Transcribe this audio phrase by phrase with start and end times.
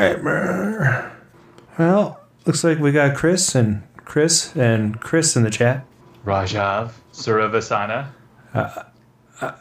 [0.00, 1.12] nightmare.
[1.78, 5.84] Well, looks like we got Chris and Chris and Chris in the chat.
[6.24, 8.08] Rajav Suravasana.
[8.54, 8.82] Uh,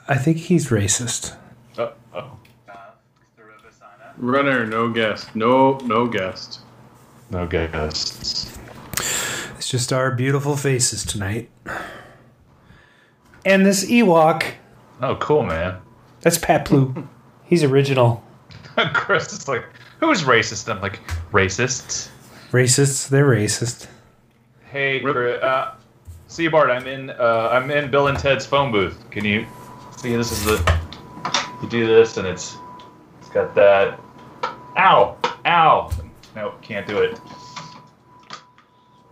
[0.08, 1.36] I think he's racist.
[1.78, 2.38] Oh, oh.
[3.38, 4.14] Suravasana.
[4.18, 5.36] Runner, no guest.
[5.36, 6.60] No, no guest.
[7.30, 8.58] No guests.
[9.58, 11.50] It's just our beautiful faces tonight.
[13.46, 14.44] And this Ewok,
[15.02, 15.78] Oh, cool, man.
[16.22, 17.08] that's Pat Blue.
[17.46, 18.24] He's original.
[18.94, 19.64] Chris is like,
[20.00, 20.70] who's racist?
[20.70, 21.00] I'm like,
[21.32, 22.10] racists.
[22.52, 23.88] Racists, they're racist.
[24.72, 25.14] Hey, Rip.
[25.16, 25.76] Chris, uh,
[26.28, 27.10] see Bart, I'm in.
[27.12, 28.98] Uh, I'm in Bill and Ted's phone booth.
[29.12, 29.46] Can you
[29.98, 30.16] see?
[30.16, 30.80] This is the.
[31.62, 32.56] You do this, and it's.
[33.20, 34.00] It's got that.
[34.78, 35.18] Ow!
[35.46, 35.92] Ow!
[36.36, 37.20] No, can't do it.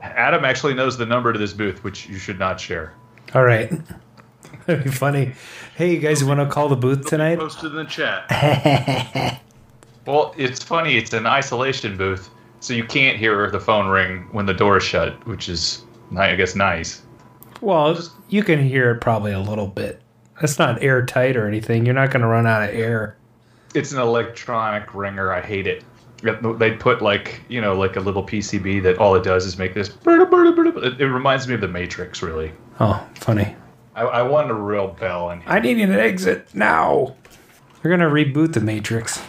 [0.01, 2.93] Adam actually knows the number to this booth, which you should not share.
[3.33, 3.71] All right.
[4.65, 5.33] That'd be funny.
[5.75, 7.39] Hey, you guys, you want to call the booth tonight?
[7.39, 9.41] Posted in the chat.
[10.05, 10.97] Well, it's funny.
[10.97, 14.83] It's an isolation booth, so you can't hear the phone ring when the door is
[14.83, 15.83] shut, which is,
[16.17, 17.01] I guess, nice.
[17.61, 20.01] Well, you can hear it probably a little bit.
[20.41, 21.85] It's not airtight or anything.
[21.85, 23.17] You're not going to run out of air.
[23.73, 25.31] It's an electronic ringer.
[25.31, 25.83] I hate it.
[26.21, 29.73] They put like you know like a little PCB that all it does is make
[29.73, 29.89] this.
[30.05, 32.53] It, reminds me of the Matrix, really.
[32.79, 33.55] Oh, funny.
[33.93, 35.49] I, I want a real bell in here.
[35.49, 37.15] I need an exit now.
[37.81, 39.21] They're going to reboot the Matrix.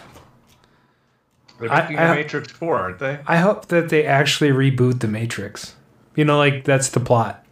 [1.60, 3.19] They're I- making I- the Matrix Four, aren't they?
[3.27, 5.74] I hope that they actually reboot the Matrix.
[6.16, 7.44] You know, like that's the plot.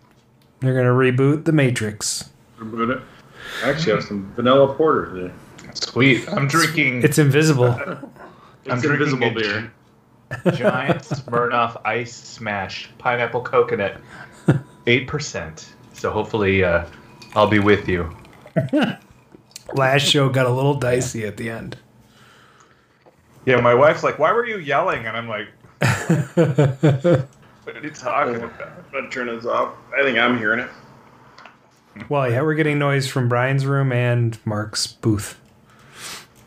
[0.61, 2.31] They're going to reboot the Matrix.
[2.59, 3.03] Reboot it.
[3.64, 5.34] I actually have some vanilla porter today.
[5.75, 6.28] Sweet.
[6.28, 7.03] I'm drinking.
[7.03, 7.64] It's invisible.
[7.70, 7.98] I'm
[8.67, 9.72] It's drinking invisible beer.
[10.55, 14.00] Giant Smirnoff Ice Smash Pineapple Coconut,
[14.87, 15.75] eight percent.
[15.92, 16.87] So hopefully, uh,
[17.34, 18.14] I'll be with you.
[19.75, 21.77] Last show got a little dicey at the end.
[23.45, 25.48] Yeah, my wife's like, "Why were you yelling?" And I'm like,
[26.35, 29.75] "What are you talking about?" I'm gonna turn this off.
[29.97, 30.71] I think I'm hearing it.
[32.09, 35.39] Well, yeah, we're getting noise from Brian's room and Mark's booth.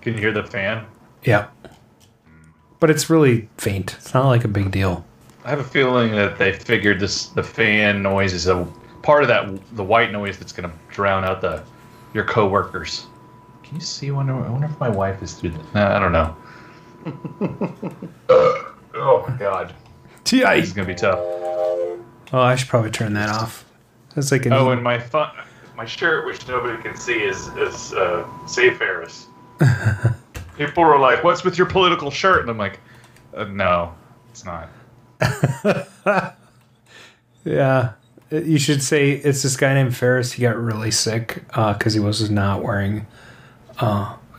[0.01, 0.85] Can you hear the fan?
[1.23, 1.47] Yeah.
[2.79, 3.95] But it's really faint.
[3.95, 5.05] It's not like a big deal.
[5.43, 8.67] I have a feeling that they figured this the fan noise is a
[9.03, 11.63] part of that the white noise that's going to drown out the
[12.13, 13.05] your coworkers.
[13.63, 14.09] Can you see?
[14.09, 15.51] I wonder, I wonder if my wife is through.
[15.51, 16.35] The, nah, I don't know.
[18.29, 19.73] oh my god,
[20.23, 21.19] this is going to be tough.
[22.33, 23.63] Oh, I should probably turn that off.
[24.15, 25.29] That's like a Oh, and my fun,
[25.77, 29.27] my shirt, which nobody can see, is is uh, Save Ferris.
[30.57, 32.79] People were like, "What's with your political shirt?" And I'm like,
[33.35, 33.93] uh, "No,
[34.29, 34.69] it's not."
[37.43, 37.93] yeah.
[38.31, 40.31] You should say it's this guy named Ferris.
[40.31, 43.05] He got really sick because he was not wearing,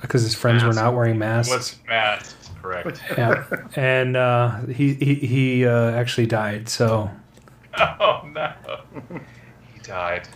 [0.01, 1.51] because his friends were not wearing masks.
[1.53, 2.46] What's masks?
[2.67, 3.01] Correct.
[3.17, 3.45] yeah,
[3.77, 6.69] and uh, he he he uh, actually died.
[6.69, 7.11] So
[7.79, 8.53] Oh no,
[9.73, 10.29] he died.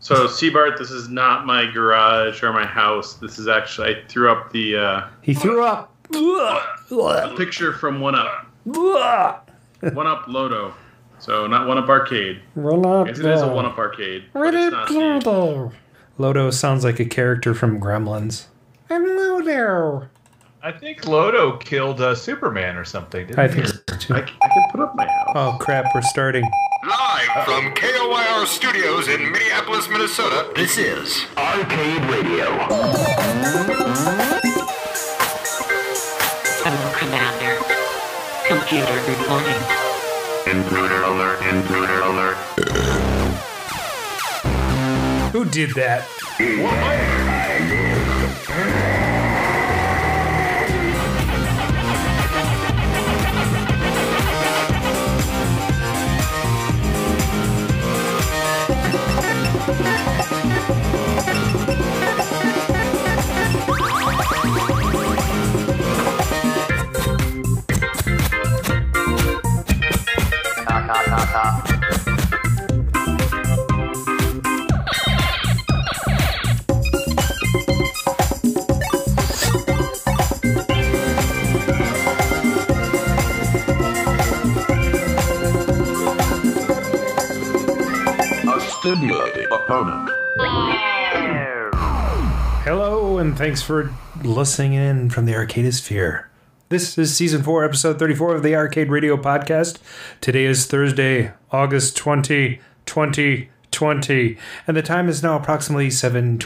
[0.00, 3.14] So, Seabart, this is not my garage or my house.
[3.14, 5.94] This is actually I threw up the uh, he threw up.
[6.14, 8.46] A picture from One Up.
[8.64, 10.72] One Up Lodo.
[11.18, 12.40] So not One Up Arcade.
[12.54, 14.24] Run up Yes, it is a One Up Arcade.
[14.32, 15.72] but Run it's up not Lodo.
[16.18, 18.46] Lodo sounds like a character from Gremlins.
[18.88, 20.08] I'm Lodo.
[20.62, 23.26] I think Lodo killed uh, Superman or something.
[23.26, 23.54] Didn't I he?
[23.62, 24.14] think so too.
[24.14, 25.32] I, c- I can put up my house.
[25.34, 26.44] Oh crap, we're starting.
[26.84, 32.46] Live from KOYR Studios in Minneapolis, Minnesota, this is Arcade Radio.
[36.64, 37.62] Hello, Commander.
[38.46, 39.62] Computer reporting.
[40.56, 42.36] Intruder alert, intruder alert.
[45.32, 46.06] Who did that?
[92.64, 93.94] Hello, and thanks for
[94.24, 96.24] listening in from the Arcadisphere.
[96.68, 99.78] This is season four, episode 34 of the Arcade Radio Podcast.
[100.20, 103.50] Today is Thursday, August 20, 2020.
[103.78, 104.36] 20,
[104.66, 106.40] and the time is now approximately 7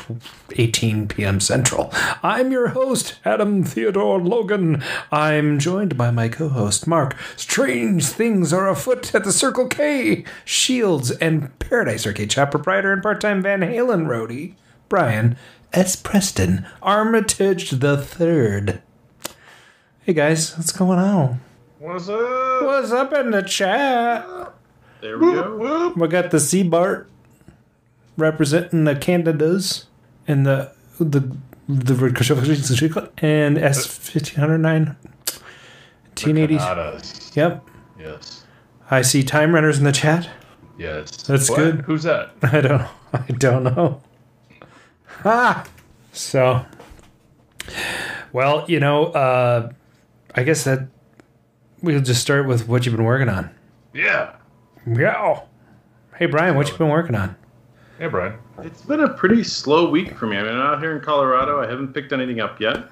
[0.50, 1.40] 18 p.m.
[1.40, 1.90] Central.
[2.22, 4.82] I'm your host, Adam Theodore Logan.
[5.10, 7.16] I'm joined by my co host, Mark.
[7.34, 13.02] Strange things are afoot at the Circle K, Shields, and Paradise Arcade shop proprietor and
[13.02, 14.56] part time Van Halen roadie,
[14.90, 15.34] Brian
[15.72, 15.96] S.
[15.96, 18.82] Preston, Armitage the Third.
[20.02, 21.40] Hey guys, what's going on?
[21.78, 22.62] What's up?
[22.62, 24.52] What's up in the chat?
[25.00, 25.94] There we go.
[25.96, 27.08] We got the Sea Bart
[28.16, 29.86] representing the Canadas
[30.26, 31.36] and the the
[31.68, 31.94] the
[33.18, 34.96] and S fifteen hundred nine.
[36.14, 36.60] Teen eighties.
[36.60, 37.32] Canadas.
[37.34, 37.68] Yep.
[37.98, 38.44] Yes.
[38.90, 40.28] I see time runners in the chat.
[40.78, 41.10] Yes.
[41.22, 41.56] That's What?
[41.56, 41.80] good.
[41.82, 42.32] Who's that?
[42.42, 44.02] I don't I don't know.
[45.24, 45.64] Ah
[46.12, 46.64] so
[48.32, 49.70] well, you know, uh
[50.34, 50.88] I guess that
[51.82, 53.50] we'll just start with what you've been working on.
[53.94, 54.34] Yeah.
[54.86, 55.40] Yeah.
[56.16, 57.36] Hey Brian, what you been working on?
[58.02, 58.36] Hey, Brian.
[58.64, 60.36] It's been a pretty slow week for me.
[60.36, 61.62] I mean, I'm out here in Colorado.
[61.62, 62.88] I haven't picked anything up yet.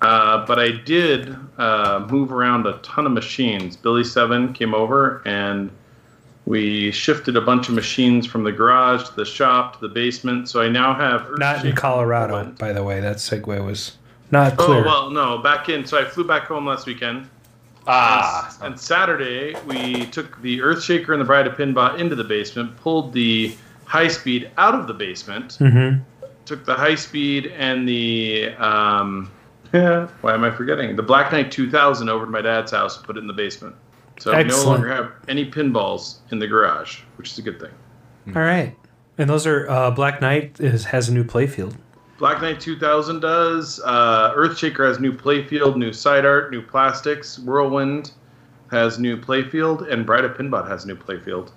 [0.00, 3.74] Uh, but I did uh, move around a ton of machines.
[3.74, 5.72] Billy Seven came over and
[6.46, 10.48] we shifted a bunch of machines from the garage to the shop to the basement.
[10.48, 12.56] So I now have Not in Colorado, Whirlwind.
[12.56, 13.00] by the way.
[13.00, 13.96] That segue was
[14.30, 14.82] not clear.
[14.82, 15.84] Oh well, no, back in.
[15.84, 17.28] So I flew back home last weekend.
[17.88, 18.56] Ah.
[18.62, 23.12] And Saturday, we took the Earthshaker and the Bride of Pinbot into the basement, pulled
[23.12, 25.98] the high speed out of the basement, hmm
[26.44, 29.30] took the high speed and the um,
[29.72, 33.06] yeah, why am I forgetting the Black Knight 2000 over to my dad's house and
[33.06, 33.74] put it in the basement.
[34.18, 37.72] So we no longer have any pinballs in the garage, which is a good thing.
[38.28, 38.76] All right.
[39.18, 41.76] And those are uh, Black Knight is, has a new playfield.
[42.18, 43.80] Black Knight 2000 does.
[43.84, 47.40] Uh, Earthshaker has new playfield, new side art, new plastics.
[47.40, 48.12] Whirlwind
[48.70, 51.50] has new playfield, and Bride of Pinbot has new playfield.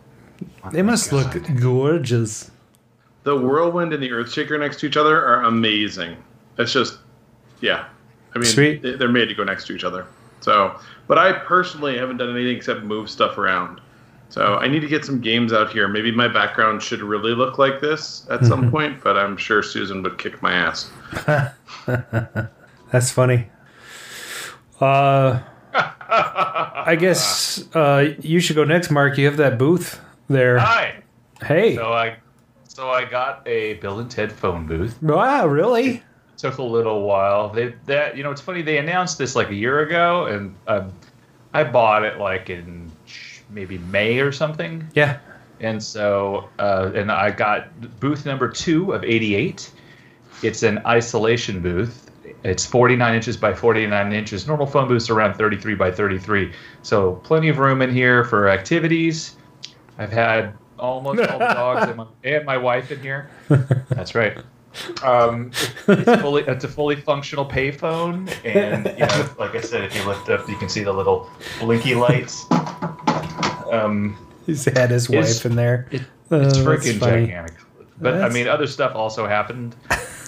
[0.71, 2.51] They must look gorgeous.
[3.23, 6.15] The Whirlwind and the Earthshaker next to each other are amazing.
[6.57, 6.97] It's just,
[7.61, 7.85] yeah.
[8.35, 8.81] I mean, Sweet.
[8.81, 10.05] they- they're made to go next to each other.
[10.41, 13.81] So, but I personally haven't done anything except move stuff around.
[14.29, 15.87] So I need to get some games out here.
[15.87, 20.03] Maybe my background should really look like this at some point, but I'm sure Susan
[20.03, 20.89] would kick my ass.
[22.91, 23.47] That's funny.
[24.79, 25.39] Uh,
[25.73, 29.17] I guess uh, you should go next, Mark.
[29.17, 30.59] You have that booth there.
[30.59, 31.01] Hi.
[31.41, 31.75] Hey.
[31.75, 32.17] So I,
[32.67, 35.01] so I got a Bill and Ted phone booth.
[35.01, 36.03] Wow, really?
[36.37, 37.49] Took a little while.
[37.49, 40.93] They that you know it's funny they announced this like a year ago, and um,
[41.53, 42.91] I bought it like in
[43.49, 44.87] maybe May or something.
[44.93, 45.17] Yeah.
[45.59, 49.71] And so, uh, and I got booth number two of 88.
[50.43, 52.11] It's an isolation booth.
[52.43, 54.45] It's 49 inches by 49 inches.
[54.45, 56.53] Normal phone booths are around 33 by 33.
[56.83, 59.36] So plenty of room in here for activities.
[59.97, 63.29] I've had almost all the dogs and my, and my wife in here.
[63.89, 64.37] That's right.
[65.03, 65.51] Um,
[65.87, 70.03] it's fully it's a fully functional payphone, and you know, like I said, if you
[70.07, 71.29] lift up, you can see the little
[71.59, 72.45] blinky lights.
[73.71, 74.15] Um,
[74.45, 75.87] He's had his wife in there.
[75.91, 77.53] it, Oh, it's that's freaking gigantic.
[77.99, 79.75] But That's- I mean, other stuff also happened,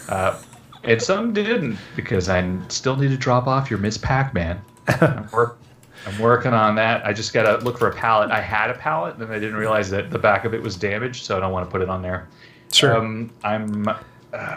[0.08, 0.42] uh,
[0.84, 4.62] and some didn't because I still need to drop off your Miss Pac-Man.
[4.88, 5.60] I'm, work,
[6.08, 7.06] I'm working on that.
[7.06, 8.32] I just gotta look for a palette.
[8.32, 11.26] I had a palette, and I didn't realize that the back of it was damaged,
[11.26, 12.28] so I don't want to put it on there.
[12.72, 12.96] Sure.
[12.98, 13.88] Um, I'm.
[13.88, 13.98] Uh,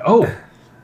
[0.06, 0.34] oh,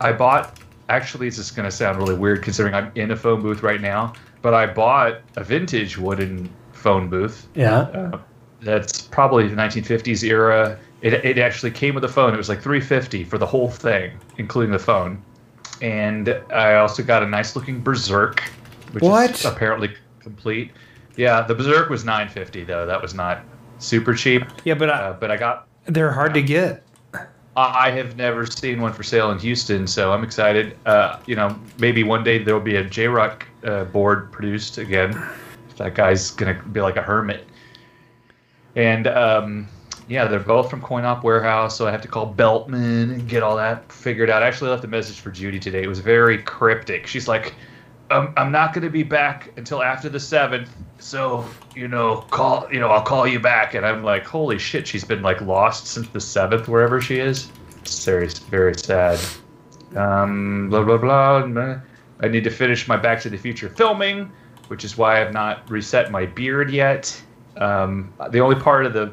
[0.00, 0.58] I bought.
[0.88, 3.80] Actually, this is going to sound really weird considering I'm in a phone booth right
[3.80, 4.14] now.
[4.40, 7.46] But I bought a vintage wooden phone booth.
[7.54, 7.80] yeah.
[7.80, 8.18] Uh,
[8.60, 10.78] that's probably the 1950s era.
[11.02, 12.34] It, it actually came with a phone.
[12.34, 15.22] It was like 350 for the whole thing, including the phone.
[15.82, 18.40] And I also got a nice looking Berserk,
[18.92, 19.30] which What?
[19.30, 20.72] is apparently complete.
[21.16, 22.86] Yeah, the Berserk was 950 though.
[22.86, 23.42] That was not
[23.78, 24.44] super cheap.
[24.64, 26.84] Yeah, but Uh, but I got they're hard to get.
[27.56, 30.76] I have never seen one for sale in Houston, so I'm excited.
[30.86, 35.20] Uh, you know, maybe one day there'll be a JROK uh, board produced again.
[35.76, 37.48] That guy's gonna be like a hermit.
[38.76, 39.66] And um,
[40.08, 43.42] yeah, they're both from Coin Op Warehouse, so I have to call Beltman and get
[43.42, 44.42] all that figured out.
[44.42, 45.82] I actually left a message for Judy today.
[45.82, 47.06] It was very cryptic.
[47.08, 47.54] She's like,
[48.10, 52.66] um, "I'm not going to be back until after the seventh, so you know, call.
[52.72, 55.86] You know, I'll call you back." And I'm like, "Holy shit!" She's been like lost
[55.86, 57.50] since the seventh, wherever she is.
[57.82, 59.18] It's very, very sad.
[59.96, 61.80] Um, blah blah blah.
[62.20, 64.30] I need to finish my Back to the Future filming,
[64.68, 67.20] which is why I've not reset my beard yet.
[67.56, 69.12] Um, the only part of the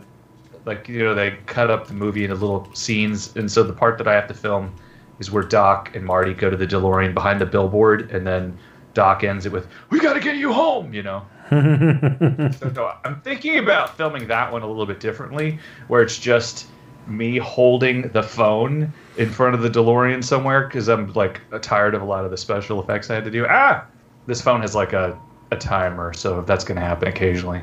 [0.66, 3.98] like you know they cut up the movie into little scenes, and so the part
[4.00, 4.74] that I have to film
[5.20, 8.58] is where Doc and Marty go to the DeLorean behind the billboard, and then
[8.96, 11.24] Doc ends it with "We got to get you home," you know.
[11.52, 16.68] so, so I'm thinking about filming that one a little bit differently, where it's just
[17.06, 22.02] me holding the phone in front of the DeLorean somewhere because I'm like tired of
[22.02, 23.46] a lot of the special effects I had to do.
[23.48, 23.86] Ah,
[24.26, 25.20] this phone has like a
[25.52, 27.62] a timer, so that's going to happen occasionally.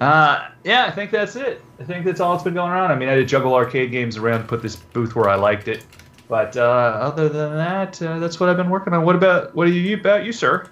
[0.00, 1.62] Uh, yeah, I think that's it.
[1.78, 2.90] I think that's all that's been going on.
[2.90, 5.84] I mean, I did juggle arcade games around, put this booth where I liked it,
[6.30, 9.04] but uh, other than that, uh, that's what I've been working on.
[9.04, 10.64] What about what are you about you, sir?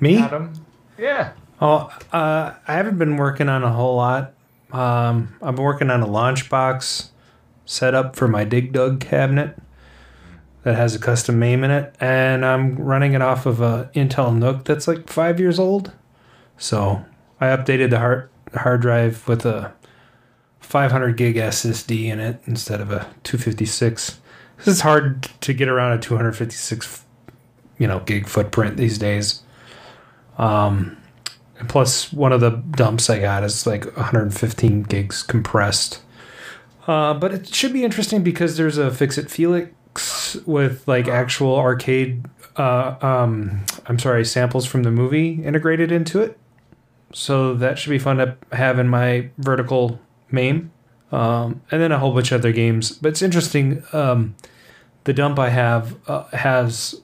[0.00, 0.18] Me?
[0.18, 0.52] Adam?
[0.98, 1.32] Yeah.
[1.60, 4.34] Oh, uh, I haven't been working on a whole lot.
[4.72, 7.12] Um, I've been working on a launch box
[7.64, 9.56] setup for my Dig Dug cabinet
[10.64, 14.36] that has a custom MAME in it, and I'm running it off of a Intel
[14.36, 15.92] NUC that's like five years old.
[16.58, 17.04] So
[17.40, 19.72] I updated the hard hard drive with a
[20.58, 24.18] 500 gig SSD in it instead of a 256.
[24.66, 27.04] It's hard to get around a 256,
[27.78, 29.42] you know, gig footprint these days.
[30.38, 30.96] Um,
[31.58, 36.02] and plus, one of the dumps I got is like 115 gigs compressed.
[36.86, 41.56] Uh, but it should be interesting because there's a Fix It Felix with like actual
[41.56, 42.24] arcade,
[42.56, 46.38] uh, um, I'm sorry, samples from the movie integrated into it.
[47.12, 50.72] So that should be fun to have in my vertical MAME.
[51.12, 52.90] Um, and then a whole bunch of other games.
[52.90, 53.84] But it's interesting.
[53.92, 54.34] Um,
[55.04, 57.00] the dump I have uh, has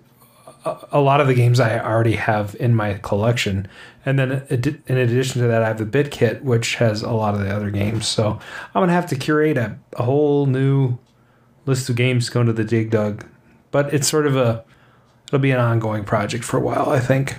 [0.93, 3.69] a, lot of the games I already have in my collection.
[4.05, 7.35] And then in addition to that, I have the Bit Kit, which has a lot
[7.35, 8.07] of the other games.
[8.09, 8.39] So
[8.75, 10.99] I'm going to have to curate a, a whole new
[11.67, 13.27] list of games going to the Dig Dug.
[13.71, 14.65] But it's sort of a,
[15.29, 17.37] it'll be an ongoing project for a while, I think.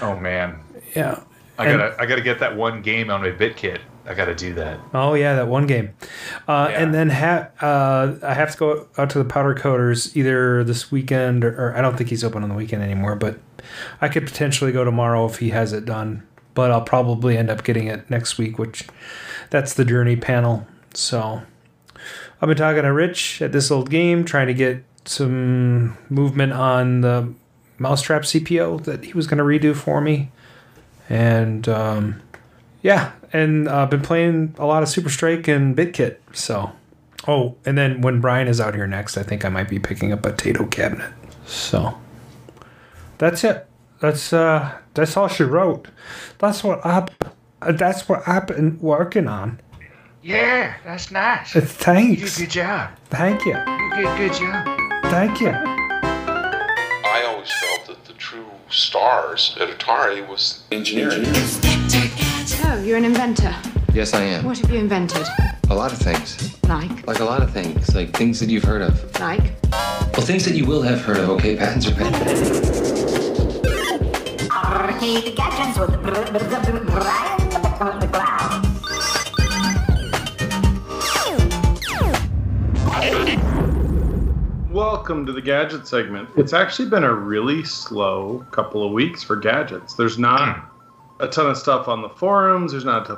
[0.00, 0.58] Oh man,
[0.96, 1.22] Yeah.
[1.58, 3.78] I And- gotta I gotta get that one game on my BitKit.
[4.06, 4.80] I gotta do that.
[4.92, 5.94] Oh yeah, that one game.
[6.48, 6.82] Uh, Yeah.
[6.82, 10.90] And then ha- uh, I have to go out to the Powder Coaters either this
[10.90, 13.14] weekend or, or I don't think he's open on the weekend anymore.
[13.14, 13.38] But
[14.00, 16.26] I could potentially go tomorrow if he has it done.
[16.54, 18.86] But I'll probably end up getting it next week, which
[19.50, 20.66] that's the Journey panel.
[20.94, 21.42] So
[22.40, 27.00] I've been talking to Rich at this old game, trying to get some movement on
[27.02, 27.32] the
[27.78, 30.30] Mousetrap CPO that he was going to redo for me,
[31.08, 31.68] and.
[31.68, 32.20] Um,
[32.84, 36.16] yeah, and uh, been playing a lot of Super Strike and BitKit.
[36.32, 36.72] So,
[37.26, 40.12] oh, and then when Brian is out here next, I think I might be picking
[40.12, 41.12] up a Taito cabinet.
[41.46, 41.98] So,
[43.18, 43.66] that's it.
[44.00, 45.88] That's uh, that's all she wrote.
[46.38, 47.06] That's what I.
[47.70, 49.60] That's what I've been working on.
[50.22, 51.54] Yeah, that's nice.
[51.54, 52.36] Uh, You Thanks.
[52.36, 52.90] did a good job.
[53.10, 53.52] Thank you.
[53.56, 54.78] You did a good job.
[55.12, 55.50] Thank you.
[55.50, 61.24] I always felt that the true stars at Atari was engineering.
[61.34, 61.71] So,
[62.84, 63.54] you're an inventor.
[63.94, 64.44] Yes, I am.
[64.44, 65.24] What have you invented?
[65.70, 66.60] A lot of things.
[66.64, 67.06] Like?
[67.06, 67.94] Like a lot of things.
[67.94, 69.20] Like things that you've heard of.
[69.20, 69.52] Like?
[69.70, 71.56] Well, things that you will have heard of, okay?
[71.56, 72.20] Patents are pending.
[74.50, 77.52] Arcade gadgets with Brian McLeod.
[84.72, 86.30] Welcome to the gadget segment.
[86.36, 89.94] It's actually been a really slow couple of weeks for gadgets.
[89.94, 90.71] There's not hmm.
[91.22, 92.72] A ton of stuff on the forums.
[92.72, 93.14] There's not a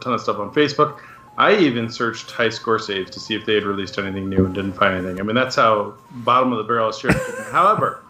[0.00, 1.00] ton of stuff on Facebook.
[1.38, 4.54] I even searched high score saves to see if they had released anything new and
[4.54, 5.20] didn't find anything.
[5.20, 7.14] I mean, that's how bottom of the barrel is shared.
[7.50, 8.02] However,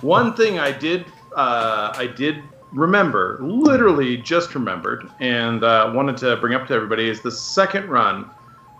[0.00, 2.42] one thing I did, uh, I did
[2.72, 7.88] remember, literally just remembered, and uh, wanted to bring up to everybody is the second
[7.88, 8.30] run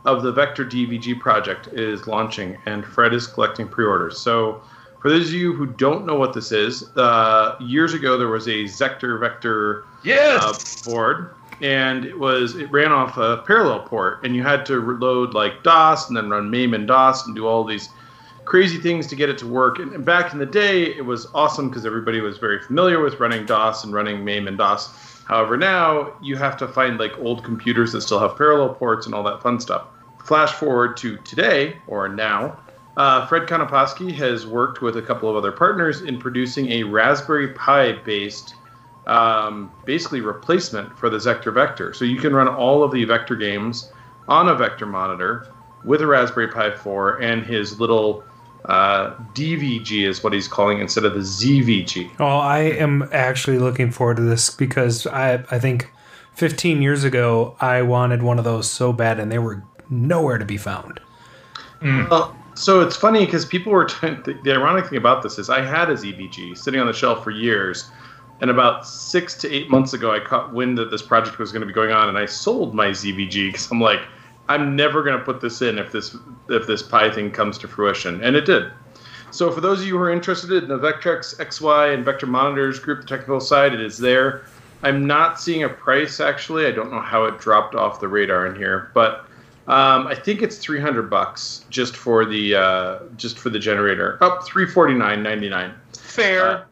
[0.06, 4.18] of the Vector DVG project is launching, and Fred is collecting pre-orders.
[4.18, 4.62] So,
[5.00, 8.46] for those of you who don't know what this is, uh, years ago there was
[8.46, 10.86] a Zektor Vector Yes.
[10.86, 14.80] uh, board, and it was it ran off a parallel port, and you had to
[14.80, 17.88] load like DOS and then run MAME and DOS and do all these
[18.44, 19.78] crazy things to get it to work.
[19.78, 23.20] And, and back in the day, it was awesome because everybody was very familiar with
[23.20, 25.22] running DOS and running MAME and DOS.
[25.26, 29.14] However, now you have to find like old computers that still have parallel ports and
[29.14, 29.86] all that fun stuff.
[30.24, 32.58] Flash forward to today or now.
[33.00, 37.48] Uh, Fred Konoposki has worked with a couple of other partners in producing a Raspberry
[37.54, 38.56] Pi based
[39.06, 41.94] um, basically replacement for the Zektor Vector.
[41.94, 43.90] So you can run all of the Vector games
[44.28, 45.50] on a Vector monitor
[45.82, 48.22] with a Raspberry Pi 4 and his little
[48.66, 52.10] uh, DVG is what he's calling instead of the ZVG.
[52.20, 55.90] Oh, I am actually looking forward to this because I I think
[56.34, 60.44] 15 years ago I wanted one of those so bad and they were nowhere to
[60.44, 61.00] be found.
[61.82, 65.62] Well, so it's funny because people were t- the ironic thing about this is I
[65.62, 67.90] had a ZVG sitting on the shelf for years,
[68.42, 71.62] and about six to eight months ago I caught wind that this project was going
[71.62, 74.02] to be going on, and I sold my ZVG because I'm like,
[74.50, 76.14] I'm never going to put this in if this
[76.50, 78.70] if this Pi thing comes to fruition, and it did.
[79.30, 82.78] So for those of you who are interested in the Vectrex XY and Vector Monitors
[82.78, 84.44] group, the technical side, it is there.
[84.82, 86.66] I'm not seeing a price actually.
[86.66, 89.24] I don't know how it dropped off the radar in here, but
[89.70, 94.18] Um, I think it's three hundred bucks just for the uh, just for the generator.
[94.22, 95.72] Up three forty nine ninety nine.
[95.96, 96.46] Fair.
[96.46, 96.64] Uh,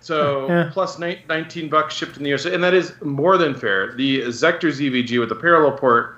[0.00, 0.70] so Yeah.
[0.72, 3.92] plus ni- 19 bucks shipped in the US, and that is more than fair.
[3.94, 6.16] The Zektor ZVG with the parallel port,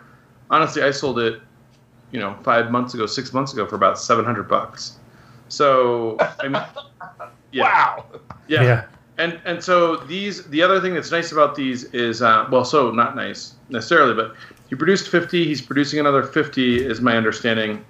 [0.50, 1.40] honestly, I sold it,
[2.12, 4.96] you know, five months ago, six months ago for about 700 bucks.
[5.48, 6.62] So, I mean,
[7.52, 8.04] yeah, Wow.
[8.46, 8.62] yeah.
[8.62, 8.84] Yeah.
[9.18, 12.90] And and so these, the other thing that's nice about these is, uh, well, so
[12.92, 14.34] not nice necessarily, but
[14.70, 15.44] he produced 50.
[15.44, 17.84] He's producing another 50, is my understanding.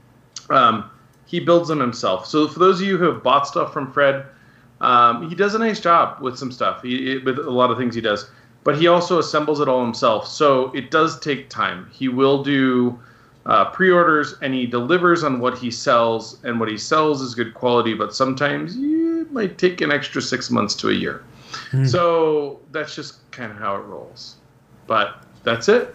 [0.49, 0.91] Um,
[1.27, 2.27] he builds them himself.
[2.27, 4.25] So for those of you who have bought stuff from Fred,
[4.81, 6.83] um, he does a nice job with some stuff.
[6.83, 8.31] He with a lot of things he does,
[8.65, 10.27] but he also assembles it all himself.
[10.27, 11.89] So it does take time.
[11.93, 12.99] He will do
[13.47, 17.53] uh, pre-orders and he delivers on what he sells, and what he sells is good
[17.53, 17.93] quality.
[17.93, 21.23] But sometimes it might take an extra six months to a year.
[21.87, 24.37] So that's just kind of how it rolls.
[24.87, 25.95] But that's it.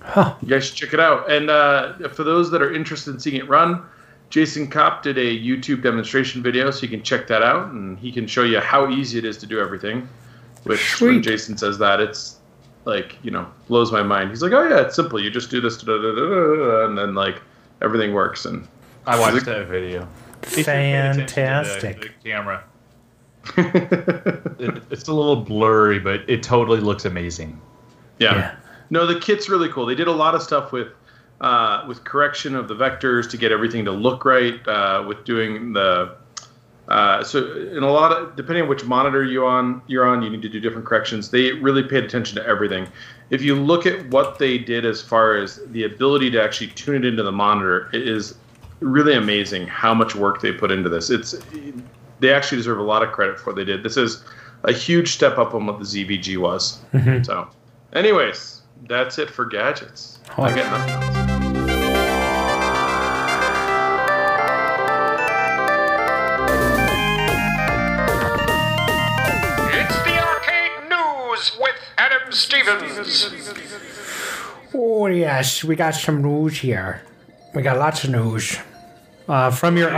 [0.00, 0.34] Huh.
[0.40, 1.30] You guys should check it out.
[1.30, 3.82] And uh, for those that are interested in seeing it run,
[4.30, 8.12] Jason Kopp did a YouTube demonstration video, so you can check that out, and he
[8.12, 10.08] can show you how easy it is to do everything.
[10.64, 12.36] Which, when Jason says that, it's
[12.84, 14.30] like you know blows my mind.
[14.30, 15.18] He's like, "Oh yeah, it's simple.
[15.18, 17.40] You just do this, da, da, da, da, da," and then like
[17.80, 18.66] everything works." And
[19.06, 20.06] I watched that video.
[20.48, 22.00] He should pay attention to the- Fantastic.
[22.22, 22.64] the camera.
[23.56, 27.58] It, it's a little blurry, but it totally looks amazing.
[28.18, 28.34] Yeah.
[28.34, 28.56] Yeah.
[28.90, 29.86] No, the kit's really cool.
[29.86, 30.88] They did a lot of stuff with
[31.40, 34.66] uh, with correction of the vectors to get everything to look right.
[34.66, 36.16] Uh, with doing the
[36.88, 40.30] uh, so in a lot of depending on which monitor you on you're on, you
[40.30, 41.30] need to do different corrections.
[41.30, 42.88] They really paid attention to everything.
[43.30, 46.96] If you look at what they did as far as the ability to actually tune
[46.96, 48.36] it into the monitor, it is
[48.80, 51.10] really amazing how much work they put into this.
[51.10, 51.34] It's
[52.20, 53.82] they actually deserve a lot of credit for what they did.
[53.82, 54.24] This is
[54.64, 56.80] a huge step up on what the ZVG was.
[57.22, 57.48] So,
[57.92, 60.18] anyways, that's it for gadgets.
[60.36, 60.42] Oh.
[60.42, 61.18] I got nothing else.
[69.70, 73.30] It's the Arcade News with Adam Stevens.
[74.74, 77.02] Oh yes, we got some news here.
[77.54, 78.58] We got lots of news.
[79.26, 79.90] Uh, from your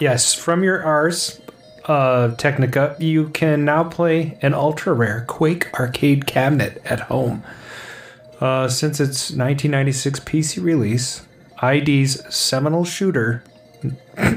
[0.00, 1.40] yes, from your Ars
[1.86, 7.42] uh, Technica, you can now play an ultra rare Quake arcade cabinet at home.
[8.40, 11.26] Uh, since its 1996 PC release,
[11.62, 13.42] ID's seminal shooter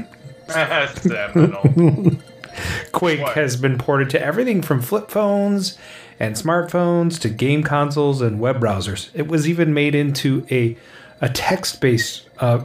[0.48, 1.62] Seminal.
[2.92, 3.34] Quake What?
[3.34, 5.76] has been ported to everything from flip phones
[6.18, 9.10] and smartphones to game consoles and web browsers.
[9.14, 10.76] It was even made into a
[11.20, 12.28] a text based.
[12.38, 12.64] Uh,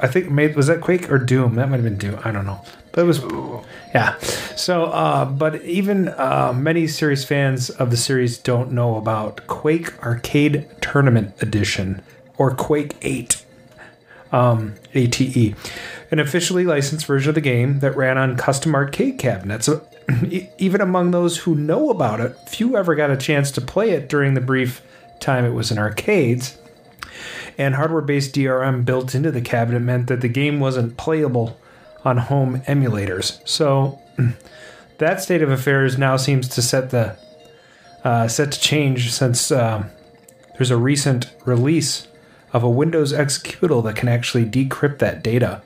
[0.00, 1.54] I think made was that Quake or Doom?
[1.56, 2.18] That might have been Doom.
[2.24, 2.62] I don't know,
[2.96, 3.20] it was
[3.94, 4.18] yeah.
[4.56, 10.02] So, uh, but even uh, many series fans of the series don't know about Quake
[10.02, 12.02] Arcade Tournament Edition
[12.38, 13.44] or Quake Eight.
[14.32, 15.54] Um, ATE,
[16.10, 19.68] an officially licensed version of the game that ran on custom arcade cabinets.
[20.58, 24.08] Even among those who know about it, few ever got a chance to play it
[24.08, 24.82] during the brief
[25.20, 26.58] time it was in arcades.
[27.56, 31.56] And hardware based DRM built into the cabinet meant that the game wasn't playable
[32.04, 33.40] on home emulators.
[33.46, 34.00] So,
[34.98, 37.16] that state of affairs now seems to set the
[38.04, 39.90] uh, set to change since um,
[40.56, 42.06] there's a recent release
[42.52, 45.62] of a Windows executable that can actually decrypt that data,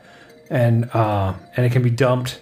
[0.48, 2.40] and uh, and it can be dumped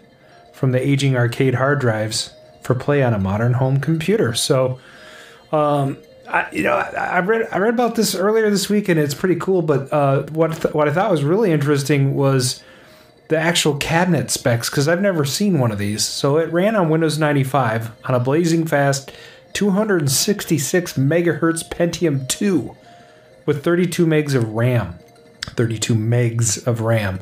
[0.52, 4.34] from the aging arcade hard drives for play on a modern home computer.
[4.34, 4.78] So,
[5.52, 5.98] um,
[6.28, 9.14] I, you know, I, I read I read about this earlier this week, and it's
[9.14, 9.62] pretty cool.
[9.62, 12.62] But uh, what th- what I thought was really interesting was
[13.28, 16.04] the actual cabinet specs because I've never seen one of these.
[16.04, 19.12] So it ran on Windows 95 on a blazing fast
[19.52, 22.76] 266 megahertz Pentium 2
[23.46, 24.98] with 32 megs of RAM.
[25.42, 27.20] 32 megs of RAM.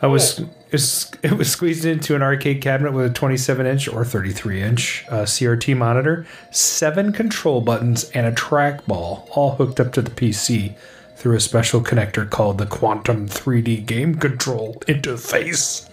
[0.00, 4.62] I was it was, squeezed into an arcade cabinet with a 27 inch or 33
[4.62, 10.10] inch uh, CRT monitor, seven control buttons, and a trackball, all hooked up to the
[10.10, 10.74] PC
[11.18, 15.88] through a special connector called the Quantum 3D Game Control Interface.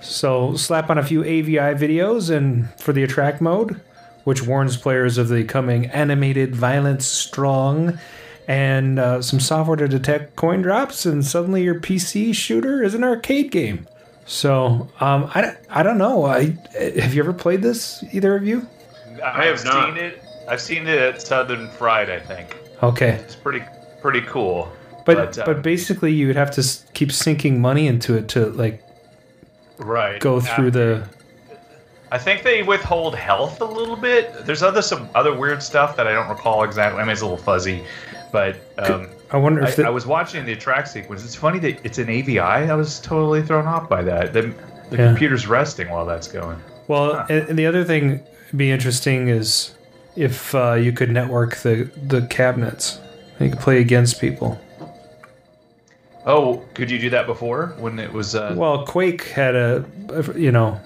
[0.00, 3.80] So slap on a few AVI videos and for the attract mode,
[4.24, 7.98] which warns players of the coming animated violence strong,
[8.48, 13.04] and uh, some software to detect coin drops, and suddenly your PC shooter is an
[13.04, 13.86] arcade game.
[14.26, 16.24] So um, I, don't- I don't know.
[16.26, 18.66] I, have you ever played this, either of you?
[19.24, 19.94] I have I've not.
[19.94, 20.22] seen it.
[20.48, 22.10] I've seen it at Southern Fried.
[22.10, 23.62] I think Okay, it's pretty
[24.02, 24.70] pretty cool.
[25.06, 26.62] but uh, but basically you would have to
[26.92, 28.82] keep sinking money into it to like
[29.78, 31.08] right go through the.
[32.10, 34.44] I think they withhold health a little bit.
[34.44, 37.00] There's other some other weird stuff that I don't recall exactly.
[37.00, 37.84] I mean, it's a little fuzzy,
[38.30, 41.24] but um, I wonder I, if the, I was watching the track sequence.
[41.24, 42.38] It's funny that it's an AVI.
[42.38, 44.34] I was totally thrown off by that.
[44.34, 44.52] The,
[44.90, 45.06] the Yeah.
[45.08, 46.60] computer's resting while that's going.
[46.86, 48.22] well, and, and the other thing
[48.54, 49.74] be interesting is
[50.14, 53.00] if uh, you could network the the cabinets.
[53.42, 54.58] You could play against people.
[56.24, 58.34] Oh, could you do that before when it was?
[58.36, 59.84] Uh, Well, Quake had a,
[60.36, 60.80] you know,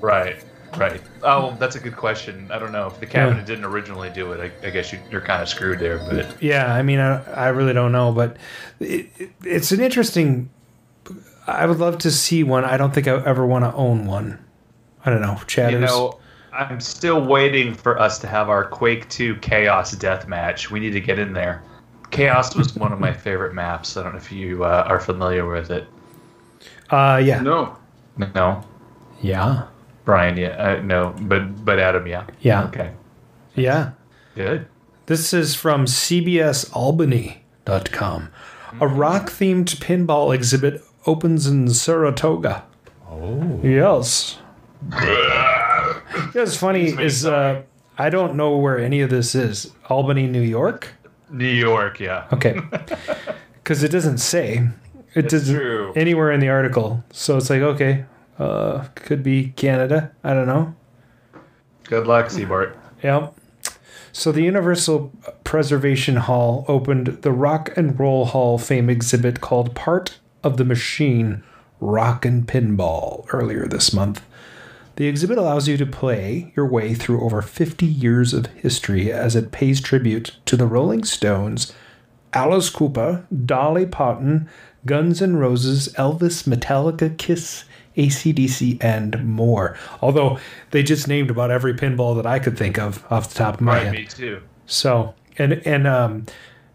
[0.00, 0.36] right,
[0.76, 1.00] right.
[1.24, 2.48] Oh, that's a good question.
[2.52, 4.52] I don't know if the cabinet didn't originally do it.
[4.62, 5.98] I, I guess you, you're kind of screwed there.
[5.98, 6.72] But yeah.
[6.72, 8.36] I mean, I, I really don't know, but
[8.78, 10.50] it, it, it's an interesting.
[11.48, 12.64] I would love to see one.
[12.64, 14.38] I don't think I ever want to own one.
[15.04, 15.72] I don't know, chatters.
[15.72, 16.18] you know,
[16.52, 20.70] I'm still waiting for us to have our Quake 2 Chaos Death Match.
[20.70, 21.62] We need to get in there.
[22.10, 23.96] Chaos was one of my favorite maps.
[23.96, 25.86] I don't know if you uh, are familiar with it.
[26.90, 27.76] uh, yeah, No.
[28.34, 28.62] No,
[29.20, 29.64] yeah,
[30.06, 32.92] Brian, yeah, uh, no, but but Adam, yeah, yeah, okay,
[33.54, 33.90] yeah.
[34.34, 34.66] good.
[35.04, 38.28] This is from CBSAlbany.com.
[38.80, 42.64] A rock themed pinball exhibit opens in Saratoga.
[43.08, 43.60] Oh.
[43.62, 44.38] Yes.
[46.32, 47.62] What's funny is uh,
[47.98, 49.72] I don't know where any of this is.
[49.88, 50.94] Albany, New York?
[51.30, 52.26] New York, yeah.
[52.32, 52.60] Okay.
[53.62, 54.58] Because it doesn't say.
[55.16, 55.92] It That's doesn't true.
[55.96, 57.02] anywhere in the article.
[57.10, 58.04] So it's like, okay,
[58.38, 60.12] uh, could be Canada.
[60.22, 60.76] I don't know.
[61.82, 62.76] Good luck, Seabart.
[63.02, 63.34] Yep.
[64.12, 65.12] So the Universal
[65.42, 70.64] Preservation Hall opened the Rock and Roll Hall of Fame exhibit called Part of the
[70.64, 71.42] Machine
[71.80, 74.22] Rock and Pinball earlier this month.
[74.96, 79.36] The exhibit allows you to play your way through over 50 years of history as
[79.36, 81.72] it pays tribute to the Rolling Stones,
[82.32, 84.48] Alice Cooper, Dolly Parton,
[84.86, 87.64] Guns N' Roses, Elvis, Metallica, Kiss,
[87.96, 89.76] ACDC, and more.
[90.00, 90.38] Although
[90.70, 93.60] they just named about every pinball that I could think of off the top of
[93.60, 93.94] my Right, head.
[93.94, 94.42] me too.
[94.66, 96.26] So, and and um,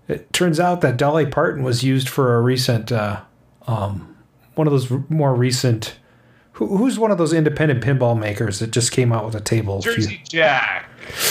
[0.08, 3.22] it turns out that Dolly Parton was used for a recent, uh,
[3.68, 4.16] um,
[4.56, 5.96] one of those more recent.
[6.54, 9.80] Who, who's one of those independent pinball makers that just came out with a table?
[9.80, 10.90] a few- Jersey Jack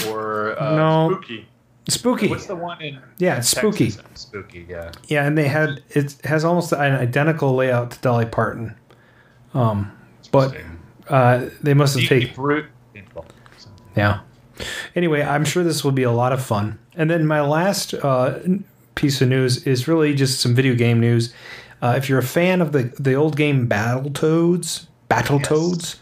[0.08, 1.48] or uh, no, Spooky.
[1.88, 2.28] spooky.
[2.28, 2.98] What's the one in?
[3.18, 3.90] Yeah, it's spooky.
[3.90, 4.02] Texas?
[4.14, 4.90] Spooky, yeah.
[5.08, 8.74] Yeah, and they had it has almost an identical layout to Dolly Parton.
[9.54, 9.92] Um,
[10.32, 10.56] but
[11.08, 12.66] uh, they must have Deep taken root.
[13.96, 14.20] Yeah.
[14.94, 16.78] Anyway, I'm sure this will be a lot of fun.
[16.94, 18.38] And then my last uh,
[18.94, 21.32] piece of news is really just some video game news.
[21.82, 25.96] Uh, if you're a fan of the the old game Battletoads, Battletoads,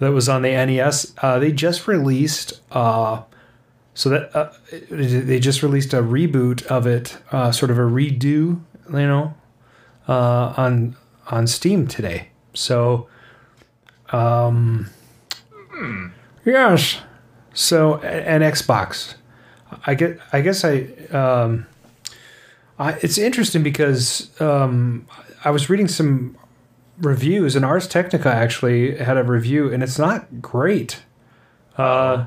[0.00, 2.60] that was on the NES, uh, they just released.
[2.72, 3.22] Uh,
[3.94, 4.50] so that uh,
[4.90, 9.34] they just released a reboot of it, uh, sort of a redo, you know,
[10.08, 10.96] uh, on
[11.28, 12.28] on Steam today.
[12.54, 13.08] So,
[14.10, 14.90] um,
[16.44, 16.98] yes.
[17.54, 19.14] So an Xbox,
[19.86, 20.18] I get.
[20.32, 20.88] I guess I.
[21.12, 21.66] Um,
[22.76, 25.06] I it's interesting because um,
[25.44, 26.36] I was reading some
[26.98, 31.02] reviews, and Ars Technica actually had a review, and it's not great.
[31.76, 32.26] Uh,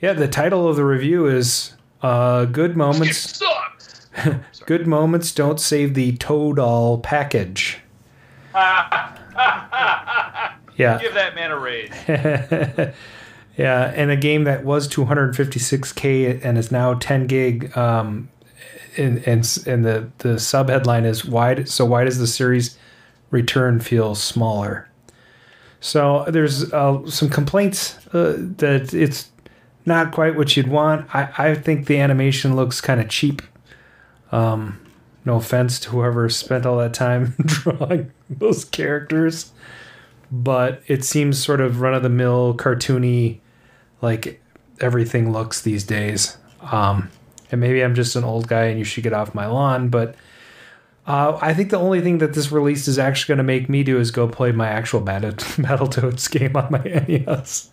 [0.00, 3.42] yeah, the title of the review is uh, "Good Moments."
[4.66, 7.78] Good moments don't save the Toadall package.
[8.54, 9.28] yeah.
[10.76, 11.90] Give that man a raise.
[13.56, 17.76] yeah, and a game that was 256k and is now 10 gig.
[17.76, 18.28] Um,
[18.96, 22.78] and and and the the sub headline is why so why does the series
[23.30, 24.88] return feels smaller?
[25.80, 29.30] So there's uh, some complaints uh, that it's
[29.86, 31.14] not quite what you'd want.
[31.14, 33.42] I, I think the animation looks kind of cheap.
[34.32, 34.80] Um,
[35.24, 39.52] no offense to whoever spent all that time drawing those characters,
[40.30, 43.40] but it seems sort of run of the mill, cartoony,
[44.02, 44.42] like
[44.80, 46.36] everything looks these days.
[46.60, 47.10] Um,
[47.50, 50.14] and maybe I'm just an old guy and you should get off my lawn, but
[51.06, 53.82] uh, I think the only thing that this release is actually going to make me
[53.82, 57.70] do is go play my actual Battle- Battletoads game on my NES.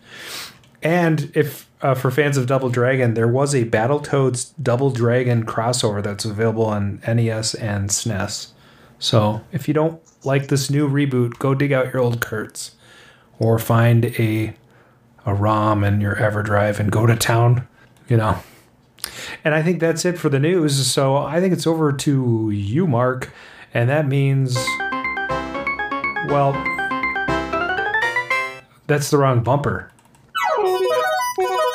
[0.83, 6.03] And if uh, for fans of Double Dragon, there was a Battletoads Double Dragon crossover
[6.03, 8.51] that's available on NES and SNES.
[8.99, 12.75] So if you don't like this new reboot, go dig out your old Kurtz,
[13.39, 14.55] or find a
[15.23, 17.67] a ROM in your EverDrive and go to town.
[18.07, 18.39] You know.
[19.43, 20.87] And I think that's it for the news.
[20.87, 23.31] So I think it's over to you, Mark,
[23.73, 24.55] and that means,
[26.27, 26.53] well,
[28.87, 29.91] that's the wrong bumper.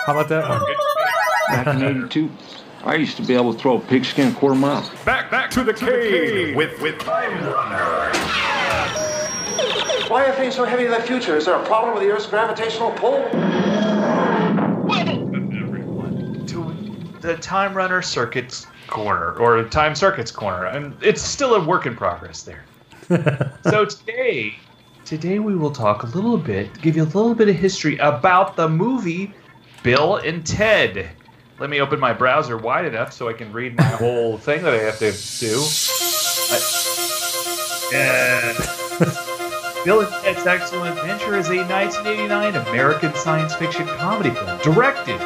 [0.06, 0.62] How about that one?
[1.48, 2.30] Back in 82,
[2.84, 4.88] I used to be able to throw a pigskin a quarter mile.
[5.04, 8.12] Back, back to the cave with, with Time Runner.
[10.08, 11.36] Why are things so heavy in the future?
[11.36, 13.28] Is there a problem with the Earth's gravitational pull?
[16.46, 21.84] Doing the Time Runner Circuits corner or Time Circuits corner, and it's still a work
[21.84, 22.64] in progress there.
[23.64, 24.54] so today,
[25.04, 28.54] today we will talk a little bit, give you a little bit of history about
[28.54, 29.34] the movie
[29.82, 31.10] Bill and Ted.
[31.58, 34.74] Let me open my browser wide enough so I can read my whole thing that
[34.74, 35.10] I have to
[35.40, 35.60] do.
[36.52, 36.86] I-
[37.94, 45.18] uh, Bill and Ted's Excellent Adventure is a 1989 American science fiction comedy film directed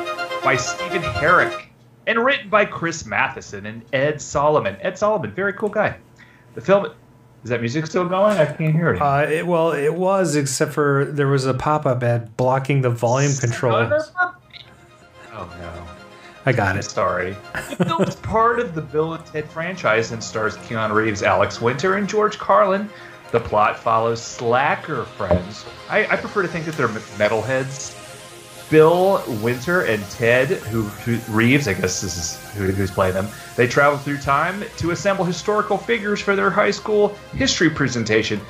[0.42, 1.69] by Stephen Herek
[2.11, 4.77] and written by Chris Matheson and Ed Solomon.
[4.81, 5.96] Ed Solomon, very cool guy.
[6.55, 6.87] The film
[7.44, 8.37] is that music still going?
[8.37, 9.01] I can't hear it.
[9.01, 13.35] Uh, it, well, it was, except for there was a pop-up ad blocking the volume
[13.37, 13.75] control.
[15.33, 15.87] Oh no.
[16.44, 16.83] I got it.
[16.83, 17.37] Sorry.
[17.79, 21.61] The film is part of the Bill and Ted franchise and stars Keanu Reeves, Alex
[21.61, 22.90] Winter, and George Carlin.
[23.31, 25.64] The plot follows slacker friends.
[25.88, 27.96] I, I prefer to think that they're metalheads.
[28.70, 33.28] Bill Winter and Ted, who, who Reeves, I guess this is who, who's playing them.
[33.56, 38.40] They travel through time to assemble historical figures for their high school history presentation.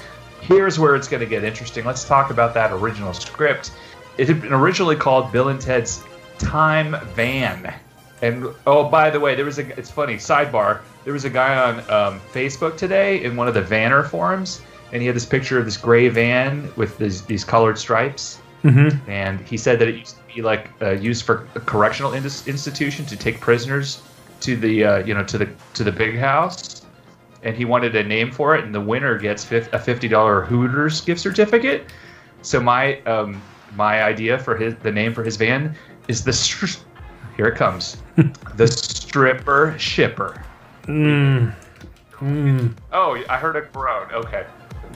[0.42, 1.84] Here's where it's going to get interesting.
[1.84, 3.72] Let's talk about that original script.
[4.18, 6.02] It had been originally called Bill and Ted's
[6.38, 7.74] Time Van.
[8.22, 9.78] And oh, by the way, there was a.
[9.78, 10.16] It's funny.
[10.16, 10.80] Sidebar.
[11.04, 14.60] There was a guy on um, Facebook today in one of the Vanner forums,
[14.92, 18.38] and he had this picture of this gray van with these, these colored stripes.
[18.62, 19.10] Mm-hmm.
[19.10, 22.46] And he said that it used to be like uh, used for a correctional indus-
[22.46, 24.02] institution to take prisoners
[24.40, 26.82] to the uh, you know to the to the big house.
[27.42, 30.42] And he wanted a name for it, and the winner gets fif- a fifty dollar
[30.42, 31.86] Hooters gift certificate.
[32.42, 33.40] So my um,
[33.76, 35.74] my idea for his the name for his van
[36.08, 36.80] is the str-
[37.36, 37.96] here it comes
[38.56, 40.44] the stripper shipper.
[40.84, 41.54] Mm.
[42.16, 42.74] Mm.
[42.92, 44.10] Oh, I heard a groan.
[44.12, 44.44] Okay,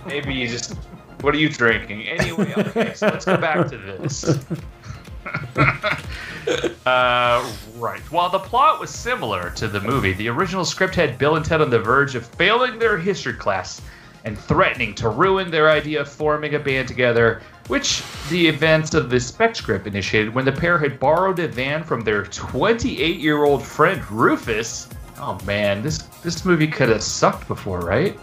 [0.06, 0.76] maybe you just.
[1.24, 2.06] What are you drinking?
[2.06, 4.24] Anyway, okay, so let's go back to this.
[6.86, 8.00] uh, right.
[8.10, 11.62] While the plot was similar to the movie, the original script had Bill and Ted
[11.62, 13.80] on the verge of failing their history class
[14.24, 19.08] and threatening to ruin their idea of forming a band together, which the events of
[19.08, 23.44] the spec script initiated when the pair had borrowed a van from their 28 year
[23.44, 24.90] old friend Rufus.
[25.18, 28.18] Oh man, this this movie could have sucked before, right?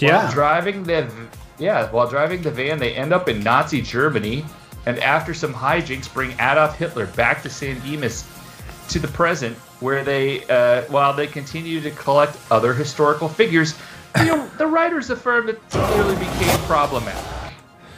[0.00, 0.24] Yeah.
[0.24, 1.08] While driving the
[1.58, 4.44] yeah, while driving the van, they end up in Nazi Germany,
[4.86, 8.28] and after some hijinks, bring Adolf Hitler back to San Dimas
[8.88, 13.74] to the present, where they uh, while they continue to collect other historical figures.
[14.14, 17.24] The, the writers affirm that it clearly became problematic,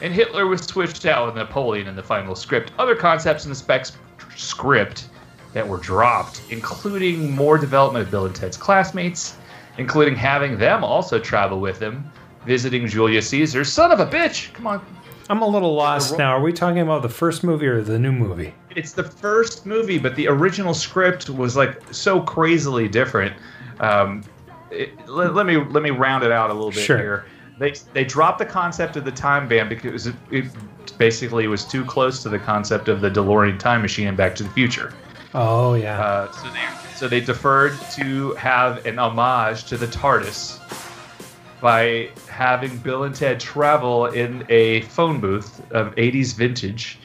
[0.01, 2.71] and Hitler was switched out with Napoleon in the final script.
[2.79, 3.87] Other concepts in the spec
[4.35, 5.09] script
[5.53, 9.37] that were dropped, including more development of Bill and Ted's classmates,
[9.77, 12.11] including having them also travel with them,
[12.47, 13.63] visiting Julius Caesar.
[13.63, 14.51] Son of a bitch!
[14.53, 14.85] Come on.
[15.29, 16.31] I'm a little lost now.
[16.31, 18.53] Are we talking about the first movie or the new movie?
[18.77, 23.35] It's the first movie, but the original script was like so crazily different.
[23.81, 24.23] Um,
[24.71, 26.97] it, let, let, me let me round it out a little bit Sure.
[26.97, 27.25] here.
[27.59, 30.45] They they dropped the concept of the time band because it, it
[30.97, 34.43] basically was too close to the concept of the DeLorean time machine and Back to
[34.43, 34.93] the Future.
[35.33, 35.99] Oh yeah.
[35.99, 40.59] Uh, so they so they deferred to have an homage to the TARDIS
[41.61, 46.99] by having Bill and Ted travel in a phone booth of 80s vintage.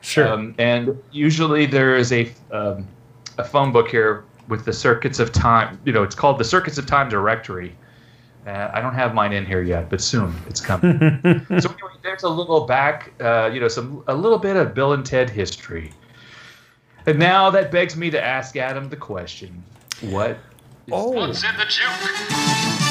[0.00, 0.28] Sure.
[0.28, 2.86] Um, and usually there is a um,
[3.38, 5.80] a phone book here with the Circuits of Time.
[5.84, 7.74] You know, it's called the Circuits of Time Directory.
[8.46, 10.98] Uh, I don't have mine in here yet, but soon it's coming.
[11.58, 14.92] so anyway, there's a little back, uh, you know, some a little bit of Bill
[14.92, 15.92] and Ted history.
[17.06, 19.64] And now that begs me to ask Adam the question:
[20.02, 20.38] What?
[20.92, 21.10] Oh.
[21.10, 22.85] What's in the juke?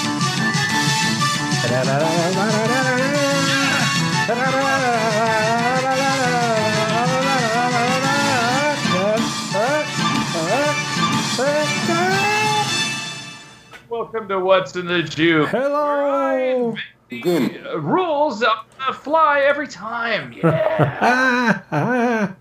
[13.90, 15.46] Welcome to What's in the Jew.
[15.48, 16.76] Hello.
[17.12, 20.34] Uh, rules on the fly every time.
[20.44, 22.34] Yeah.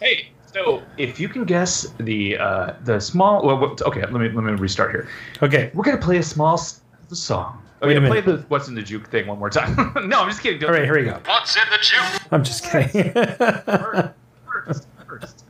[0.00, 4.44] hey, so if you can guess the uh, the small, well, okay, let me let
[4.44, 5.08] me restart here.
[5.42, 5.70] Okay.
[5.74, 6.80] We're gonna play a small s-
[7.80, 7.88] Oh, song.
[7.88, 9.76] Wait Okay, a play the What's in the Juke thing one more time.
[10.08, 10.64] no, I'm just kidding.
[10.64, 11.20] All right, here we go.
[11.26, 12.32] What's in the juke?
[12.32, 13.12] I'm just kidding.
[14.46, 15.44] First, first.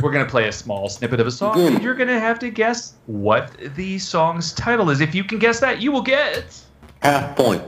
[0.00, 2.94] We're gonna play a small snippet of a song, and you're gonna have to guess
[3.06, 5.00] what the song's title is.
[5.00, 6.60] If you can guess that, you will get
[7.02, 7.62] Half point.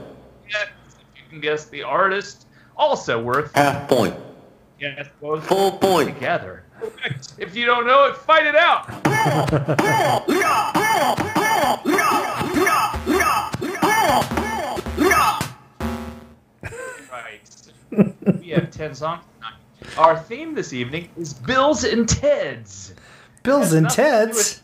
[0.49, 0.67] Yes,
[1.15, 2.45] if you can guess the artist,
[2.75, 4.15] also worth Half point.
[4.79, 6.13] yes both Full point.
[6.13, 6.63] together.
[7.39, 8.85] If you don't know it, fight it out.
[18.39, 19.97] We have ten songs tonight.
[19.97, 22.93] Our theme this evening is Bills and Teds.
[23.43, 24.61] Bills and Teds.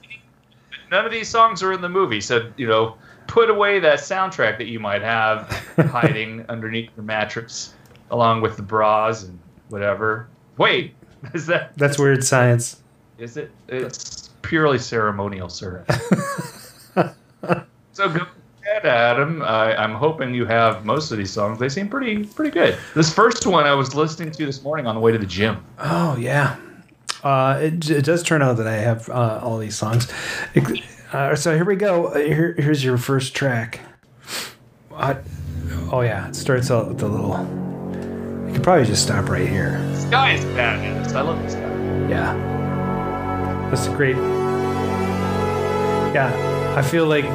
[0.91, 2.97] None of these songs are in the movie, so you know,
[3.27, 5.49] put away that soundtrack that you might have
[5.89, 7.73] hiding underneath your mattress,
[8.11, 10.27] along with the bras and whatever.
[10.57, 10.93] Wait,
[11.33, 12.81] is that That's weird science.
[13.17, 13.51] is it?
[13.69, 15.85] It's purely ceremonial, sir.
[17.91, 18.25] so go
[18.85, 19.41] Adam.
[19.41, 21.59] I, I'm hoping you have most of these songs.
[21.59, 22.77] They seem pretty pretty good.
[22.95, 25.63] This first one I was listening to this morning on the way to the gym.
[25.79, 26.57] Oh yeah.
[27.23, 30.11] Uh, it, it does turn out that I have uh, all these songs.
[31.13, 32.07] Uh, so here we go.
[32.07, 33.79] Uh, Here, here's your first track.
[34.93, 35.15] Uh,
[35.91, 37.37] oh yeah, it starts out with a little.
[38.47, 39.79] You could probably just stop right here.
[39.93, 41.13] This guy is badass.
[41.13, 42.09] I love this guy.
[42.09, 44.17] Yeah, that's great.
[46.13, 47.25] Yeah, I feel like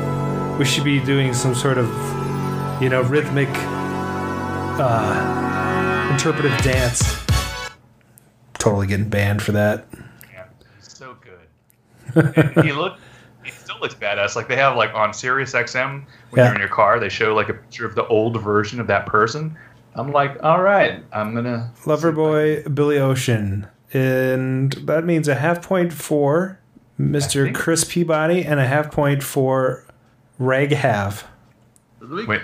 [0.58, 1.86] we should be doing some sort of,
[2.82, 3.48] you know, rhythmic,
[4.80, 7.16] uh, interpretive dance.
[8.54, 9.86] Totally getting banned for that.
[10.32, 10.44] Yeah,
[10.76, 12.32] he's so good.
[12.36, 12.98] And he look,
[13.44, 14.34] he still looks badass.
[14.34, 16.46] Like they have like on Sirius XM when Yeah.
[16.46, 19.06] you're in your car, they show like a picture of the old version of that
[19.06, 19.56] person.
[19.94, 21.72] I'm like, all right, I'm gonna.
[21.84, 23.66] Loverboy Billy Ocean.
[23.92, 26.58] And that means a half point for
[27.00, 27.54] Mr.
[27.54, 29.84] Chris Peabody and a half point for
[30.38, 31.26] Rag Have.
[32.00, 32.40] Wait,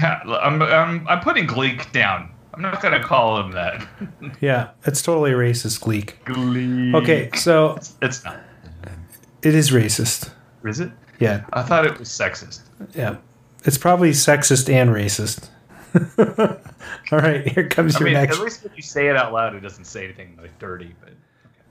[0.00, 2.30] I'm I'm I'm putting Gleek down.
[2.54, 3.86] I'm not gonna call him that.
[4.40, 6.14] Yeah, it's totally racist, Gleek.
[6.24, 6.94] Gleek.
[7.02, 8.38] Okay, so It's not.
[9.42, 10.30] it is racist.
[10.64, 10.90] Is it?
[11.18, 12.62] Yeah, I thought it was sexist.
[12.94, 13.16] yeah.
[13.64, 15.48] It's probably sexist and racist.
[17.12, 18.38] All right, here comes I your mean, next.
[18.38, 20.94] at least when you say it out loud, it doesn't say anything like dirty.
[21.00, 21.12] But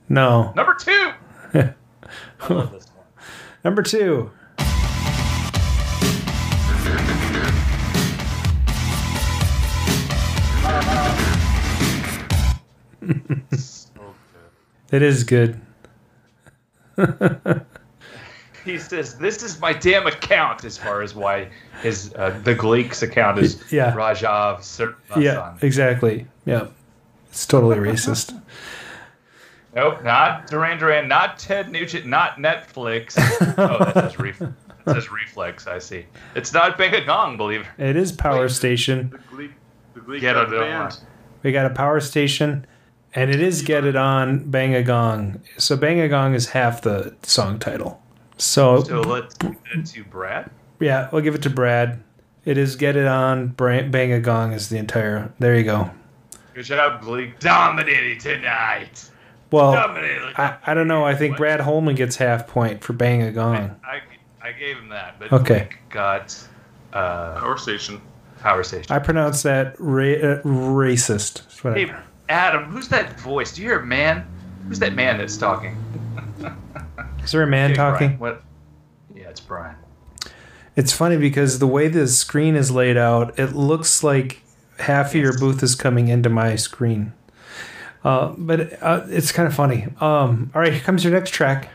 [0.10, 0.54] No.
[0.56, 1.12] number two.
[1.54, 3.06] I love this one.
[3.66, 4.32] Number two.
[14.92, 15.60] It is good.
[18.64, 21.50] He says, "This is my damn account." As far as why
[21.82, 23.92] his uh, the Gleek's account is Yeah.
[23.96, 25.24] Rajav Sirvasan.
[25.24, 26.28] Yeah, exactly.
[26.46, 26.68] Yeah.
[27.30, 28.40] It's totally racist.
[29.74, 33.16] Nope, not Duran Duran, not Ted Nugent, not Netflix.
[33.58, 34.54] oh, that says, ref- that
[34.94, 35.66] says Reflex.
[35.66, 36.06] I see.
[36.36, 37.84] It's not Bang Gong, believe it.
[37.84, 39.12] It is Power Station.
[40.20, 40.92] Get it on.
[41.44, 42.66] We got a Power Station,
[43.16, 45.42] and it is Get It On Bang a Gong.
[45.58, 48.02] So Bang a Gong is half the song title.
[48.38, 50.50] So, So let's give it to Brad.
[50.80, 52.02] yeah, we'll give it to Brad.
[52.46, 55.32] It is Get It On Bang a Gong is the entire.
[55.40, 55.92] There you go.
[56.54, 57.40] Good job, Gleek.
[57.40, 59.10] Dominating tonight.
[59.52, 60.34] Well, Dominating.
[60.38, 61.04] I, I don't know.
[61.04, 63.76] I think Brad Holman gets half point for Bang a Gong.
[63.84, 64.02] I,
[64.42, 65.68] I gave him that, but Okay.
[65.70, 66.48] Gleek got
[66.94, 68.02] uh, Power Station.
[68.42, 68.92] Power Station.
[68.94, 71.44] I pronounce that ra- uh, racist.
[71.44, 71.94] That's what I- Hey,
[72.30, 73.54] Adam, who's that voice?
[73.56, 74.26] Do you hear a man?
[74.68, 75.76] Who's that man that's talking?
[77.24, 78.18] Is there a man Okay, talking?
[78.18, 78.44] Brian, what?
[79.16, 79.76] Yeah, it's Brian.
[80.76, 84.42] It's funny because the way the screen is laid out, it looks like
[84.80, 87.14] half of your booth is coming into my screen.
[88.04, 89.86] Uh, but uh, it's kind of funny.
[90.00, 91.70] Um, all right, here comes your next track.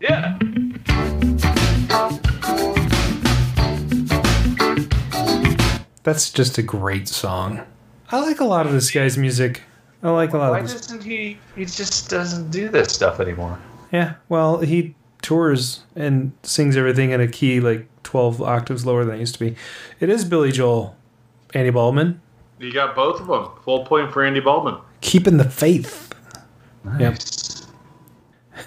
[0.00, 0.31] Yeah.
[6.02, 7.62] That's just a great song.
[8.10, 9.62] I like a lot of this guy's music.
[10.02, 10.66] I like a lot Why of.
[10.66, 11.38] Why doesn't he?
[11.54, 13.58] He just doesn't do this stuff anymore.
[13.92, 19.16] Yeah, well, he tours and sings everything in a key like 12 octaves lower than
[19.16, 19.56] it used to be.
[20.00, 20.96] It is Billy Joel.
[21.54, 22.20] Andy Baldwin.
[22.58, 23.50] You got both of them.
[23.64, 24.76] Full point for Andy Baldwin.
[25.00, 26.14] Keeping the faith.
[26.84, 27.66] Nice.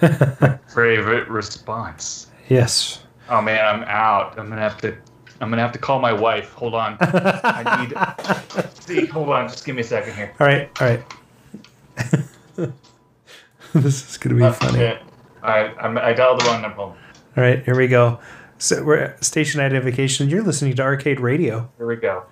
[0.74, 2.28] Favorite response.
[2.48, 3.00] Yes.
[3.28, 4.38] Oh man, I'm out.
[4.38, 4.96] I'm gonna have to.
[5.40, 6.52] I'm gonna have to call my wife.
[6.52, 6.96] Hold on.
[7.00, 8.72] I need.
[8.80, 9.48] See, hold on.
[9.48, 10.32] Just give me a second here.
[10.40, 11.04] All right, all right.
[13.74, 14.78] this is going to be funny.
[14.78, 15.02] Okay.
[15.42, 16.82] I I'm, I dialed the wrong number.
[16.82, 16.96] All
[17.36, 18.18] right, here we go.
[18.58, 20.30] So we're at station identification.
[20.30, 21.70] You're listening to Arcade Radio.
[21.76, 22.24] Here we go.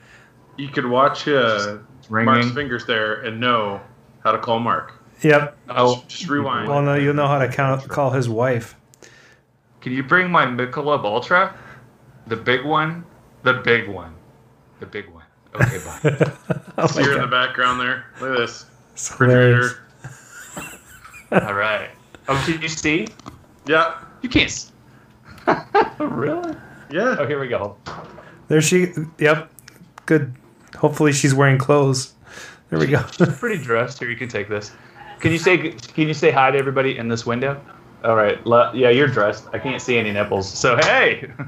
[0.57, 1.79] You could watch uh.
[2.11, 3.81] Mark's fingers there and know
[4.23, 4.93] how to call Mark.
[5.23, 5.57] Yep.
[5.71, 6.69] Oh, Just rewind.
[6.69, 8.77] Well, no, you'll know how to count, call his wife.
[9.81, 11.55] Can you bring my Michelob Ultra?
[12.27, 13.05] The big one?
[13.43, 14.15] The big one.
[14.81, 15.25] The big one.
[15.55, 16.33] Okay, bye.
[16.79, 18.07] Oh See my her in the background there.
[18.20, 18.66] Look at this.
[18.95, 19.11] It's.
[19.11, 19.79] Refrigerator.
[21.33, 21.91] All right.
[22.29, 23.07] Oh, can you see?
[23.66, 23.99] Yeah.
[24.22, 24.47] You can't.
[24.51, 24.72] s-
[25.99, 26.57] really?
[26.91, 27.16] Yeah.
[27.18, 27.77] Oh, here we go.
[28.49, 28.89] There she.
[29.18, 29.51] Yep.
[30.07, 30.35] Good.
[30.77, 32.14] Hopefully she's wearing clothes.
[32.70, 33.05] There we go.
[33.12, 33.99] she's Pretty dressed.
[34.01, 34.72] Here, you can take this.
[35.20, 37.61] Can you say Can you say hi to everybody in this window?
[38.03, 38.39] All right.
[38.75, 39.47] Yeah, you're dressed.
[39.53, 40.51] I can't see any nipples.
[40.51, 41.31] So hey.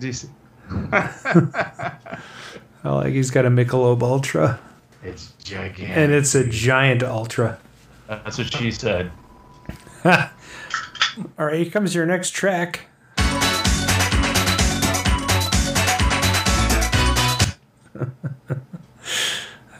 [0.00, 0.28] See?
[0.70, 2.18] oh,
[2.94, 4.60] like he's got a Michelob Ultra,
[5.02, 5.88] It's gigantic.
[5.96, 7.58] and it's a giant Ultra.
[8.06, 9.10] That's what she said.
[10.04, 12.80] All right, here comes your next track.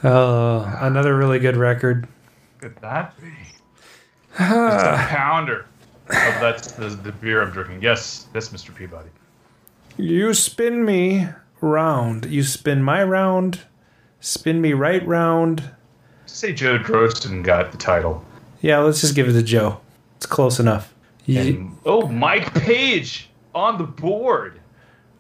[0.05, 2.09] oh, another really good record.
[2.61, 3.29] Could that be?
[4.41, 5.67] It's a pounder.
[6.11, 7.83] Oh, that's the, the beer I'm drinking.
[7.83, 8.73] Yes, yes, Mr.
[8.75, 9.09] Peabody.
[9.99, 11.27] You spin me
[11.61, 12.27] round.
[12.27, 13.63] You spin my round.
[14.21, 15.71] Spin me right round.
[16.27, 18.25] Say Joe Drosen got the title.
[18.61, 19.81] Yeah, let's just give it to Joe.
[20.17, 20.95] It's close enough.
[21.27, 24.61] And, oh, Mike Page on the board.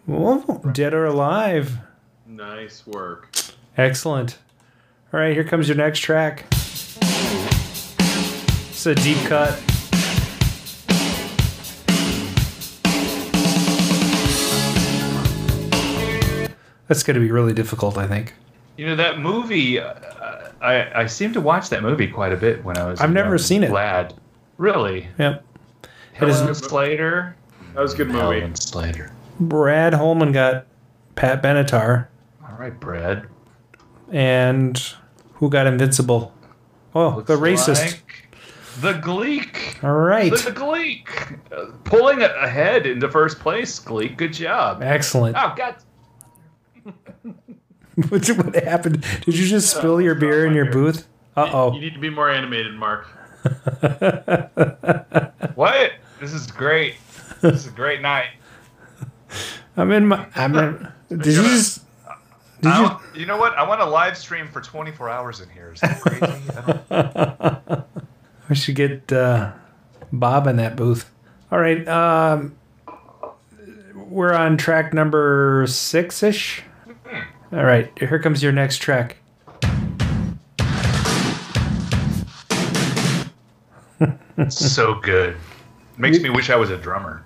[0.09, 1.77] oh, dead or alive.
[2.27, 3.37] Nice work.
[3.77, 4.39] Excellent.
[5.13, 6.45] All right, here comes your next track.
[8.71, 9.61] It's a deep cut.
[16.89, 18.35] That's going to be really difficult, I think.
[18.77, 19.79] You know that movie.
[19.79, 19.95] Uh,
[20.61, 23.01] I I seem to watch that movie quite a bit when I was.
[23.01, 23.71] I've never young seen it.
[23.71, 24.15] Lad,
[24.57, 25.09] really?
[25.19, 25.45] Yep.
[26.21, 27.37] It is- Helen Slater.
[27.75, 28.19] That was a good movie.
[28.41, 29.13] Helen Slater.
[29.41, 30.67] Brad Holman got
[31.15, 32.07] Pat Benatar,
[32.43, 33.27] All right, Brad.
[34.11, 34.95] and
[35.35, 36.33] who got Invincible?
[36.95, 37.85] Oh, the racist.
[37.93, 38.03] Like
[38.81, 39.83] the Gleek.
[39.85, 40.31] All right.
[40.31, 41.39] The Gleek.
[41.53, 44.17] Uh, pulling it ahead into first place, Gleek.
[44.17, 44.83] Good job.
[44.83, 45.37] Excellent.
[45.39, 45.77] Oh, God.
[48.09, 49.05] what, what happened?
[49.25, 51.07] Did you just spill your beer in your booth?
[51.37, 51.73] Uh oh.
[51.75, 53.07] You need to be more animated, Mark.
[55.55, 55.93] What?
[56.21, 56.95] This is great.
[57.41, 58.29] This is a great night.
[59.77, 60.27] I'm in my.
[60.37, 60.89] I'm in.
[61.09, 61.83] Did you just?
[62.61, 62.91] Did you?
[63.15, 63.55] you know what?
[63.55, 65.73] I want to live stream for 24 hours in here.
[65.73, 66.33] Is that crazy?
[66.51, 67.85] I don't-
[68.49, 69.53] We should get uh,
[70.13, 71.11] Bob in that booth.
[71.53, 71.87] All right.
[71.89, 72.57] Um,
[73.95, 76.63] we're on track number six ish.
[77.53, 77.91] All right.
[77.99, 79.17] Here comes your next track.
[84.49, 85.37] so good.
[85.97, 87.25] Makes me wish I was a drummer.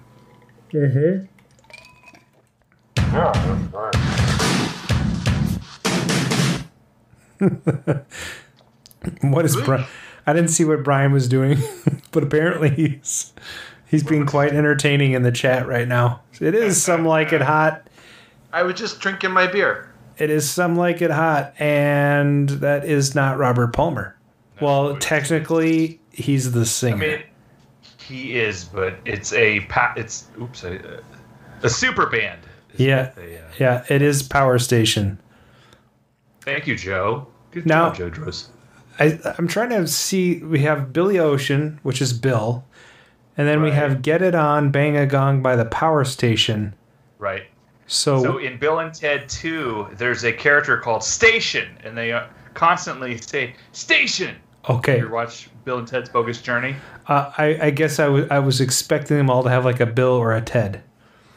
[0.73, 1.27] Mm-hmm.
[9.21, 9.85] What is Brian?
[10.27, 11.59] I didn't see what Brian was doing,
[12.13, 13.33] but apparently he's
[13.87, 16.21] he's being quite entertaining in the chat right now.
[16.41, 17.89] It is some like it hot.
[18.53, 19.92] I was just drinking my beer.
[20.23, 24.17] It is some like it hot, and that is not Robert Palmer.
[24.61, 26.95] Well, technically, he's the singer.
[26.95, 27.23] I mean,
[27.99, 31.03] he is, but it's a pa- it's oops a,
[31.65, 32.39] a super band.
[32.77, 35.19] yeah, they, uh, yeah, it is Power Station.
[36.43, 37.27] Thank you, Joe.
[37.51, 38.49] Good Now- job, Joe Dros.
[39.01, 40.37] I, I'm trying to see.
[40.37, 42.65] We have Billy Ocean, which is Bill,
[43.37, 46.75] and then we have "Get It On, Bang a Gong" by the Power Station.
[47.19, 47.43] Right.
[47.93, 52.25] So, So in Bill and Ted 2, there's a character called Station, and they uh,
[52.55, 54.35] constantly say Station.
[54.71, 56.75] okay, You watch Bill and Ted's Bogus Journey?
[57.09, 59.87] uh, I, I guess I was I was expecting them all to have like a
[59.87, 60.83] Bill or a Ted.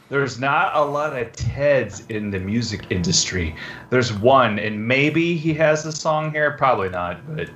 [0.08, 3.54] There's not a lot of Teds in the music industry.
[3.90, 6.52] There's one, and maybe he has a song here.
[6.52, 7.50] Probably not, but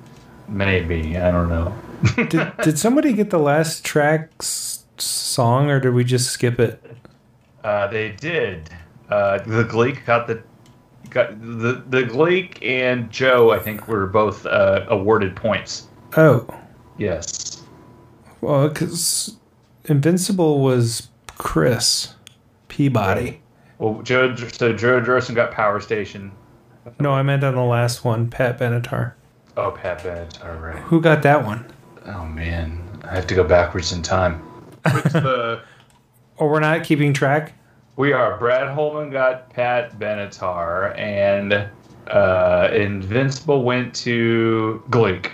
[0.49, 1.15] maybe.
[1.17, 1.73] I don't know.
[2.15, 6.81] Did, did somebody get the last track's song, or did we just skip it?
[7.63, 8.69] Uh, they did.
[9.09, 10.41] Uh, the Gleek got the
[11.09, 13.51] got the the Gleek and Joe.
[13.51, 15.87] I think were both uh, awarded points.
[16.17, 16.47] Oh,
[16.97, 17.63] Yes.
[18.41, 19.37] well, because
[19.85, 22.13] Invincible was Chris
[22.67, 23.41] Peabody.
[23.77, 24.35] Well, Joe.
[24.35, 26.31] So Joe Drosen got Power Station.
[26.99, 29.13] No, I meant on the last one, Pat Benatar.
[29.57, 30.77] Oh, Pat Benatar, All right.
[30.83, 31.65] Who got that one?
[32.05, 34.39] Oh man, I have to go backwards in time.
[34.83, 35.61] What's the
[36.39, 37.53] Oh, we're not keeping track.
[37.99, 38.37] We are.
[38.37, 41.69] Brad Holman got Pat Benatar, and
[42.07, 45.31] uh, Invincible went to Gleek.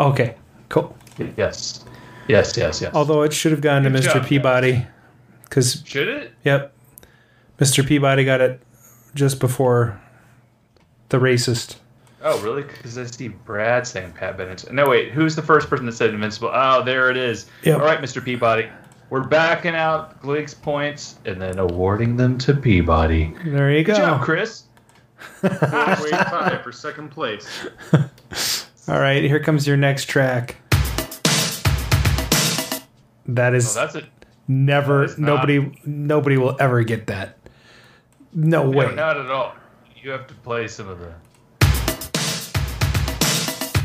[0.00, 0.34] Okay,
[0.68, 0.96] cool.
[1.36, 1.84] Yes.
[2.26, 2.92] Yes, yes, yes.
[2.92, 4.14] Although it should have gone to Good Mr.
[4.14, 4.84] job, Peabody,
[5.44, 6.32] because Should it?
[6.42, 6.74] yep,
[7.60, 7.86] Mr.
[7.86, 8.60] Peabody got it
[9.14, 10.00] just before
[11.10, 11.76] the racist.
[12.20, 12.64] Oh, really?
[12.64, 14.72] Because I see Brad saying Pat Benatar.
[14.72, 15.12] No, wait.
[15.12, 16.50] Who's the first person that said Invincible?
[16.52, 17.46] Oh, there it is.
[17.62, 17.78] Yep.
[17.78, 18.22] All right, Mr.
[18.22, 18.68] Peabody.
[19.10, 23.34] We're backing out Gleek's points and then awarding them to Peabody.
[23.44, 24.02] There you Good go.
[24.02, 24.64] job, Chris.
[25.42, 27.66] wait tie for second place?
[28.88, 30.56] All right, here comes your next track.
[33.26, 34.04] That is Oh, that's it.
[34.48, 37.36] never that is not- nobody nobody will ever get that.
[38.32, 38.94] No No, way.
[38.94, 39.54] not at all.
[40.02, 41.12] You have to play some of the.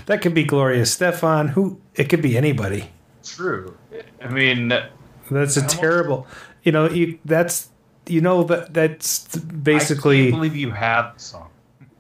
[0.06, 1.50] That could be Gloria Estefan.
[1.50, 1.82] Who?
[1.96, 2.92] It could be anybody.
[3.24, 3.76] True.
[4.24, 4.72] I mean,
[5.32, 6.28] That's a terrible.
[6.64, 7.70] You know, you that's
[8.08, 10.26] you know that that's basically.
[10.26, 11.50] can't believe you have the song.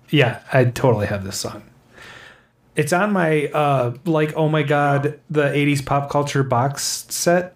[0.09, 1.63] Yeah, I totally have this song.
[2.75, 7.55] It's on my uh like oh my god the 80s pop culture box set.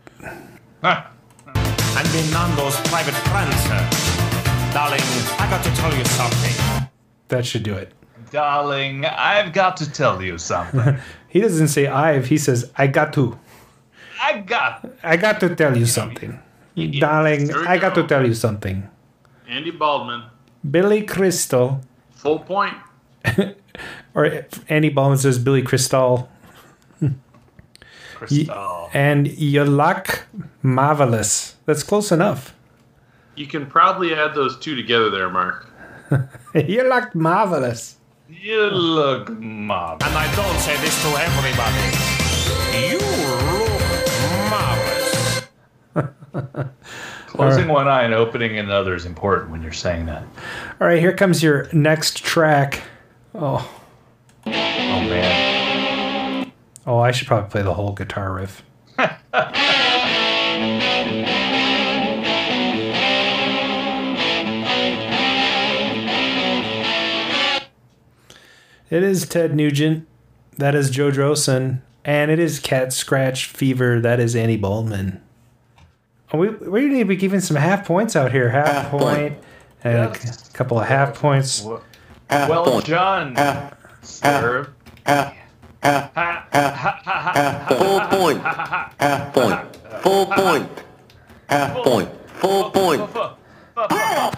[0.81, 3.89] I'm being Nando's private friend, sir.
[4.73, 5.01] Darling,
[5.39, 6.89] I got to tell you something.
[7.27, 7.91] That should do it.
[8.31, 10.99] Darling, I've got to tell you something.
[11.29, 13.37] He doesn't say I've, he says I got to.
[14.21, 14.89] I got.
[15.03, 16.39] I got to tell you something.
[16.99, 18.01] Darling, I got go.
[18.01, 18.89] to tell you something.
[19.47, 20.23] Andy Baldwin,
[20.69, 22.75] Billy Crystal, full point.
[24.13, 26.29] or Andy Baldwin says Billy Crystal,
[28.15, 28.89] Crystal.
[28.93, 30.27] and your luck,
[30.61, 31.55] marvelous.
[31.65, 32.53] That's close enough.
[33.35, 35.67] You can probably add those two together there, Mark.
[36.53, 37.97] you look marvelous.
[38.29, 40.03] You look mob.
[40.03, 42.09] And I don't say this to everybody.
[42.91, 43.58] You
[47.27, 50.23] Closing one eye and opening another is important when you're saying that.
[50.81, 52.81] All right, here comes your next track.
[53.35, 53.69] Oh,
[54.45, 56.51] Oh man.
[56.87, 58.63] oh, I should probably play the whole guitar riff.
[68.89, 70.07] It is Ted Nugent.
[70.57, 71.81] That is Joe Drosen.
[72.03, 73.99] And it is Cat Scratch Fever.
[73.99, 75.21] That is Annie Baldwin.
[76.31, 78.49] Oh, we, we need to be giving some half points out here.
[78.49, 79.35] Half, point.
[79.83, 81.63] And a c- couple of half points.
[82.29, 83.35] Well done,
[84.03, 84.69] sir.
[85.05, 85.31] Full
[88.01, 88.41] point.
[88.99, 89.75] Half point.
[90.01, 90.69] Full point.
[91.49, 92.09] Half point.
[92.27, 93.09] Full point.
[93.89, 94.29] Hey,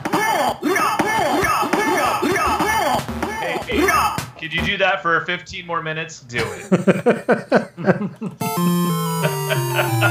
[3.67, 3.87] hey,
[4.39, 6.21] could you do that for 15 more minutes?
[6.21, 6.69] Do it.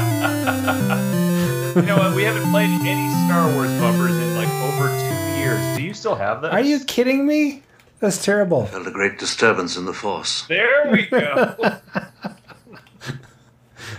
[1.75, 2.15] you know what?
[2.15, 5.77] We haven't played any Star Wars bumpers in like over two years.
[5.77, 6.51] Do you still have those?
[6.51, 7.63] Are you kidding me?
[7.99, 8.63] That's terrible.
[8.63, 10.45] I Felt a great disturbance in the force.
[10.47, 11.55] There we go.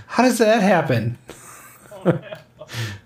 [0.06, 1.16] How does that happen?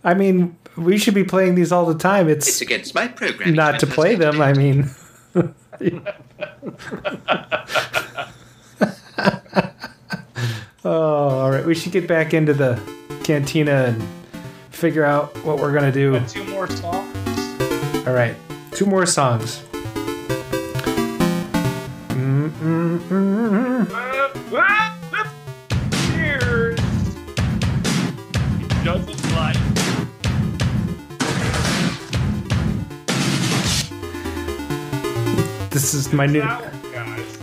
[0.02, 2.28] I mean, we should be playing these all the time.
[2.28, 3.54] It's, It's against my program.
[3.54, 4.40] not to play them.
[4.40, 4.90] I mean,
[10.84, 11.64] oh, all right.
[11.64, 12.80] We should get back into the
[13.24, 14.02] cantina and
[14.76, 16.20] figure out what we're gonna do.
[16.26, 18.06] Two more songs.
[18.06, 18.36] All right,
[18.72, 19.62] two more songs.
[25.92, 26.78] Cheers.
[28.84, 29.56] Doesn't like.
[35.70, 36.40] This is my new.
[36.40, 37.38] guys.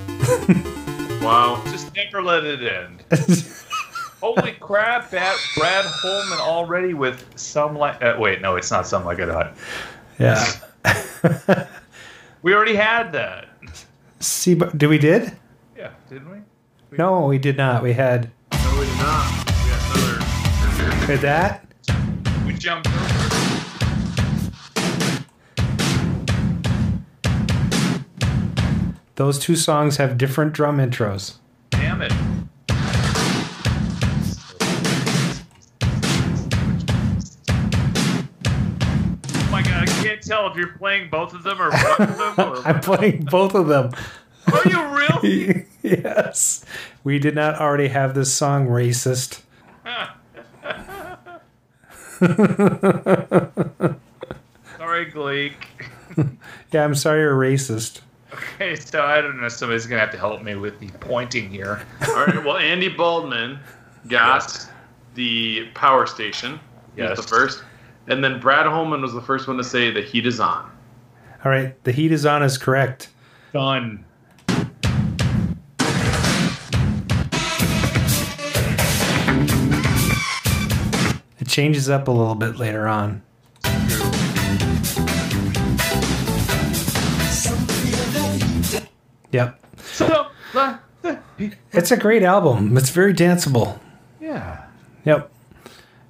[1.24, 1.64] Wow.
[1.68, 3.02] Just never let it end.
[4.24, 8.02] Holy crap, Brad, Brad Holman already with some like.
[8.02, 9.54] Uh, wait, no, it's not some like a dot.
[10.18, 10.46] Yeah.
[12.44, 13.48] We already had that.
[14.20, 15.32] See, but did we did?
[15.78, 16.98] Yeah, didn't we?
[16.98, 17.82] No, we did not.
[17.82, 19.46] We had No, we did not.
[19.46, 21.00] We got another.
[21.00, 21.66] we had that.
[22.46, 23.00] We jumped over.
[29.16, 31.36] Those two songs have different drum intros.
[31.70, 32.12] Damn it.
[40.44, 42.34] Tell if you're playing both of them or one of them.
[42.38, 42.68] Or...
[42.68, 43.92] I'm playing both of them.
[44.52, 45.66] Are you really?
[45.82, 46.66] yes.
[47.04, 49.42] We did not already have this song racist.
[54.78, 55.54] Sorry, Gleek.
[56.72, 58.02] Yeah, I'm sorry you're racist.
[58.34, 59.50] Okay, so I don't know.
[59.50, 61.86] Somebody's gonna have to help me with the pointing here.
[62.08, 62.44] All right.
[62.44, 63.60] Well, Andy Baldwin
[64.08, 64.68] got
[65.16, 66.60] the power station.
[66.96, 67.18] He Yes.
[67.18, 67.64] the first.
[68.08, 70.70] And then Brad Holman was the first one to say the heat is on.
[71.46, 73.10] All right, the heat is on is correct.
[73.54, 74.06] Done.
[81.40, 83.22] It changes up a little bit later on.
[89.32, 89.60] Yep.
[89.82, 90.28] So,
[91.72, 92.78] It's a great album.
[92.78, 93.80] It's very danceable.
[94.22, 94.66] yeah.
[95.06, 95.32] Yep.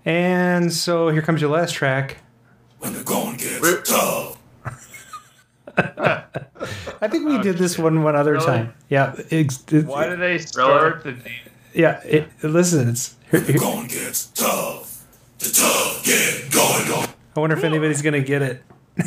[0.06, 2.18] And so here comes your last track.
[2.80, 4.38] When the going gets tough.
[5.78, 8.46] I think we did this one one other Really?
[8.46, 8.74] time.
[8.90, 9.16] Yeah.
[9.30, 11.16] It's, it- Why did they start the?
[11.74, 12.02] yeah.
[12.04, 13.16] It, listen, it's.
[13.32, 15.04] here- here- Going gets tough.
[15.40, 17.10] The tough get going on.
[17.36, 18.64] I wonder if anybody's gonna get it.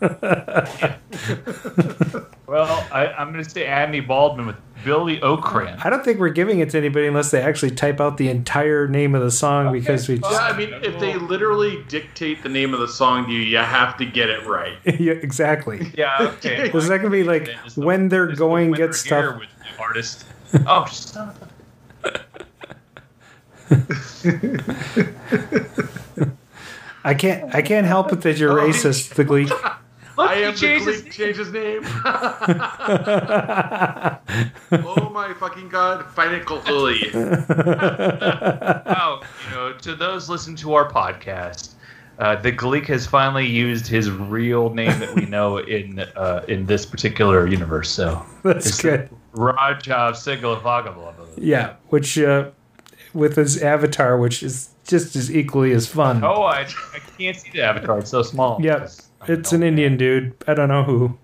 [2.46, 5.80] Well, I, I'm going to say Andy Baldwin with Billy O'Cran.
[5.82, 8.86] I don't think we're giving it to anybody unless they actually type out the entire
[8.86, 10.30] name of the song because we Just...
[10.30, 10.38] Yeah.
[10.38, 13.96] I mean, if they literally dictate the name of the song to you, you have
[13.96, 14.78] to get it right.
[15.00, 15.90] yeah, exactly.
[15.96, 16.70] Yeah, okay.
[16.70, 19.38] Is that gonna be like when they're going get Here stuff?
[19.38, 20.26] with the artist.
[20.66, 21.36] Oh, stop.
[27.02, 27.54] I can't.
[27.54, 29.50] I can't help it that you're oh, racist, the Gleek.
[30.18, 31.12] I he am the changed his Gleek.
[31.12, 31.82] Change his name.
[34.86, 36.06] oh my fucking god!
[36.10, 37.10] Financial Uli.
[37.14, 41.74] oh, you know, to those listening to our podcast,
[42.18, 46.66] uh, the Gleek has finally used his real name that we know in uh, in
[46.66, 47.90] this particular universe.
[47.90, 49.10] So That's it's good.
[49.34, 51.14] Rajav Sigalvagabla.
[51.36, 52.50] Yeah, which uh,
[53.12, 56.22] with his avatar, which is just as equally as fun.
[56.24, 56.60] Oh, I,
[56.94, 58.58] I can't see the avatar; it's so small.
[58.62, 58.90] Yep,
[59.28, 60.34] it's an Indian dude.
[60.46, 61.16] I don't know who,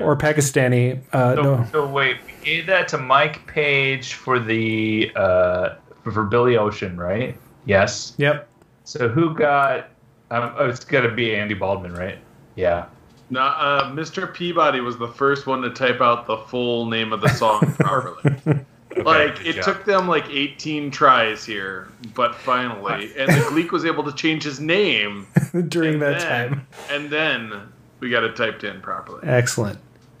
[0.00, 1.00] or Pakistani.
[1.12, 6.12] Uh, So, no, so wait, we gave that to Mike Page for the uh, for,
[6.12, 7.36] for Billy Ocean, right?
[7.64, 8.14] Yes.
[8.18, 8.48] Yep.
[8.84, 9.88] So who got?
[10.30, 12.18] Um, oh, it's got to be Andy Baldwin, right?
[12.56, 12.86] Yeah.
[13.30, 14.32] No, uh, Mr.
[14.32, 18.64] Peabody was the first one to type out the full name of the song properly.
[19.04, 19.64] Like it job.
[19.64, 24.42] took them like 18 tries here, but finally, and the Gleek was able to change
[24.44, 25.26] his name
[25.68, 26.66] during that then- time.
[26.90, 27.52] and then
[28.00, 29.20] we got it typed in properly.
[29.22, 29.78] Excellent.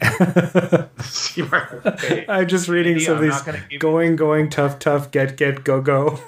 [2.28, 5.36] I'm just reading Andy, some of I'm these gonna give going, going, tough, tough, get,
[5.36, 6.18] get, go, go.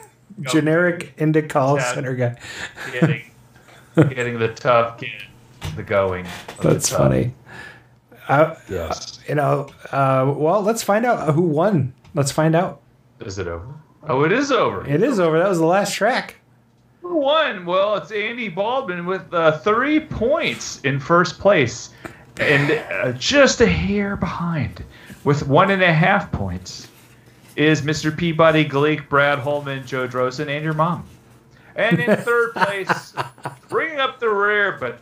[0.43, 1.95] Generic into call Yeah.
[1.95, 2.37] center guy.
[2.93, 3.23] Getting,
[3.97, 5.11] getting the tough, get
[5.77, 6.27] the going.
[6.27, 7.35] of the That's funny.
[8.29, 9.19] Uh, Yes.
[9.29, 11.93] You know, uh, well, let's find out who won.
[12.19, 12.81] Let's find out.
[13.21, 13.77] Is it over?
[14.09, 14.85] Oh, it is over.
[14.85, 15.39] It is over.
[15.39, 16.35] That was the last track.
[17.01, 17.65] Who won?
[17.65, 21.91] Well, it's Andy Baldwin with uh, three points in first place,
[22.41, 24.83] and uh, just a hair behind,
[25.23, 26.89] with one and a half points,
[27.55, 28.15] is Mr.
[28.15, 31.07] Peabody, Gleek, Brad Holman, Joe Drosen, and your mom.
[31.77, 33.15] And in third place,
[33.69, 34.99] bringing up the rear, but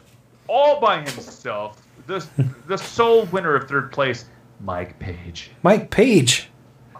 [0.48, 2.22] all by himself, the
[2.66, 4.26] the sole winner of third place,
[4.60, 5.50] Mike Page.
[5.62, 6.50] Mike Page.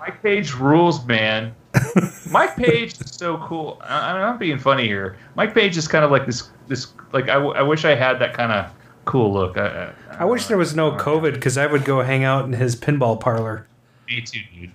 [0.07, 1.55] Mike Page rules, man.
[2.31, 3.79] Mike Page is so cool.
[3.83, 5.17] I, I'm not being funny here.
[5.35, 6.51] Mike Page is kind of like this.
[6.69, 8.71] This like I, w- I wish I had that kind of
[9.05, 9.57] cool look.
[9.59, 12.53] I, I, I wish there was no COVID because I would go hang out in
[12.53, 13.67] his pinball parlor
[14.09, 14.73] me too, dude.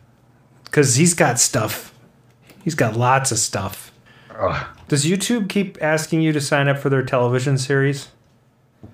[0.66, 1.94] because he's got stuff.
[2.64, 3.92] He's got lots of stuff.
[4.38, 4.66] Ugh.
[4.88, 8.10] Does YouTube keep asking you to sign up for their television series?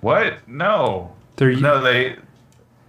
[0.00, 0.46] What?
[0.48, 1.12] No.
[1.36, 2.16] They're, No, they.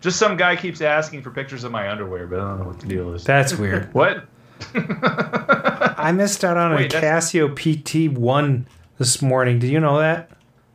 [0.01, 2.79] Just some guy keeps asking for pictures of my underwear, but I don't know what
[2.79, 3.23] the deal is.
[3.23, 3.93] That's weird.
[3.93, 4.25] what?
[4.73, 8.65] I missed out on Wait, a that's- Casio PT1
[8.97, 9.59] this morning.
[9.59, 10.29] Did you know that?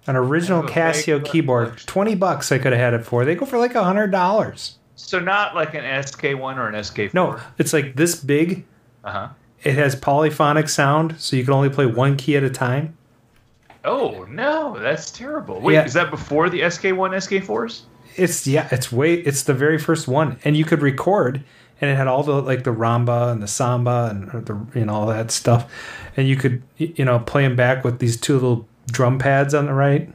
[0.07, 1.79] An original I have a Casio vague keyboard.
[1.79, 3.25] 20 bucks I could have had it for.
[3.25, 4.75] They go for like $100.
[4.97, 7.15] So not like an SK1 or an SK4.
[7.15, 8.65] No, it's like this big.
[9.03, 9.29] Uh huh.
[9.63, 12.97] It has polyphonic sound, so you can only play one key at a time.
[13.85, 15.61] Oh no, that's terrible.
[15.61, 15.85] Wait, Yeah.
[15.85, 17.83] is that before the SK1, SK4s?
[18.17, 21.43] It's yeah, it's way it's the very first one, and you could record,
[21.81, 24.95] and it had all the like the ramba and the samba and the you know
[24.95, 25.71] all that stuff,
[26.17, 29.67] and you could you know play them back with these two little drum pads on
[29.67, 30.11] the right.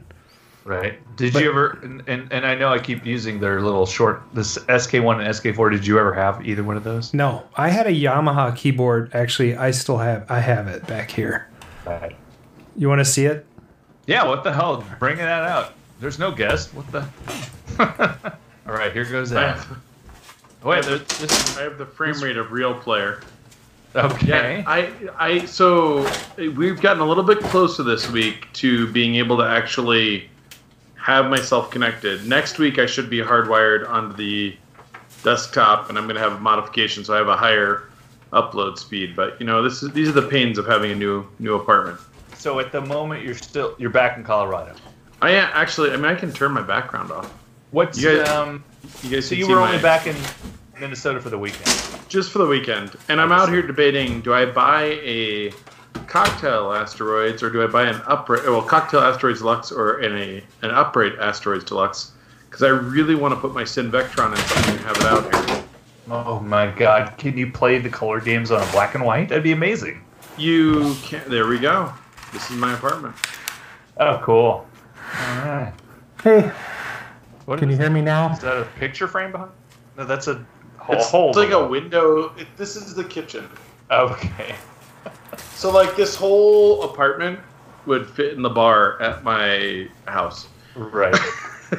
[0.64, 0.98] Right.
[1.16, 1.78] Did But- you ever?
[1.82, 5.70] And, and and I know I keep using their little short this SK1 and SK4.
[5.72, 7.12] Did you ever have either one of those?
[7.12, 9.10] No, I had a Yamaha keyboard.
[9.14, 11.48] Actually, I still have I have it back here.
[11.86, 12.14] Right.
[12.76, 13.46] You want to see it?
[14.06, 14.26] Yeah.
[14.26, 14.84] What the hell?
[14.98, 15.72] Bringing that out.
[16.00, 16.74] There's no guest.
[16.74, 17.06] What the?
[18.66, 18.92] All right.
[18.92, 19.56] Here goes I that.
[19.58, 19.78] have,
[20.64, 20.84] oh, Wait.
[20.84, 23.22] This, this, I have the frame rate of real player.
[23.94, 24.58] okay.
[24.58, 29.36] Yeah, I, I, so we've gotten a little bit closer this week to being able
[29.38, 30.30] to actually
[30.94, 32.26] have myself connected.
[32.26, 34.56] Next week, I should be hardwired onto the
[35.22, 37.90] desktop, and I'm going to have a modification so I have a higher
[38.32, 39.16] upload speed.
[39.16, 41.98] But you know, this is these are the pains of having a new new apartment.
[42.36, 44.74] So at the moment you're still you're back in Colorado.
[45.22, 45.90] I am actually.
[45.92, 47.32] I mean, I can turn my background off.
[47.72, 48.64] What's You guys- um?
[49.02, 50.16] You guys So you were my- only back in
[50.78, 51.66] Minnesota for the weekend.
[52.08, 52.92] just for the weekend.
[53.08, 55.52] And I'm out here debating: do I buy a
[56.06, 58.44] cocktail asteroids or do I buy an upright?
[58.44, 62.12] Well, cocktail asteroids deluxe or an a an upright asteroids deluxe?
[62.48, 65.46] Because I really want to put my Sin Vectron in something and have it out
[65.48, 65.64] here.
[66.10, 67.12] Oh my God!
[67.18, 69.28] Can you play the color games on a black and white?
[69.28, 70.02] That'd be amazing.
[70.36, 71.22] You can.
[71.28, 71.92] There we go.
[72.32, 73.14] This is my apartment.
[73.98, 74.66] Oh, cool.
[75.18, 75.72] All right.
[76.22, 76.52] Hey,
[77.46, 78.32] What can is you hear me now?
[78.32, 79.50] Is that a picture frame behind?
[79.96, 80.44] No, that's a
[80.78, 80.96] whole.
[80.96, 82.34] It's, hole it's like a window.
[82.36, 83.48] It, this is the kitchen.
[83.90, 84.54] Okay.
[85.54, 87.40] So like this whole apartment
[87.86, 90.48] would fit in the bar at my house.
[90.74, 91.14] Right.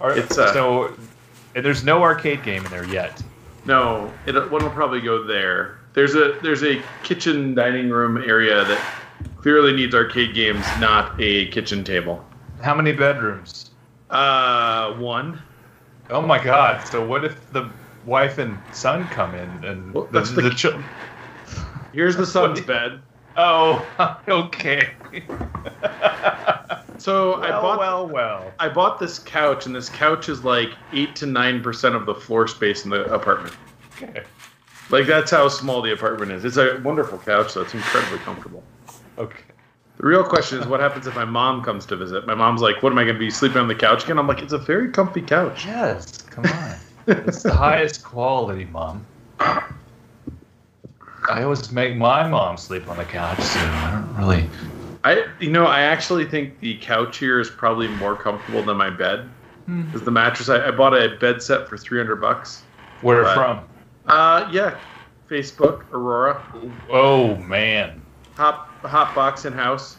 [0.00, 0.94] All right, It's, uh, so
[1.54, 3.22] and there's no arcade game in there yet.
[3.64, 5.78] No, it one will probably go there.
[5.94, 8.78] There's a there's a kitchen dining room area that
[9.46, 12.24] clearly needs arcade games, not a kitchen table.
[12.62, 13.70] How many bedrooms?
[14.10, 15.40] Uh, one.
[16.10, 16.84] Oh my God!
[16.88, 17.70] So what if the
[18.06, 20.82] wife and son come in and Well, the, that's the- the chil-
[21.92, 23.00] Here's the son's bed.
[23.36, 23.86] Oh,
[24.28, 24.90] okay.
[26.98, 28.52] So I bought well, well.
[28.58, 32.14] I bought this couch, and this couch is like eight to nine percent of the
[32.14, 33.54] floor space in the apartment.
[34.02, 34.22] Okay.
[34.88, 36.44] Like that's how small the apartment is.
[36.46, 38.64] It's a wonderful couch, so it's incredibly comfortable.
[39.18, 39.42] Okay.
[39.98, 42.26] The real question is, what happens if my mom comes to visit?
[42.26, 44.26] My mom's like, "What am I going to be sleeping on the couch again?" I'm
[44.26, 46.74] like, "It's a very comfy couch." Yes, come on.
[47.06, 49.06] it's the highest quality, mom.
[51.28, 54.48] I always make my mom sleep on the couch, so I don't really.
[55.02, 58.90] I, you know, I actually think the couch here is probably more comfortable than my
[58.90, 59.28] bed.
[59.66, 59.82] Hmm.
[59.82, 62.62] Because the mattress, I, I bought a bed set for 300 bucks.
[63.02, 63.60] Where But- from?
[64.06, 64.78] Uh, yeah,
[65.28, 66.40] Facebook, Aurora,
[66.90, 68.00] Oh man.
[68.36, 69.96] hot hot box in house.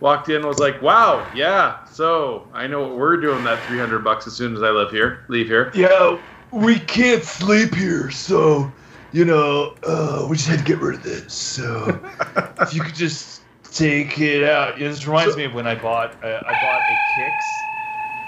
[0.00, 4.26] Walked in, was like, "Wow, yeah." So I know what we're doing that 300 bucks
[4.26, 5.70] as soon as I live here, leave here.
[5.74, 6.18] Yeah,
[6.50, 8.72] we can't sleep here, so
[9.12, 11.34] you know, uh, we just had to get rid of this.
[11.34, 12.00] So
[12.60, 13.42] if you could just
[13.72, 14.78] take it out.
[14.78, 17.44] Yeah, this reminds me of when I bought uh, I bought a Kicks.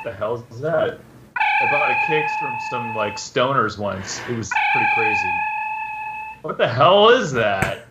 [0.05, 1.01] The hell is that?
[1.37, 4.21] I bought a Kicks from some like stoners once.
[4.29, 5.33] It was pretty crazy.
[6.43, 7.87] What the hell is that?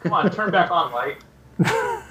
[0.00, 1.18] Come on, turn back on light.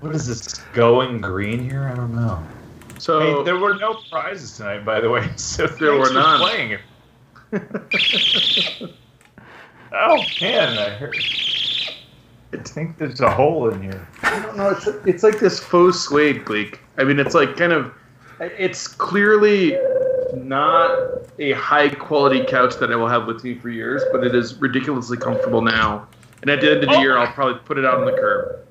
[0.00, 1.88] What is this going green here?
[1.88, 2.40] I don't know.
[2.98, 5.28] So Hey, there were no prizes tonight, by the way.
[5.36, 6.40] So There were thanks for none.
[6.40, 6.78] Playing.
[9.92, 11.16] oh man, I heard.
[12.52, 14.08] I think there's a hole in here.
[14.22, 14.70] I don't know.
[14.70, 16.78] It's it's like this faux suede gleek.
[16.96, 17.92] I mean, it's like kind of.
[18.40, 19.76] It's clearly
[20.46, 20.98] not
[21.38, 24.56] a high quality couch that I will have with me for years, but it is
[24.56, 26.06] ridiculously comfortable now.
[26.42, 28.12] And at the end of the Oh year, I'll probably put it out on the
[28.12, 28.64] curb.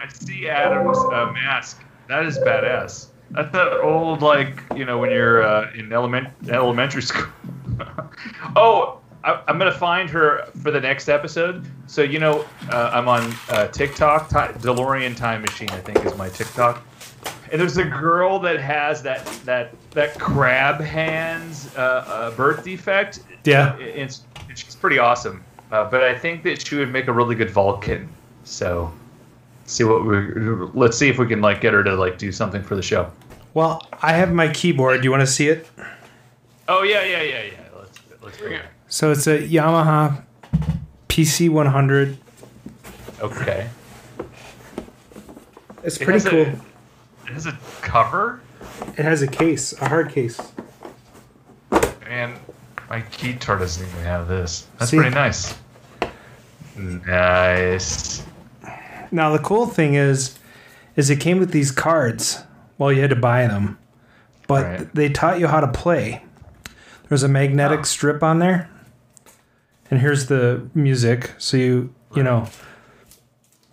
[0.00, 1.82] I see Adam's uh, mask.
[2.08, 3.08] That is badass.
[3.30, 7.32] That's that old like you know when you're uh, in element elementary school.
[8.56, 11.64] oh, I, I'm gonna find her for the next episode.
[11.86, 14.28] So you know uh, I'm on uh, TikTok.
[14.28, 16.82] Ti DeLorean Time Machine, I think, is my TikTok.
[17.52, 23.20] And there's a girl that has that that that crab hands uh, uh, birth defect.
[23.44, 23.76] Yeah.
[23.76, 24.22] It- it's,
[24.54, 25.44] she's pretty awesome.
[25.70, 28.08] Uh, but I think that she would make a really good Vulcan.
[28.44, 28.92] So
[29.66, 30.16] see what we
[30.74, 33.10] let's see if we can like get her to like do something for the show.
[33.54, 35.02] Well, I have my keyboard.
[35.02, 35.68] Do you want to see it?
[36.68, 37.52] Oh yeah, yeah, yeah, yeah.
[37.78, 38.62] Let's let's bring it.
[38.88, 40.22] So it's a Yamaha
[41.08, 42.16] PC 100.
[43.20, 43.68] Okay.
[45.84, 46.40] It's pretty a- cool.
[46.40, 46.58] It
[47.32, 48.40] has a cover,
[48.96, 50.40] It has a case, a hard case.
[52.08, 52.34] and
[52.90, 54.66] my guitar doesn't even have this.
[54.78, 54.98] That's See?
[54.98, 55.54] pretty nice.
[56.76, 58.22] Nice.
[59.10, 60.38] Now the cool thing is,
[60.96, 62.42] is it came with these cards.
[62.78, 63.78] Well, you had to buy them,
[64.46, 64.94] but Right.
[64.94, 66.24] they taught you how to play.
[67.08, 67.84] There's a magnetic Oh.
[67.84, 68.68] strip on there,
[69.90, 71.32] and here's the music.
[71.38, 72.48] So you you know,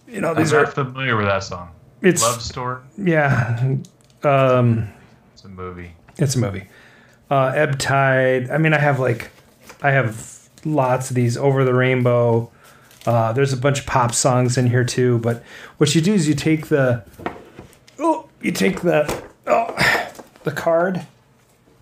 [0.07, 1.69] you know these I'm are familiar with that song.
[2.01, 2.81] It's- Love Story.
[2.97, 3.75] yeah.
[4.23, 4.87] Um,
[5.33, 5.91] It's a movie.
[6.17, 6.67] It's a movie.
[7.31, 8.49] Uh, Ebb Tide.
[8.49, 9.31] I mean, I have like,
[9.81, 12.51] I have lots of these over the rainbow.
[13.05, 15.19] Uh, there's a bunch of pop songs in here too.
[15.19, 15.43] But
[15.77, 17.03] what you do is you take the,
[17.97, 19.75] oh, you take the, oh,
[20.43, 21.05] the card,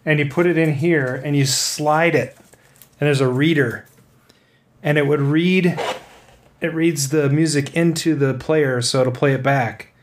[0.06, 2.36] and you put it in here, and you slide it,
[3.00, 3.86] and there's a reader,
[4.84, 5.80] and it would read,
[6.62, 9.94] it reads the music into the player, so it'll play it back.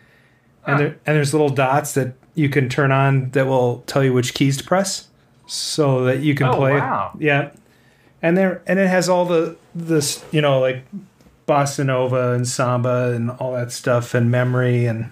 [0.67, 4.13] And, there, and there's little dots that you can turn on that will tell you
[4.13, 5.09] which keys to press,
[5.47, 6.57] so that you can play.
[6.57, 6.81] Oh, play.
[6.81, 7.17] wow.
[7.19, 7.51] Yeah,
[8.23, 10.85] and there and it has all the this you know like
[11.47, 15.11] bossa nova and samba and all that stuff and memory and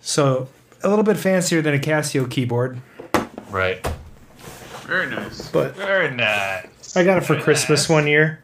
[0.00, 0.48] so
[0.82, 2.80] a little bit fancier than a Casio keyboard.
[3.50, 3.86] Right.
[4.86, 5.50] Very nice.
[5.50, 6.96] But Very nice.
[6.96, 7.88] I got it for Very Christmas nice.
[7.90, 8.42] one year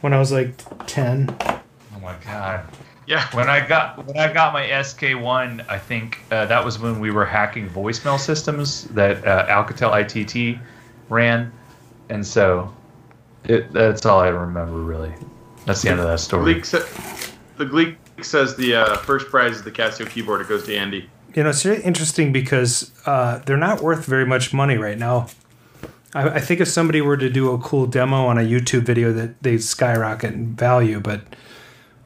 [0.00, 0.54] when I was like
[0.86, 1.34] ten.
[1.40, 2.64] Oh my god.
[3.06, 3.26] Yeah.
[3.34, 7.10] When I got when I got my SK1, I think uh, that was when we
[7.10, 10.60] were hacking voicemail systems that uh, Alcatel ITT
[11.08, 11.52] ran,
[12.08, 12.72] and so
[13.44, 15.12] it, that's all I remember really.
[15.66, 16.54] That's the end of that story.
[16.54, 20.40] Gleek sa- the Gleek says the uh, first prize is the Casio keyboard.
[20.40, 21.08] It goes to Andy.
[21.34, 25.28] You know, it's really interesting because uh, they're not worth very much money right now.
[26.14, 29.12] I, I think if somebody were to do a cool demo on a YouTube video,
[29.12, 31.00] that they'd skyrocket in value.
[31.00, 31.22] But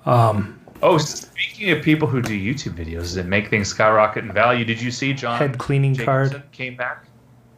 [0.04, 4.64] um, Oh, speaking of people who do YouTube videos and make things skyrocket in value,
[4.64, 6.52] did you see John head cleaning Jacobson card.
[6.52, 7.04] came back?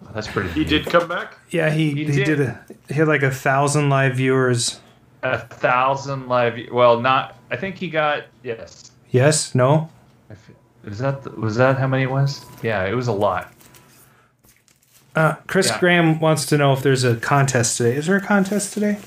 [0.07, 0.51] Oh, that's pretty.
[0.51, 1.37] He did come back.
[1.51, 2.25] Yeah, he He he, did.
[2.25, 2.41] did.
[2.41, 4.81] a he had like a thousand live viewers.
[5.23, 6.57] A thousand live.
[6.71, 7.37] Well, not.
[7.51, 8.93] I think he got yes.
[9.11, 9.91] Yes, no.
[10.31, 10.51] I f-
[10.85, 12.45] Was that the- was that how many it was?
[12.62, 13.53] Yeah, it was a lot.
[15.16, 15.81] Uh, Chris Yeah.
[15.81, 17.97] Graham wants to know if there's a contest today.
[17.97, 18.99] Is there a contest today?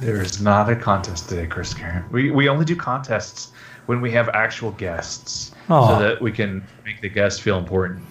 [0.00, 2.04] There is not a contest today, Chris Karen.
[2.10, 3.52] We we only do contests
[3.86, 5.88] when we have actual guests, Aw.
[5.88, 8.04] so that we can make the guests feel important.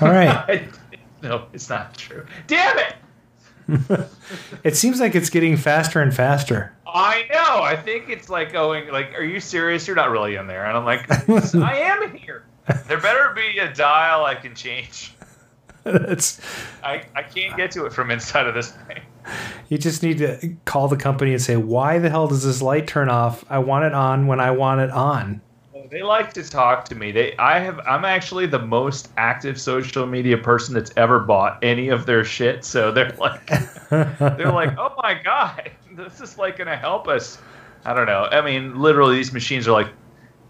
[0.00, 0.68] All right.
[1.22, 2.24] no, it's not true.
[2.46, 2.94] Damn it!
[4.64, 6.72] It seems like it's getting faster and faster.
[6.86, 7.62] I know.
[7.62, 9.86] I think it's like going like, "Are you serious?
[9.86, 11.10] You're not really in there." And I'm like,
[11.54, 12.44] "I am here."
[12.86, 15.14] There better be a dial I can change.
[15.84, 16.40] It's
[16.82, 19.00] I, I can't get to it from inside of this thing.
[19.68, 22.86] you just need to call the company and say, "Why the hell does this light
[22.86, 23.44] turn off?
[23.50, 25.40] I want it on when I want it on."
[25.90, 27.12] They like to talk to me.
[27.12, 31.88] They I have I'm actually the most active social media person that's ever bought any
[31.88, 32.64] of their shit.
[32.64, 33.46] So they're like
[33.90, 37.38] they're like, "Oh my god, this is like going to help us."
[37.84, 38.28] I don't know.
[38.30, 39.88] I mean, literally these machines are like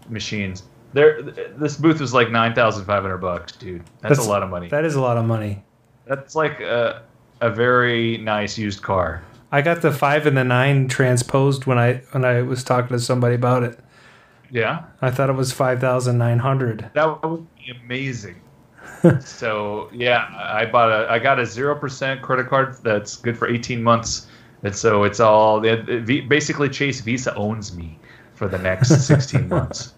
[0.07, 0.63] machines.
[0.93, 3.83] They're this booth was like 9,500 bucks, dude.
[4.01, 4.67] That's, a lot of money.
[4.67, 5.63] That is a lot of money.
[6.05, 7.03] That's like a
[7.43, 9.21] a very nice used car.
[9.51, 12.99] I got the five and the nine transposed when I when I was talking to
[12.99, 13.79] somebody about it.
[14.49, 14.83] Yeah.
[15.01, 16.89] I thought it was five thousand nine hundred.
[16.93, 18.41] That would be amazing.
[19.19, 23.47] so yeah, I bought a I got a zero percent credit card that's good for
[23.47, 24.27] eighteen months,
[24.63, 27.99] and so it's all it, it- basically Chase Visa owns me
[28.35, 29.93] for the next sixteen months.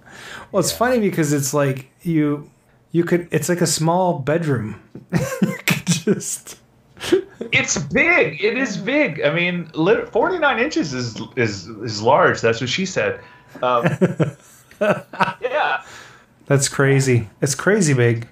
[0.52, 2.50] Well, it's funny because it's like you
[2.92, 4.82] you could it's like a small bedroom.
[5.42, 6.60] you could just
[7.52, 8.44] It's big.
[8.44, 9.22] It is big.
[9.22, 9.68] I mean,
[10.12, 12.42] forty nine inches is is is large.
[12.42, 13.20] That's what she said.
[13.62, 13.86] Um,
[14.82, 15.84] yeah.
[16.46, 17.30] that's crazy.
[17.42, 18.28] It's crazy big.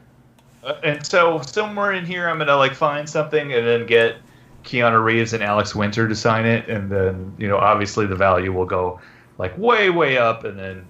[0.63, 4.17] Uh, and so somewhere in here, I'm gonna like find something and then get
[4.63, 8.51] Keanu Reeves and Alex Winter to sign it, and then you know obviously the value
[8.51, 8.99] will go
[9.37, 10.85] like way way up, and then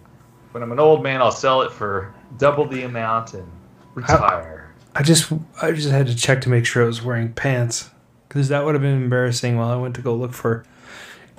[0.51, 3.49] when I'm an old man, I'll sell it for double the amount and
[3.95, 4.62] retire.
[4.95, 5.31] I just
[5.61, 7.89] I just had to check to make sure I was wearing pants
[8.27, 10.65] because that would have been embarrassing while I went to go look for.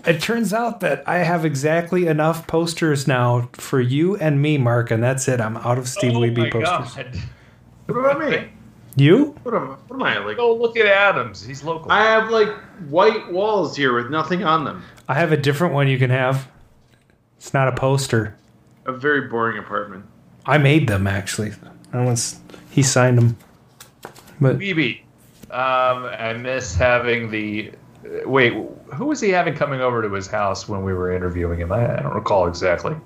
[0.06, 4.90] It turns out that I have exactly enough posters now for you and me, Mark,
[4.90, 5.40] and that's it.
[5.40, 6.94] I'm out of Steve oh Weeby posters.
[6.94, 7.20] god!
[7.86, 8.50] What about me?
[8.96, 9.36] You?
[9.42, 10.36] What am, what am I like?
[10.36, 11.44] Go look at Adams.
[11.44, 11.90] He's local.
[11.90, 12.48] I have like
[12.88, 14.84] white walls here with nothing on them.
[15.08, 16.48] I have a different one you can have.
[17.36, 18.36] It's not a poster.
[18.86, 20.04] A very boring apartment.
[20.46, 21.52] I made them actually.
[21.92, 22.40] I once
[22.74, 23.36] he signed them.
[24.40, 25.00] But BB.
[25.50, 27.70] Um, I miss having the.
[28.04, 28.52] uh, Wait,
[28.94, 31.70] who was he having coming over to his house when we were interviewing him?
[31.72, 32.96] I, I don't recall exactly.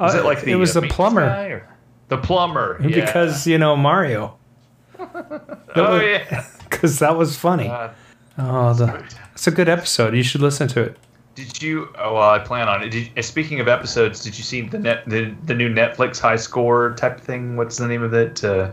[0.00, 1.66] Was Uh, it like the, it was uh, the plumber.
[2.08, 2.78] The plumber.
[2.82, 3.04] Yeah.
[3.06, 4.36] because you know Mario.
[4.98, 6.44] oh yeah.
[6.68, 7.68] Because that was funny.
[7.68, 7.94] God.
[8.38, 9.02] Oh, the,
[9.32, 10.14] it's a good episode.
[10.14, 10.96] You should listen to it.
[11.36, 11.88] Did you?
[11.96, 12.90] Oh, well, I plan on it.
[12.90, 16.36] Did, uh, speaking of episodes, did you see the net the, the new Netflix high
[16.36, 17.56] score type thing?
[17.56, 18.42] What's the name of it?
[18.44, 18.72] Uh,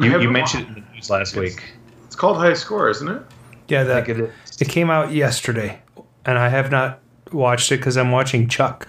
[0.00, 1.62] you, you haven't mentioned it in the news last week.
[2.04, 3.22] It's called High Score, isn't it?
[3.68, 5.80] Yeah, that think it it came out yesterday,
[6.24, 7.00] and I have not
[7.32, 8.88] watched it because I'm watching Chuck.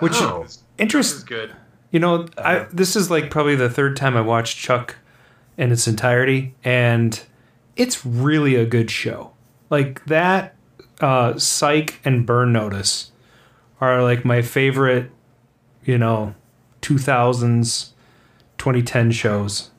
[0.00, 0.46] Which Oh,
[0.78, 1.54] interest This is good.
[1.90, 4.96] You know, I this is like probably the third time I watched Chuck
[5.56, 7.20] in its entirety, and
[7.76, 9.32] it's really a good show.
[9.70, 10.54] Like that,
[11.00, 13.12] uh, Psych and Burn Notice
[13.80, 15.10] are like my favorite,
[15.84, 16.34] you know,
[16.80, 17.94] two thousands,
[18.56, 19.70] twenty ten shows.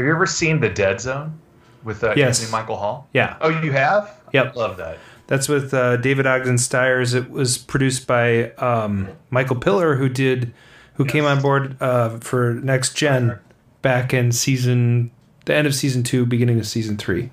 [0.00, 1.38] Have you ever seen The Dead Zone
[1.84, 2.40] with uh, Yes.
[2.40, 3.06] Anthony Michael Hall?
[3.12, 3.36] Yeah.
[3.42, 4.10] Oh, you have?
[4.32, 4.56] Yep.
[4.56, 4.96] Love that.
[5.26, 7.12] That's with uh, David Ogden Stiers.
[7.12, 10.54] It was produced by um, Michael Piller, who did,
[10.94, 13.38] who came on board uh, for Next Gen
[13.82, 15.10] back in season,
[15.44, 17.28] the end of season two, beginning of season three.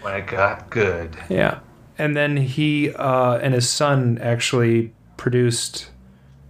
[0.00, 1.14] When it got good.
[1.28, 1.58] Yeah,
[1.98, 5.90] and then he uh, and his son actually produced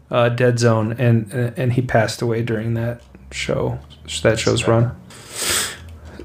[0.08, 3.02] uh, Dead Zone, and and he passed away during that
[3.32, 3.80] show,
[4.22, 4.94] that show's run.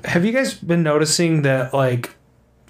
[0.03, 2.15] Have you guys been noticing that like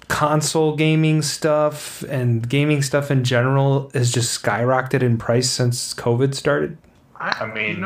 [0.08, 6.34] console gaming stuff and gaming stuff in general has just skyrocketed in price since COVID
[6.34, 6.78] started?
[7.18, 7.80] I mean,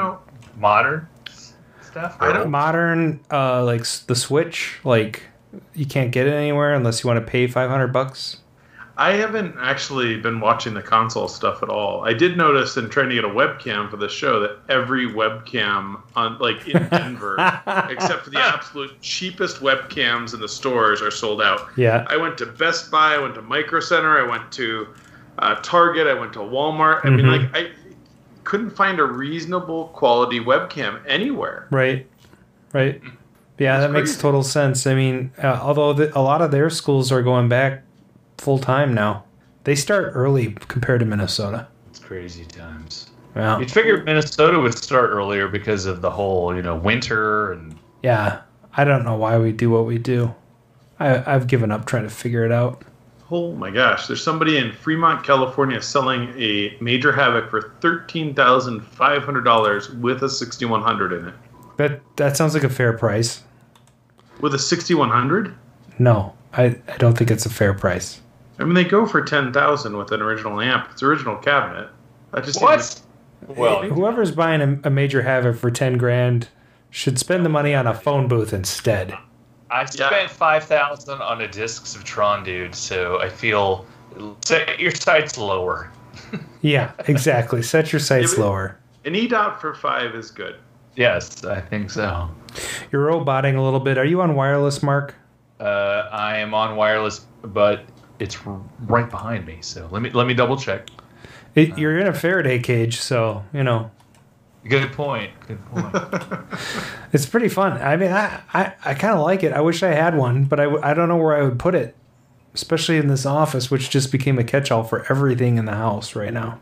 [0.57, 1.09] modern
[1.81, 2.17] stuff.
[2.21, 5.23] I don't modern uh like the Switch like
[5.75, 8.39] you can't get it anywhere unless you want to pay 500 bucks.
[9.01, 12.05] I haven't actually been watching the console stuff at all.
[12.05, 16.01] I did notice in trying to get a webcam for the show that every webcam
[16.17, 17.37] on like in Denver,
[17.89, 21.69] except for the absolute cheapest webcams in the stores, are sold out.
[21.77, 22.05] Yeah.
[22.09, 24.89] I went to Best Buy, I went to Micro Center, I went to
[25.39, 27.07] uh, Target, I went to Walmart.
[27.07, 27.53] I mean, Mhm.
[27.53, 27.71] like I
[28.43, 31.69] couldn't find a reasonable quality webcam anywhere.
[31.71, 32.07] Right.
[32.73, 33.01] Right.
[33.59, 34.87] Yeah, that makes total sense.
[34.87, 37.83] I mean, uh, although the, a lot of their schools are going back
[38.39, 39.25] full time now.
[39.65, 41.69] They start early compared to Minnesota.
[41.91, 43.11] It's crazy times.
[43.37, 43.59] Yeah.
[43.59, 48.41] You'd figure Minnesota would start earlier because of the whole, you know, winter and Yeah.
[48.77, 50.35] I don't know why we do what we do.
[51.01, 52.83] I, I've given up trying to figure it out.
[53.31, 60.23] Oh my gosh, there's somebody in Fremont, California selling a Major Havoc for $13,500 with
[60.23, 61.35] a 6100 in it.
[61.77, 63.43] That that sounds like a fair price.
[64.41, 65.55] With a 6100?
[65.99, 68.21] No, I, I don't think it's a fair price.
[68.59, 70.89] I mean, they go for 10000 with an original amp.
[70.93, 71.89] It's original cabinet.
[72.33, 72.83] That just What?
[72.83, 73.03] seems
[73.47, 76.49] Well, Whoever's buying a, a major Havoc for ten grand
[76.91, 79.17] should spend the money on a phone booth instead.
[79.71, 82.75] I spent five thousand on a Discs of Tron, dude.
[82.75, 83.87] So I feel
[84.45, 85.91] set your sights lower.
[86.61, 87.63] Yeah, exactly.
[87.63, 88.79] Set your sights Yeah, lower.
[89.05, 90.57] An E dot for five is good.
[90.97, 92.29] Yes, I think so.
[92.91, 93.97] You're roboting a little bit.
[93.97, 95.15] Are you on wireless, Mark?
[95.61, 97.85] Uh, I am on wireless, but
[98.19, 99.59] it's right behind me.
[99.61, 100.89] So let me let me double check.
[101.55, 103.91] It, you're in a Faraday cage, so you know
[104.69, 105.31] Good point.
[105.47, 105.95] Good point.
[107.13, 107.75] it's pretty fun.
[107.81, 109.53] I mean, I I, I kind of like it.
[109.53, 111.97] I wish I had one, but I I don't know where I would put it,
[112.55, 116.33] especially in this office, which just became a catch-all for everything in the house right
[116.33, 116.59] now.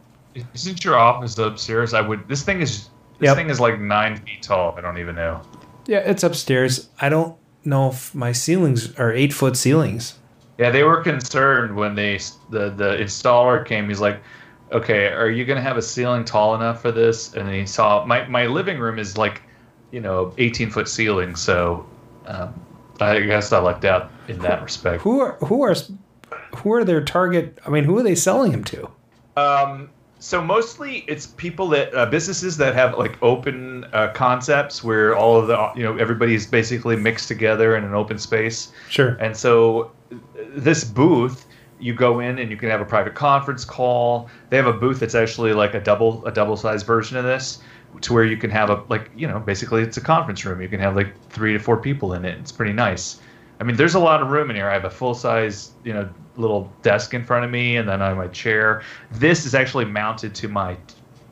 [0.54, 1.94] Isn't your office upstairs?
[1.94, 2.28] I would.
[2.28, 2.88] This thing is.
[3.18, 3.36] This Yep.
[3.36, 4.74] thing is like nine feet tall.
[4.76, 5.40] I don't even know.
[5.86, 6.90] Yeah, it's upstairs.
[7.00, 7.34] I don't
[7.64, 10.18] know if my ceilings are eight foot ceilings.
[10.58, 12.18] Yeah, they were concerned when they
[12.50, 13.88] the the installer came.
[13.88, 14.22] He's like,
[14.72, 18.26] "Okay, are you gonna have a ceiling tall enough for this?" And he saw my
[18.26, 19.42] my living room is like,
[19.90, 21.36] you know, eighteen foot ceiling.
[21.36, 21.86] So,
[22.26, 22.54] um,
[23.00, 25.02] I guess I lucked out in that respect.
[25.02, 25.74] Who are who are
[26.56, 27.58] who are their target?
[27.66, 28.88] I mean, who are they selling them to?
[29.36, 35.14] Um, so mostly it's people that uh, businesses that have like open uh, concepts where
[35.14, 38.72] all of the you know everybody's basically mixed together in an open space.
[38.88, 39.10] Sure.
[39.20, 39.92] And so
[40.56, 41.46] this booth,
[41.78, 44.28] you go in and you can have a private conference call.
[44.50, 47.60] They have a booth that's actually like a double a double sized version of this,
[48.00, 50.60] to where you can have a like you know basically it's a conference room.
[50.60, 52.38] You can have like three to four people in it.
[52.38, 53.20] It's pretty nice.
[53.58, 54.68] I mean, there's a lot of room in here.
[54.68, 58.02] I have a full size you know little desk in front of me, and then
[58.02, 58.82] I have my chair.
[59.12, 60.76] This is actually mounted to my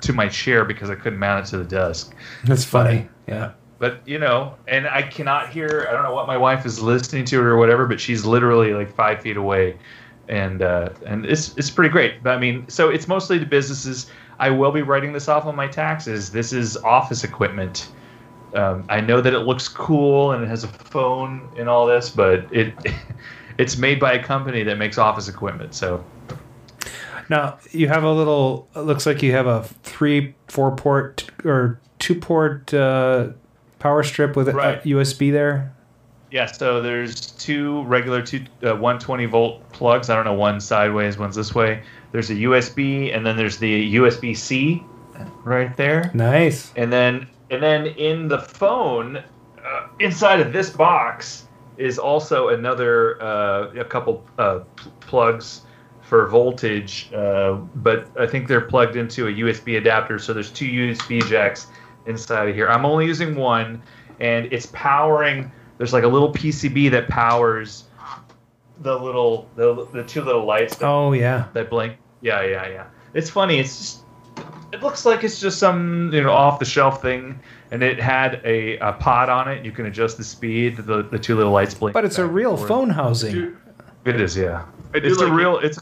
[0.02, 2.14] to my chair because I couldn't mount it to the desk.
[2.44, 3.08] That's funny.
[3.26, 3.52] Yeah.
[3.84, 5.86] But you know, and I cannot hear.
[5.86, 8.90] I don't know what my wife is listening to or whatever, but she's literally like
[8.90, 9.76] five feet away,
[10.26, 12.22] and uh, and it's it's pretty great.
[12.22, 14.10] But I mean, so it's mostly to businesses.
[14.38, 16.32] I will be writing this off on my taxes.
[16.32, 17.90] This is office equipment.
[18.54, 22.08] Um, I know that it looks cool and it has a phone and all this,
[22.08, 22.72] but it
[23.58, 25.74] it's made by a company that makes office equipment.
[25.74, 26.02] So
[27.28, 28.66] Now you have a little.
[28.74, 33.28] It looks like you have a three, four port or two port uh,
[33.84, 35.70] power strip with a USB there.
[36.30, 40.08] Yeah, so there's two regular two uh, 120 volt plugs.
[40.08, 41.82] I don't know, one sideways, one's this way.
[42.10, 44.82] There's a USB, and then there's the USB C
[45.44, 46.10] right there.
[46.14, 46.72] Nice.
[46.76, 53.22] And then and then in the phone, uh, inside of this box is also another
[53.22, 55.60] uh, a couple uh, pl- plugs
[56.00, 60.18] for voltage, uh, but I think they're plugged into a USB adapter.
[60.18, 61.66] So there's two USB jacks
[62.06, 62.68] inside of here.
[62.68, 63.82] I'm only using one,
[64.20, 65.50] and it's powering.
[65.78, 67.84] There's like a little PCB that powers
[68.80, 71.46] the little the, the two little lights that, Oh yeah.
[71.52, 71.96] that blink.
[72.20, 72.86] Yeah, yeah, yeah.
[73.14, 73.58] It's funny.
[73.58, 74.00] It's just
[74.72, 77.38] it looks like it's just some you know off the shelf thing,
[77.70, 79.64] and it had a, a pod on it.
[79.64, 80.76] You can adjust the speed.
[80.78, 81.94] The the two little lights blink.
[81.94, 82.68] But it's a real forth.
[82.68, 83.56] phone housing.
[84.04, 84.66] It is, yeah.
[84.92, 85.58] I do It's a like- real.
[85.58, 85.78] It's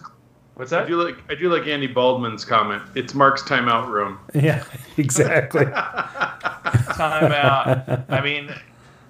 [0.63, 0.85] what's that?
[0.85, 2.85] I do like I do like Andy Baldwin's comment.
[2.95, 4.21] It's Mark's timeout room.
[4.35, 4.63] Yeah,
[4.97, 5.65] exactly.
[6.95, 8.05] timeout.
[8.09, 8.55] I mean,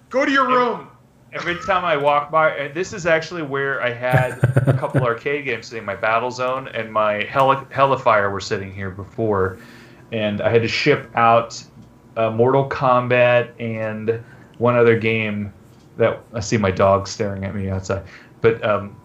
[0.08, 0.88] go to your room.
[1.34, 5.44] Every time I walk by, and this is actually where I had a couple arcade
[5.44, 5.84] games sitting.
[5.84, 9.58] My Battle Zone and my Heli- Helifire were sitting here before,
[10.10, 11.62] and I had to ship out
[12.16, 14.22] uh, Mortal Kombat and
[14.58, 15.52] one other game
[15.96, 18.04] that I see my dog staring at me outside.
[18.42, 18.96] But um,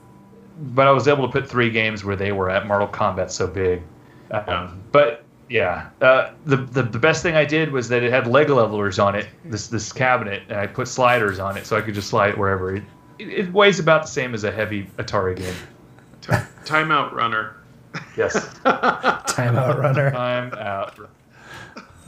[0.60, 2.66] but I was able to put three games where they were at.
[2.68, 3.82] Mortal Kombat so big.
[4.32, 8.28] Um, but yeah, uh, the, the the best thing I did was that it had
[8.28, 9.28] leg levelers on it.
[9.46, 12.38] This this cabinet, and I put sliders on it, so I could just slide it
[12.38, 12.76] wherever.
[12.76, 12.84] It,
[13.20, 15.56] it, it weighs about the same as a heavy Atari game.
[16.66, 17.56] Timeout runner.
[18.18, 18.36] Yes.
[18.66, 20.12] Timeout runner.
[20.12, 21.00] Time out.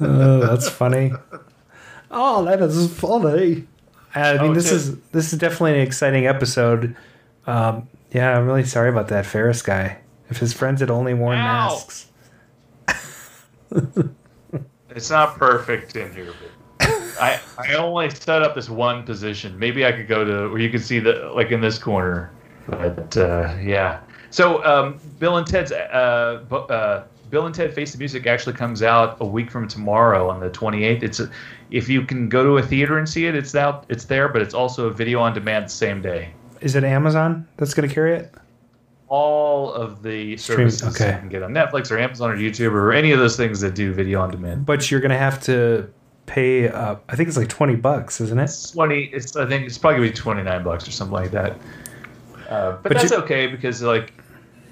[0.01, 1.13] Oh, that's funny.
[2.11, 3.65] Oh, that is funny.
[4.15, 6.95] I mean, Oh, this is this is definitely an exciting episode.
[7.47, 9.99] Um, yeah, I'm really sorry about that Ferris guy.
[10.29, 12.07] If his friends had only worn masks.
[14.95, 16.33] It's not perfect in here,
[16.79, 16.89] but
[17.21, 19.57] I I only set up this one position.
[19.57, 22.31] Maybe I could go to where you can see the like in this corner.
[22.67, 23.99] But uh, yeah.
[24.31, 28.81] So um, Bill and Ted's uh, uh, Bill and Ted Face the Music actually comes
[28.81, 31.03] out a week from tomorrow on the 28th.
[31.03, 31.29] It's a,
[31.69, 34.41] if you can go to a theater and see it, it's out, it's there, but
[34.41, 36.33] it's also a video on demand the same day.
[36.61, 38.33] Is it Amazon that's going to carry it?
[39.07, 41.13] all of the Stream- services okay.
[41.13, 43.73] you can get on Netflix or Amazon or YouTube or any of those things that
[43.73, 44.67] do video on demand.
[44.67, 45.89] But you're gonna have to
[46.27, 46.69] pay.
[46.69, 48.51] Uh, I think it's like twenty bucks, isn't it?
[48.71, 51.53] Twenty, it's I think it's probably gonna be twenty nine bucks or something like that.
[52.47, 54.13] Uh, but, But that's you- okay because like,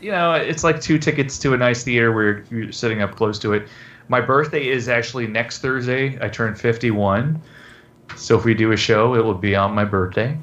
[0.01, 3.39] you know, it's like two tickets to a nice theater where you're sitting up close
[3.39, 3.67] to it.
[4.07, 6.15] My birthday is actually next Thursday.
[6.21, 7.41] I turn fifty one,
[8.15, 10.37] so if we do a show, it will be on my birthday.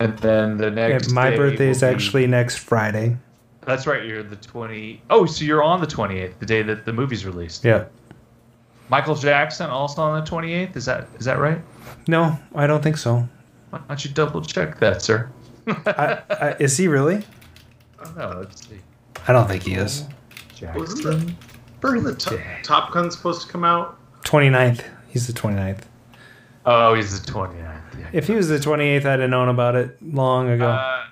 [0.00, 1.10] And then the Yeah, next.
[1.10, 3.16] my day birthday will is be- actually next Friday.
[3.62, 4.04] That's right.
[4.04, 5.02] You're the twenty.
[5.10, 7.64] Oh, so you're on the twenty eighth, the day that the movie's released.
[7.64, 7.84] Yeah.
[8.88, 10.76] Michael Jackson also on the twenty eighth.
[10.76, 11.58] Is that is that right?
[12.06, 13.28] No, I don't think so.
[13.70, 15.30] Why don't you double check that, sir?
[15.66, 17.24] I, I, is he really?
[17.98, 18.78] Oh, no, let's see.
[19.26, 20.04] I don't think he is.
[20.76, 21.32] Wasn't the,
[21.82, 23.98] wasn't the top, Top Gun supposed to come out?
[24.22, 24.84] 29th.
[25.08, 25.80] He's the 29th.
[26.66, 27.75] Oh, he's the 29th.
[28.12, 30.68] If he was the 28th, I'd have known about it long ago.
[30.68, 31.04] Uh,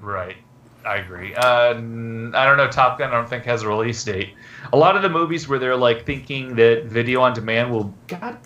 [0.00, 0.36] right.
[0.84, 1.34] I agree.
[1.34, 2.68] Uh, I don't know.
[2.70, 4.34] Top Gun, I don't think has a release date.
[4.72, 8.38] A lot of the movies where they're like thinking that video on demand will God,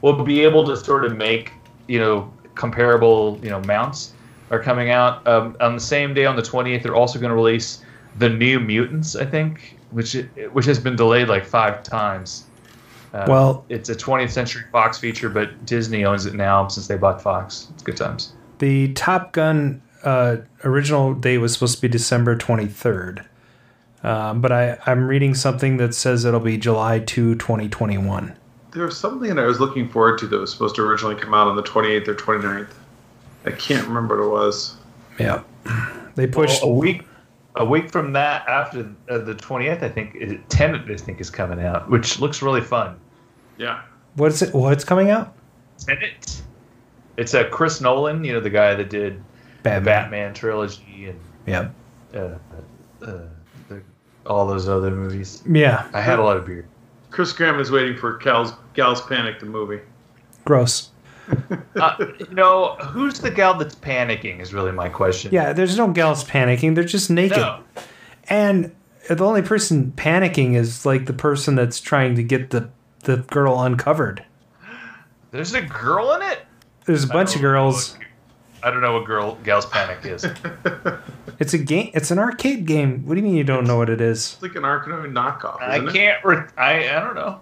[0.00, 1.52] will be able to sort of make
[1.88, 4.14] you know comparable you know mounts
[4.50, 6.82] are coming out um, on the same day on the 28th.
[6.82, 7.82] They're also going to release
[8.18, 10.14] the New Mutants, I think, which
[10.52, 12.44] which has been delayed like five times.
[13.12, 16.96] Uh, Well- it's a 20th Century Fox feature, but Disney owns it now since they
[16.96, 17.68] bought Fox.
[17.74, 18.32] It's good times.
[18.58, 23.24] the Top Gun uh, original date was supposed to be December 23rd.
[24.04, 28.34] Um, but I, I'm reading something that says it'll be July 2, 2021.
[28.72, 31.34] There was something that I was looking forward to that was supposed to originally come
[31.34, 32.68] out on the 28th or 29th.
[33.46, 34.76] I can't remember what it was.
[35.20, 35.42] Yeah.
[36.14, 36.62] They pushed.
[36.62, 37.04] Well, a week
[37.56, 38.80] a week from that after
[39.10, 42.40] uh, the 20th i think is it, tenet i think is coming out which looks
[42.42, 42.98] really fun
[43.58, 43.82] Yeah.
[44.14, 44.54] What's it?
[44.54, 45.34] What's coming out?
[45.78, 46.42] tenet
[47.16, 49.22] it's a chris nolan you know the guy that did
[49.62, 49.82] Batman.
[49.82, 51.68] the batman trilogy and Yeah.
[52.14, 52.18] uh,
[53.02, 53.18] uh,
[53.68, 53.82] the,
[54.26, 55.86] all those other movies Yeah.
[55.92, 56.66] i had a lot of beer
[57.10, 59.80] Chris Graham is waiting for Gal's, Gal's Panic, the movie.
[60.46, 60.88] Gross.
[61.76, 65.88] Uh, you know who's the gal that's panicking is really my question Yeah, there's no
[65.88, 66.74] gals panicking.
[66.74, 67.38] They're just naked.
[67.38, 67.60] No.
[68.28, 68.74] And
[69.08, 72.68] the only person panicking is like the person that's trying to get the,
[73.04, 74.24] the girl uncovered.
[75.30, 76.40] there's a girl in it
[76.86, 77.96] There's a bunch of girls.
[78.62, 80.24] i don't know what girl gal's panic is
[81.38, 81.90] It's a game.
[81.94, 83.04] It's an arcade game.
[83.04, 84.34] What do you mean you don't know what it is?
[84.34, 85.60] It's like an arcade knockoff.
[85.60, 85.92] i Isn't it?
[85.92, 87.40] can't re- I, I don't know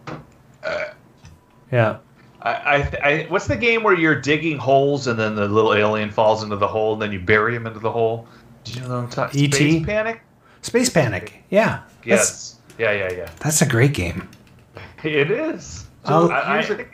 [1.71, 1.99] Yeah.
[2.43, 6.11] I, I, I, what's the game where you're digging holes and then the little alien
[6.11, 8.27] falls into the hole and then you bury him into the hole?
[8.65, 9.41] Do you know what I'm talking?
[9.41, 9.57] E.T.?
[9.57, 10.23] Space Panic.
[10.63, 11.43] Space Panic.
[11.51, 11.83] Yeah.
[12.05, 12.57] That's, Yes.
[12.79, 13.31] Yeah, yeah, yeah.
[13.41, 14.29] that's a great game.
[15.05, 15.87] It is.
[16.07, 16.87] So oh, I, I here's a-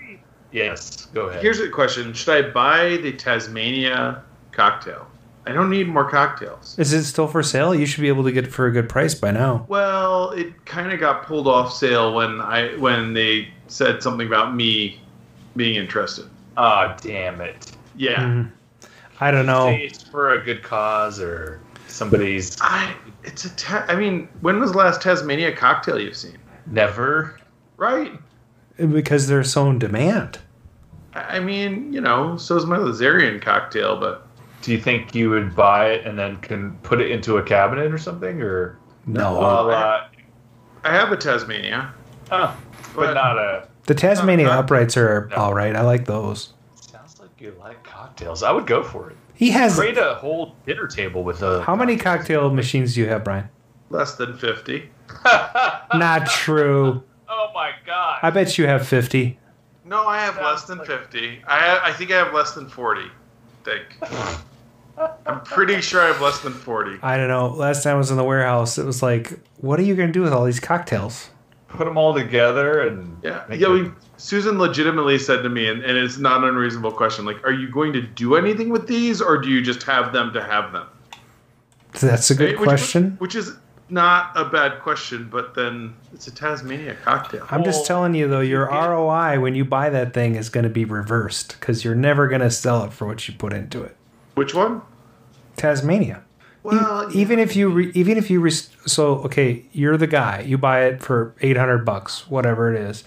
[0.50, 1.06] yes.
[1.14, 1.42] Go ahead.
[1.42, 5.06] Here's a question: Should I buy the Tazz-Mania cocktail?
[5.46, 6.76] I don't need more cocktails.
[6.76, 7.72] Is it still for sale?
[7.72, 9.64] You should be able to get it for a good price by now.
[9.68, 14.56] Well, it kind of got pulled off sale when I when they said something about
[14.56, 15.00] me
[15.56, 16.26] being interested.
[16.58, 17.72] oh, damn it.
[17.96, 18.50] Yeah, Mhm.
[19.20, 19.68] I don't know.
[19.68, 22.94] It's for a good cause or somebody's I
[23.24, 26.38] it's a ta- I mean, when was the last Tazz-Mania cocktail you've seen?
[26.66, 27.38] never.
[27.76, 28.12] Right.
[28.78, 30.38] Because they're so in demand.
[31.14, 34.26] I I mean, you know, so is my Lazarian cocktail, but
[34.62, 37.92] Do you think you would buy it and then can put it into a cabinet
[37.92, 38.76] or something, or
[39.06, 39.38] No.
[39.38, 40.04] Well, uh,
[40.84, 41.92] I have a Tazz-Mania.
[42.30, 42.52] huh,
[42.94, 43.68] but But- not a.
[43.86, 45.36] The Tazz-Mania Uh, uh, uprights are no.
[45.36, 45.74] all right.
[45.76, 46.52] I like those.
[46.74, 48.42] Sounds like you like cocktails.
[48.42, 49.16] I would go for it.
[49.34, 49.76] He has.
[49.78, 51.62] Create a whole dinner table with a.
[51.62, 53.48] How many cocktail machines do you have, Brian?
[53.90, 54.88] Less than 50.
[55.94, 57.02] Not true.
[57.28, 58.18] oh my god!
[58.22, 59.38] I bet you have 50.
[59.84, 61.42] No, I have less than 50.
[61.46, 63.02] I I think I have less than 40.
[63.64, 63.82] Think.
[65.26, 66.98] I'm pretty sure I have less than 40.
[67.02, 67.48] I don't know.
[67.48, 70.12] Last time I was in the warehouse, it was like, what are you going to
[70.12, 71.28] do with all these cocktails?
[71.68, 73.44] Put them all together and Yeah.
[73.52, 77.44] yeah we, Susan legitimately said to me, and, and it's not an unreasonable question, like,
[77.44, 80.42] are you going to do anything with these, or do you just have them to
[80.42, 80.86] have them?
[82.00, 82.58] That's a good Right?
[82.60, 83.16] Which- question.
[83.18, 83.52] Which, is
[83.88, 87.46] not a bad question, but then it's a Tazz-Mania cocktail.
[87.50, 90.70] I'm just telling you, though, your ROI when you buy that thing is going to
[90.70, 93.96] be reversed because you're never going to sell it for what you put into it.
[94.34, 94.82] Which one?
[95.56, 96.22] Tazz-Mania.
[96.66, 100.40] Well, E- even if you re- even if you re- so okay, you're the guy.
[100.40, 103.04] You buy it for 800 bucks, whatever it is.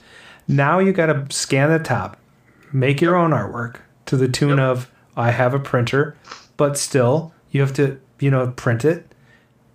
[0.47, 2.17] Now you got to scan the top,
[2.73, 3.77] make your own artwork
[4.07, 6.15] to the tune of I have a printer,
[6.57, 9.13] but still you have to, you know, print it,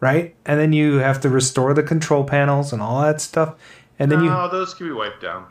[0.01, 0.35] right?
[0.47, 3.55] And then you have to restore the control panels and all that stuff.
[3.99, 5.47] And then you no, those can be wiped down.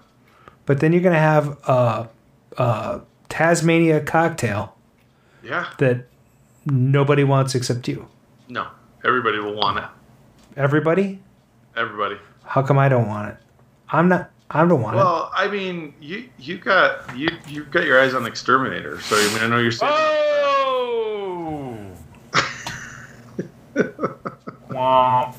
[0.65, 2.09] but then you're going to have a,
[2.57, 4.75] a Tazz-Mania cocktail
[5.43, 5.67] Yeah.
[5.77, 6.07] that
[6.65, 8.07] nobody wants except you.
[8.49, 8.67] No.
[9.05, 9.85] Everybody will want it.
[10.57, 11.19] Everybody?
[11.75, 12.17] Everybody.
[12.45, 13.37] How come I don't want it?
[13.89, 14.31] I'm not.
[14.49, 14.99] I don't want it.
[14.99, 19.33] Well, I mean, you you got you you've got your eyes on Exterminator, so I
[19.33, 19.91] mean, I know you're saying.
[19.93, 20.53] Oh!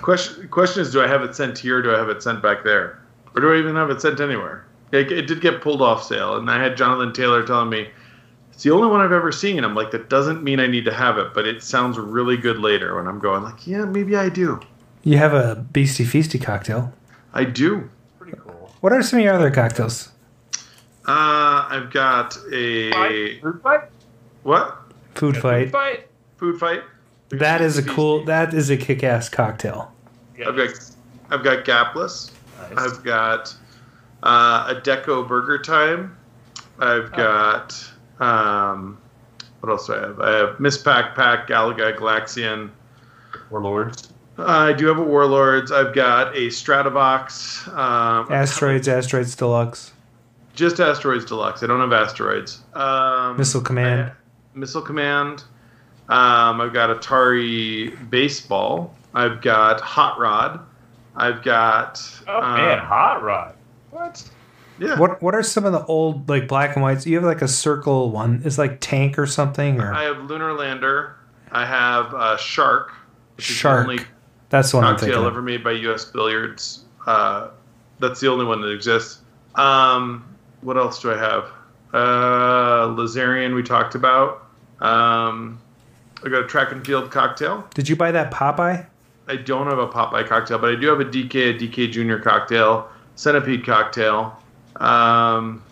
[0.00, 1.78] Question question is, do I have it sent here?
[1.78, 3.02] or Do I have it sent back there,
[3.34, 4.64] or do I even have it sent anywhere?
[4.92, 7.88] It, it did get pulled off sale, and I had Jonathan Taylor telling me
[8.54, 9.62] it's the only one I've ever seen.
[9.64, 12.58] I'm like, that doesn't mean I need to have it, but it sounds really good
[12.58, 12.96] later.
[12.96, 14.60] When I'm going, like, yeah, maybe I do.
[15.02, 16.92] you have a Beastie Feastie cocktail.
[17.32, 17.90] I do.
[18.18, 18.72] Pretty cool.
[18.80, 20.08] What are some of your other cocktails?
[21.06, 23.82] Uh, I've got a Fruit fight?
[24.42, 24.78] what?
[25.14, 25.64] Food fight.
[25.66, 26.08] Food Fight?
[26.38, 26.82] Food fight.
[27.30, 28.24] That is a cool.
[28.24, 29.92] That is a kick-ass cocktail.
[30.46, 30.68] I've got
[31.30, 32.30] I've got Gaplus.
[32.76, 33.54] I've got
[34.22, 36.16] uh, a Deco Burger Time.
[36.78, 37.90] I've got
[38.20, 38.98] um,
[39.60, 40.20] what else do I have?
[40.20, 42.70] I have Miss Pack Pack, Galaga, Galaxian.
[43.50, 44.12] Warlords.
[44.36, 45.70] I do have a Warlords.
[45.70, 47.68] I've got a Stratovox.
[47.68, 49.92] Um, Asteroids, Asteroids Deluxe,
[50.54, 51.62] just Asteroids Deluxe.
[51.62, 52.62] I don't have Asteroids.
[52.74, 54.12] Um, Missile Command.
[54.54, 55.44] Missile Command.
[56.08, 58.94] Um, I've got Atari Baseball.
[59.14, 60.60] I've got Hot Rod.
[61.16, 62.00] I've got.
[62.26, 63.54] Oh uh, man, hot rod.
[63.90, 64.28] What?
[64.78, 64.98] Yeah.
[64.98, 67.06] What What are some of the old like black and whites?
[67.06, 68.42] You have like a circle one.
[68.44, 71.16] It's like tank or something or I have Lunar Lander.
[71.52, 72.92] I have uh, Shark.
[73.38, 73.86] Shark.
[73.86, 74.04] the only
[74.50, 75.14] That's the one I'm thinking.
[75.14, 76.04] cocktail ever made by U.S.
[76.04, 76.84] Billiards.
[77.06, 77.48] Uh,
[78.00, 79.20] that's the only one that exists.
[79.54, 80.24] Um,
[80.62, 81.44] what else do I have?
[81.92, 84.46] Uh, Lazarian we talked about.
[84.80, 85.60] Um,
[86.24, 87.68] I got a track and field cocktail.
[87.74, 88.86] Did you buy that Popeye?
[89.28, 92.18] I don't have a Popeye cocktail, but I do have a DK, a DK Junior
[92.18, 94.36] cocktail, Centipede cocktail,
[94.76, 95.62] um,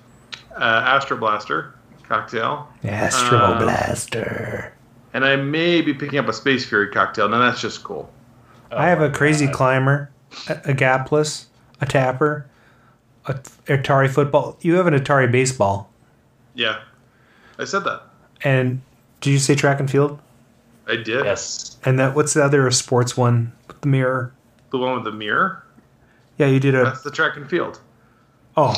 [0.55, 1.75] uh, Astro Blaster
[2.09, 2.69] cocktail.
[2.85, 4.73] Astro Um, Blaster.
[5.15, 7.29] And I may be picking up a Space Fury cocktail.
[7.29, 8.13] Now that's just cool.
[8.71, 10.11] I have a crazy climber,
[10.49, 11.47] a, a Gaplus,
[11.83, 12.47] a tapper,
[13.27, 13.35] a
[13.67, 14.57] Atari football.
[14.63, 15.91] You have an Atari baseball,
[16.55, 16.81] Yeah,
[17.59, 18.03] I said that.
[18.43, 18.81] and
[19.21, 20.19] did you say track and field?
[20.89, 21.25] I did.
[21.27, 21.77] Yes.
[21.85, 23.53] And that what's the other sports one?
[23.83, 24.33] The mirror.
[24.71, 25.63] The one with the mirror.
[26.39, 26.85] Yeah, you did a.
[26.85, 27.79] That's the track and field.
[28.57, 28.75] Oh,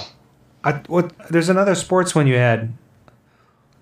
[0.62, 1.12] I, what?
[1.30, 2.72] There's another sports one you had.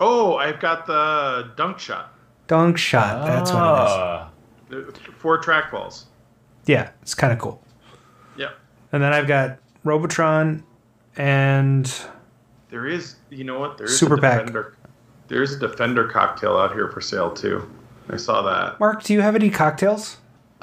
[0.00, 2.12] Oh, I've got the dunk shot.
[2.48, 3.24] Dunk shot.
[3.26, 3.90] That's what it is.
[3.90, 4.30] Ah.
[4.68, 6.04] The Four trackballs.
[6.66, 7.62] Yeah, it's kind of cool.
[8.36, 8.50] Yeah.
[8.92, 10.64] And then I've got Robotron
[11.16, 11.92] and
[12.70, 13.76] There is, you know what?
[13.78, 14.38] There is Super a Pack.
[14.40, 14.76] defender.
[15.28, 17.70] There is a defender cocktail out here for sale too.
[18.10, 18.80] I saw that.
[18.80, 19.02] Mark.
[19.02, 20.16] Do you have any cocktails?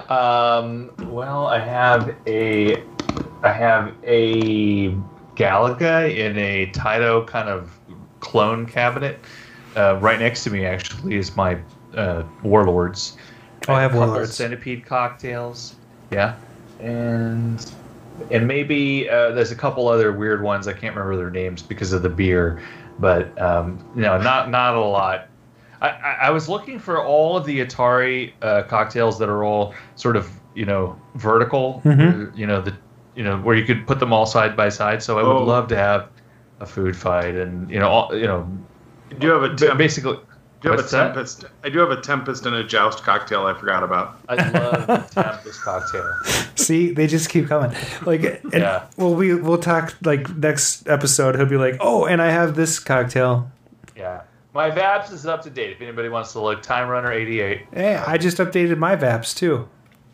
[0.09, 0.91] Um.
[1.09, 2.83] Well, I have a,
[3.43, 4.95] I have a
[5.39, 7.71] Galaga in a Taito kind of
[8.19, 9.19] clone cabinet.
[9.77, 11.57] Uh, right next to me, actually, is my
[11.95, 13.15] uh, Warlords.
[13.69, 14.35] Oh, I have Warlords.
[14.35, 15.75] Centipede cocktails.
[16.11, 16.35] Yeah,
[16.81, 17.65] and
[18.31, 20.67] and maybe uh, there's a couple other weird ones.
[20.67, 22.61] I can't remember their names because of the beer,
[22.99, 25.27] but um, no, not not a lot.
[25.81, 29.73] I, I, I was looking for all of the Atari uh, cocktails that are all
[29.95, 32.27] sort of you know vertical, Mhm.
[32.27, 32.73] uh, you know the
[33.19, 35.03] you know where you could put them all side by side.
[35.03, 35.43] So I would Oh.
[35.55, 36.07] love to have
[36.61, 38.47] a food fight and you know all, you know
[39.11, 40.13] I do have a temp- basically.
[40.61, 41.03] do you have a what's that?
[41.13, 41.45] tempest.
[41.65, 43.45] I do have a tempest and a joust cocktail.
[43.45, 44.17] I forgot about.
[44.29, 46.09] I love the Tempest cocktail.
[46.55, 47.75] See, they just keep coming.
[48.05, 48.83] Like, and, Yeah.
[48.97, 51.35] Well, we we'll talk like next episode.
[51.35, 53.51] He'll be like, "Oh, and I have this cocktail.
[53.97, 54.21] Yeah.
[54.53, 55.71] My Vaps is up to date.
[55.73, 57.67] If anybody wants to look, Time Runner 88.
[57.73, 59.67] Hey, I just updated my Vaps too.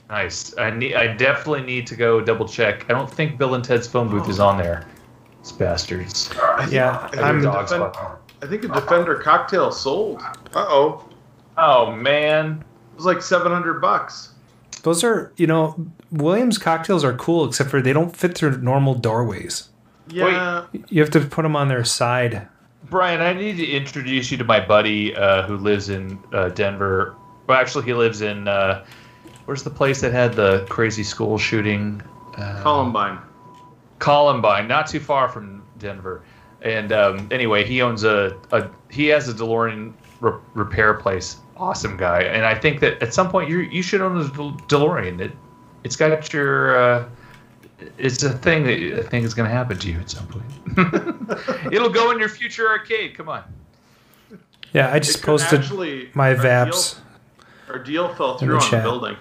[0.09, 0.55] Nice.
[0.57, 0.95] I need.
[0.95, 2.85] I definitely need to go double check.
[2.89, 4.85] I don't think Bill and Ted's phone booth is on there.
[5.39, 6.29] It's bastards.
[6.69, 7.39] Yeah, I think, I'm.
[7.39, 7.95] a dogs defend-
[8.41, 10.21] I think a defender cocktail sold.
[10.21, 11.09] Uh oh.
[11.57, 12.63] Oh man.
[12.93, 14.31] It was like seven hundred bucks.
[14.83, 15.75] Those are, you know,
[16.11, 19.69] Williams cocktails are cool, except for they don't fit through normal doorways.
[20.09, 20.67] Yeah.
[20.89, 22.47] You have to put them on their side.
[22.89, 27.15] Brian, I need to introduce you to my buddy uh, who lives in uh, Denver.
[27.47, 28.47] Well, actually, he lives in.
[28.47, 28.85] Uh,
[29.45, 32.01] where's the place that had the crazy school shooting?
[32.37, 33.19] Uh, Columbine.
[33.99, 36.21] Columbine, not too far from Denver.
[36.61, 41.37] And um, anyway, he owns a, a he has a DeLorean re- repair place.
[41.57, 45.21] Awesome guy, and I think that at some point you you should own a DeLorean.
[45.21, 45.31] It
[45.83, 47.09] it's got your uh,
[47.97, 50.45] it's a thing that I think is going to happen to you at some point.
[51.73, 53.15] It'll go in your future arcade.
[53.15, 53.43] Come on.
[54.73, 56.83] Yeah, I just It posted actually- my our deal-
[57.69, 59.17] Our deal fell through the on the building.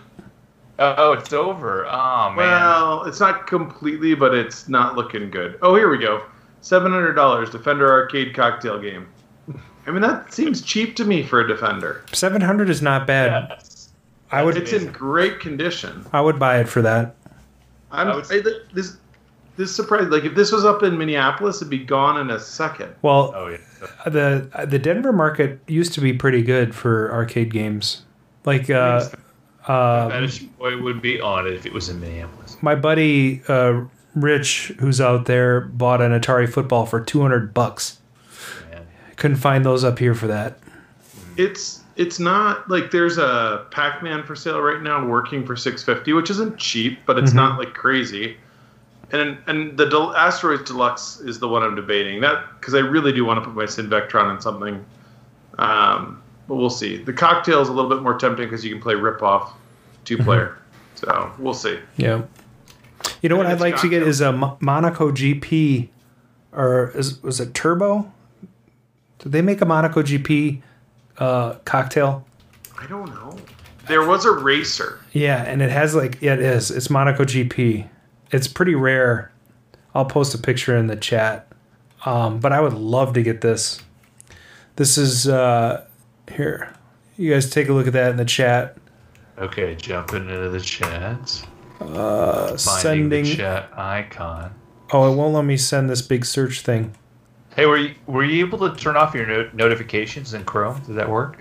[0.79, 1.87] Oh, it's over.
[1.87, 2.37] Oh man.
[2.37, 5.59] Well, it's not completely, but it's not looking good.
[5.63, 6.25] Oh, here we go.
[6.63, 9.07] Seven hundred dollars Defender arcade cocktail game.
[9.87, 12.05] I mean, that seems cheap to me for a Defender.
[12.13, 13.63] Seven hundred is not bad.
[14.33, 14.57] I would.
[14.57, 16.05] It's in great condition.
[16.13, 17.15] I would buy it for that.
[17.93, 18.41] I'm I
[18.73, 18.97] this
[19.57, 20.11] this surprised.
[20.11, 22.93] Like if this was up in Minneapolis, it'd be gone in a second.
[23.03, 24.11] Well, Oh yeah.
[24.11, 28.03] the the Denver market used to be pretty good for arcade games.
[28.45, 29.09] Like uh,
[29.67, 32.57] uh, Spanish boy would be on it if it was in Minneapolis.
[32.61, 33.83] my buddy uh,
[34.15, 37.99] Rich, who's out there, bought an Atari football for two hundred bucks.
[39.17, 40.59] Couldn't find those up here for that.
[41.37, 46.13] It's it's not like there's a Pac-Man for sale right now, working for six fifty,
[46.13, 47.37] which isn't cheap, but it's Mhm.
[47.37, 48.37] not like crazy.
[49.13, 53.13] And and the Del- Asteroids Deluxe is the one I'm debating that because I really
[53.13, 54.85] do want to put my Sinvectron in something.
[55.59, 56.99] Um, but we'll see.
[56.99, 59.55] The cocktail is a little bit more tempting because you can play rip off
[60.05, 60.59] two player.
[60.95, 61.79] So we'll see.
[61.97, 62.23] Yeah.
[63.21, 65.89] You know what I'd like to get is a Monaco GP,
[66.53, 68.11] or is, was it Turbo?
[69.19, 70.61] Did they make a Monaco GP
[71.19, 72.27] uh, cocktail?
[72.79, 73.37] I don't know.
[73.89, 75.01] There was a racer.
[75.13, 76.71] Yeah, and it has like yeah, it is.
[76.71, 77.89] It's Monaco GP.
[78.31, 79.33] It's pretty rare.
[79.95, 81.49] I'll post a picture in the chat.
[82.05, 83.81] Um, but I would love to get this.
[84.77, 85.87] This is uh,
[86.31, 86.73] here.
[87.17, 88.77] You guys take a look at that in the chat.
[89.39, 91.45] Okay, jumping into the chats.
[91.81, 93.25] Uh, sending.
[93.25, 94.55] the chat icon.
[94.93, 96.95] Oh, it won't let me send this big search thing.
[97.57, 100.81] Hey, were you were you able to turn off your no- notifications in Chrome?
[100.87, 101.39] Did that work?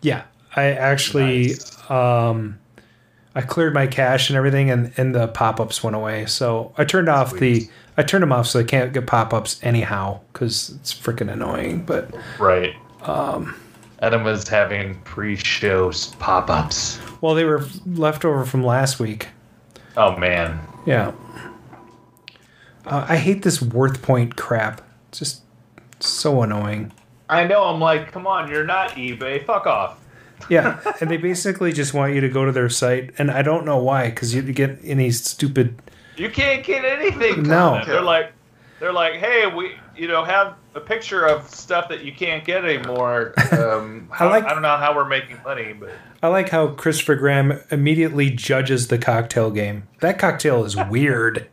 [0.00, 0.22] Yeah,
[0.56, 1.52] I actually
[1.88, 2.58] um,
[3.34, 6.26] I cleared my cache and everything, and and the pop ups went away.
[6.26, 9.58] So I turned off the I turned them off so I can't get pop ups
[9.62, 11.84] anyhow because it's freaking annoying.
[11.84, 12.74] But Right.
[13.02, 13.54] um,
[14.02, 16.98] Adam was having pre-show pop ups.
[17.20, 19.28] well, they were left over from last week.
[19.96, 20.60] Oh man.
[20.84, 21.12] Yeah.
[22.84, 24.80] Uh, I hate this WorthPoint crap.
[25.08, 25.42] It's just
[26.00, 26.90] so annoying.
[27.28, 27.62] I know.
[27.62, 29.46] I'm like, come on, you're not eBay.
[29.46, 30.00] Fuck off.
[30.48, 33.64] Yeah, and they basically just want you to go to their site, and I don't
[33.64, 35.80] know why, because you get any stupid.
[36.16, 37.44] You can't get anything.
[37.44, 37.80] No.
[37.86, 38.32] They're like,
[38.80, 42.64] they're like, hey, we, you know, have a picture of stuff that you can't get
[42.64, 43.34] anymore.
[43.52, 45.90] Um, I like- I don't know how we're making money, but
[46.22, 49.88] I like how Christopher Graham immediately judges the cocktail game.
[50.00, 51.48] That cocktail is weird.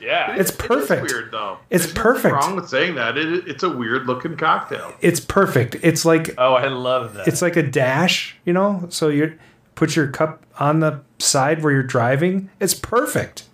[0.00, 1.02] yeah, It's perfect.
[1.02, 1.58] It is weird though.
[1.70, 2.34] It's There's perfect.
[2.34, 3.16] Wrong with saying that.
[3.18, 4.94] It, it's a weird looking cocktail.
[5.00, 5.76] It's perfect.
[5.82, 7.26] It's like Oh, I love that.
[7.28, 8.86] it's like a dash, you know.
[8.90, 9.38] So you
[9.74, 12.50] put your cup on the side where you're driving.
[12.60, 13.44] It's perfect.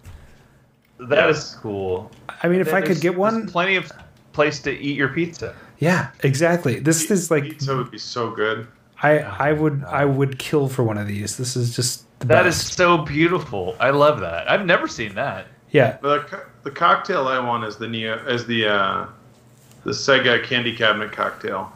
[0.98, 2.10] That is cool.
[2.42, 3.90] I mean, if I could get one, plenty of
[4.36, 5.54] place to eat your pizza.
[5.78, 6.78] yeah, exactly.
[6.78, 8.68] This is like Pizza would be so good.
[9.02, 11.36] I I would I would kill for one of these.
[11.36, 12.74] This is just the That is best.
[12.74, 13.74] so beautiful.
[13.80, 14.48] I love that.
[14.50, 15.46] I've never seen that.
[15.72, 15.98] yeah.
[16.02, 19.06] The, co- the cocktail I want is the Neo as the uh,
[19.84, 21.70] the Sega candy cabinet cocktail.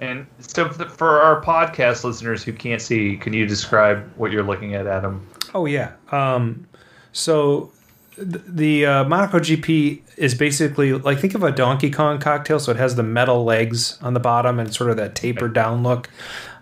[0.00, 4.44] And so, for for our podcast listeners who can't see, can you describe what you're
[4.44, 5.26] looking at, Adam?
[5.54, 5.92] Oh yeah.
[6.12, 6.66] Um,
[7.12, 7.77] so th-
[8.18, 12.58] the uh, Monaco GP is basically like think of a Donkey Kong cocktail.
[12.58, 15.82] So it has the metal legs on the bottom and sort of that tapered down
[15.82, 16.10] look.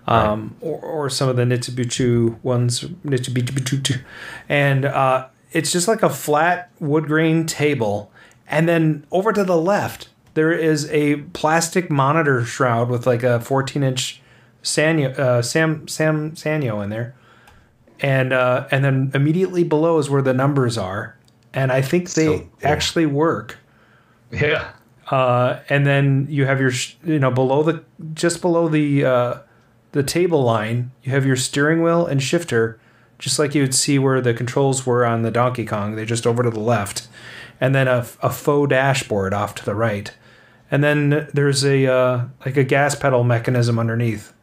[0.09, 4.05] Um, or, or some of the Nitsubichu ones, Nitsubichu,
[4.49, 8.13] and uh, it's just like a flat wood grain table.
[8.47, 13.41] And then over to the left, there is a plastic monitor shroud with like a
[13.41, 14.23] 14 inch
[14.63, 17.17] Sanyo, uh, Sam Sam Sanyo in there
[18.01, 21.17] and uh, and then immediately below is where the numbers are,
[21.57, 23.59] and I think they actually work.
[24.31, 24.73] Yeah.
[25.11, 26.73] Uh, and then you have your
[27.05, 29.39] you know below the just below the uh,
[29.93, 32.79] the table line, you have your steering wheel and shifter,
[33.19, 35.97] just like you would see where the controls were on the Donkey Kong.
[35.97, 37.09] They're just over to the left,
[37.61, 40.13] and then a, a faux dashboard off to the right,
[40.71, 44.35] and then there's a uh, like a gas pedal mechanism underneath.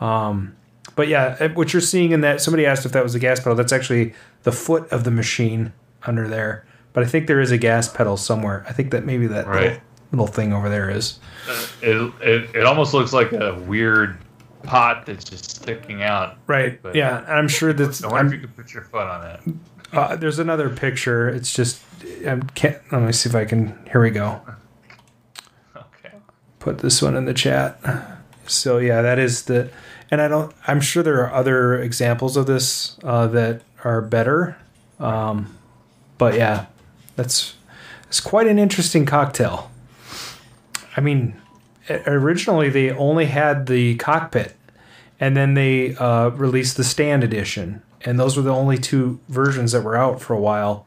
[0.00, 0.54] Um,
[0.94, 3.40] but yeah, eh, what you're seeing in that somebody asked if that was a gas
[3.40, 3.56] pedal.
[3.56, 4.12] That's actually
[4.42, 5.72] the foot of the machine
[6.06, 6.66] under there.
[6.92, 8.64] But I think there is a gas pedal somewhere.
[8.68, 9.80] I think that maybe that Right.
[10.12, 11.18] little, thing over there is.
[11.82, 14.16] It, it it almost looks like a weird
[14.62, 16.36] pot that's just sticking out.
[16.46, 16.80] Right.
[16.80, 18.02] But yeah, and I'm sure that's.
[18.04, 19.40] I wonder if I'm, you could put your foot on it.
[19.92, 21.28] uh, there's another picture.
[21.28, 21.82] It's just.
[22.26, 22.78] I can't.
[22.92, 23.76] Let me see if I can.
[23.90, 24.40] Here we go.
[25.76, 26.14] Okay.
[26.60, 27.80] Put this one in the chat.
[28.46, 29.70] So yeah, that is the.
[30.10, 30.54] And I don't.
[30.66, 34.56] I'm sure there are other examples of this uh, that are better.
[35.00, 35.56] Um,
[36.18, 36.66] but yeah,
[37.16, 37.54] that's
[38.08, 39.70] it's quite an interesting cocktail.
[40.96, 41.40] I mean,
[41.90, 44.54] originally they only had the cockpit,
[45.18, 49.72] and then they uh, released the stand edition, and those were the only two versions
[49.72, 50.86] that were out for a while.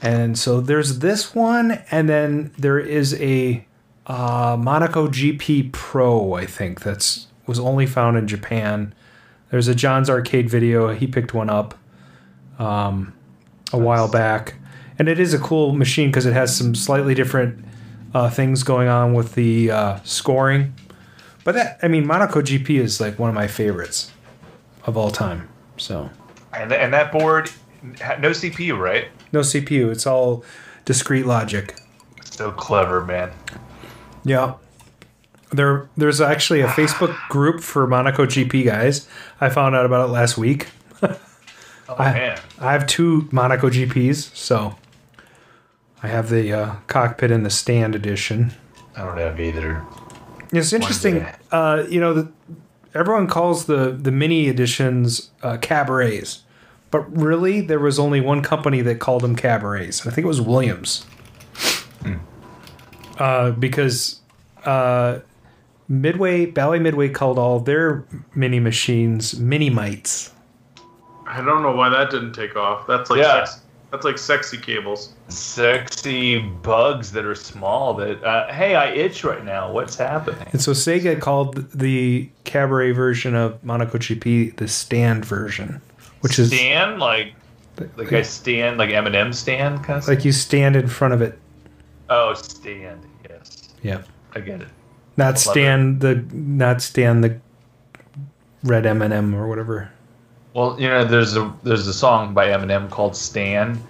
[0.00, 3.64] And so there's this one, and then there is a
[4.06, 6.34] uh, Monaco GP Pro.
[6.34, 8.94] I think that's was only found in Japan.
[9.50, 10.94] There's a John's Arcade video.
[10.94, 11.74] He picked one up
[12.58, 13.14] um,
[13.72, 14.54] a while back,
[14.98, 17.64] and it is a cool machine because it has some slightly different
[18.14, 20.74] uh, things going on with the uh, scoring.
[21.44, 24.12] But that, I mean, Monaco GP is like one of my favorites
[24.84, 25.48] of all time.
[25.76, 26.10] So
[26.52, 27.50] And, and that board,
[28.18, 29.08] no CPU, right?
[29.32, 29.90] no CPU.
[29.90, 30.44] It's all
[30.84, 31.78] discrete logic.
[32.24, 33.30] So clever, man.
[34.24, 34.54] Yeah.
[35.50, 39.08] There, there's actually a Facebook group for Monaco GP guys.
[39.40, 40.68] I found out about it last week.
[41.88, 42.40] Oh, I, man.
[42.60, 44.76] I have two Monaco GPs, so
[46.02, 48.52] I have the uh, cockpit and the stand edition.
[48.96, 49.84] I don't have either.
[50.52, 51.26] It's interesting.
[51.50, 52.32] Uh, you know, the,
[52.94, 56.42] everyone calls the the mini editions uh, cabarets,
[56.90, 60.06] but really there was only one company that called them cabarets.
[60.06, 61.06] I think it was Williams.
[63.18, 64.20] Uh, because
[64.64, 65.18] uh,
[65.88, 68.04] Midway, Bally Midway called all their
[68.34, 70.30] mini machines Mini-Mytes.
[71.28, 72.86] I don't know why that didn't take off.
[72.86, 73.44] That's like Yeah.
[73.44, 73.60] sex,
[73.90, 75.12] that's like sexy cables.
[75.28, 77.94] Sexy bugs that are small.
[77.94, 79.70] That uh, hey, I itch right now.
[79.72, 80.46] What's happening?
[80.52, 85.80] And so Sega called the cabaret version of Monaco GP the stand version,
[86.20, 87.34] which is stand like
[87.96, 90.08] like I stand like Eminem stand kind of.
[90.08, 91.38] like you stand in front of it.
[92.10, 93.00] oh, stand.
[93.28, 94.02] Yes, Yeah.
[94.34, 94.68] I get it.
[95.16, 97.38] Not Love stand the not stand the
[98.64, 99.90] red M and M or whatever.
[100.58, 103.80] Well, you know, there's a there's a song by Eminem called "Stan."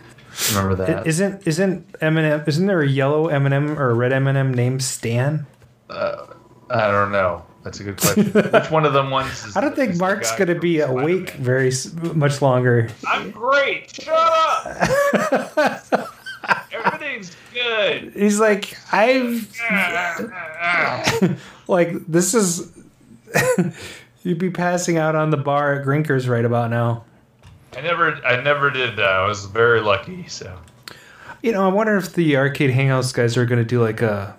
[0.50, 1.06] Remember that?
[1.06, 2.46] Isn't isn't Eminem?
[2.46, 5.46] Isn't there a yellow Eminem or a red Eminem named Stan?
[5.88, 6.26] Uh,
[6.68, 7.42] I don't know.
[7.64, 8.26] That's a good question.
[8.52, 9.46] Which one of them ones?
[9.46, 11.72] Is I don't think Mark's going to be awake very
[12.14, 12.90] much longer.
[13.06, 13.94] I'm great.
[13.94, 16.10] Shut up.
[16.70, 18.12] Everything's good.
[18.12, 19.50] He's like, I've
[21.66, 22.70] like this is.
[24.24, 27.04] You'd be passing out on the bar at Grinkers right about now.
[27.76, 29.04] I never, I never did that.
[29.08, 30.26] I was very lucky.
[30.28, 30.58] So
[31.42, 34.36] You know, I wonder if the arcade hangouts guys are going to do like a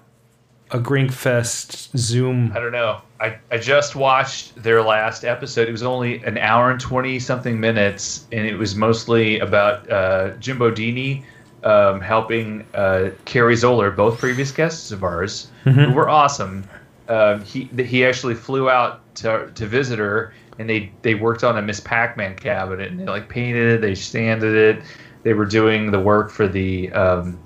[0.72, 2.51] a Grink Fest Zoom.
[2.56, 3.01] I don't know.
[3.19, 5.68] I, I just watched their last episode.
[5.68, 10.31] It was only an hour and twenty something minutes, and it was mostly about uh,
[10.39, 11.23] Jim Bodini
[11.64, 15.85] um, helping uh, Carrie Zoller, both previous guests of ours, Mhm.
[15.88, 16.64] who were awesome.
[17.10, 21.57] Um, he he actually flew out to to visit her, and they they worked on
[21.57, 24.84] a Miss Pac-Man cabinet, and they like painted it, they sanded it,
[25.23, 26.91] they were doing the work for the.
[26.91, 27.40] Um,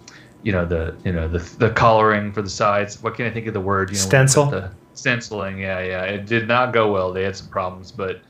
[0.44, 3.02] you know the you know the the coloring for the sides.
[3.02, 3.90] What can I think of the word?
[3.90, 4.46] You know, Stencil?
[4.48, 5.58] The stenciling.
[5.58, 6.04] Yeah, yeah.
[6.04, 7.14] It did not go well.
[7.14, 8.22] They had some problems, but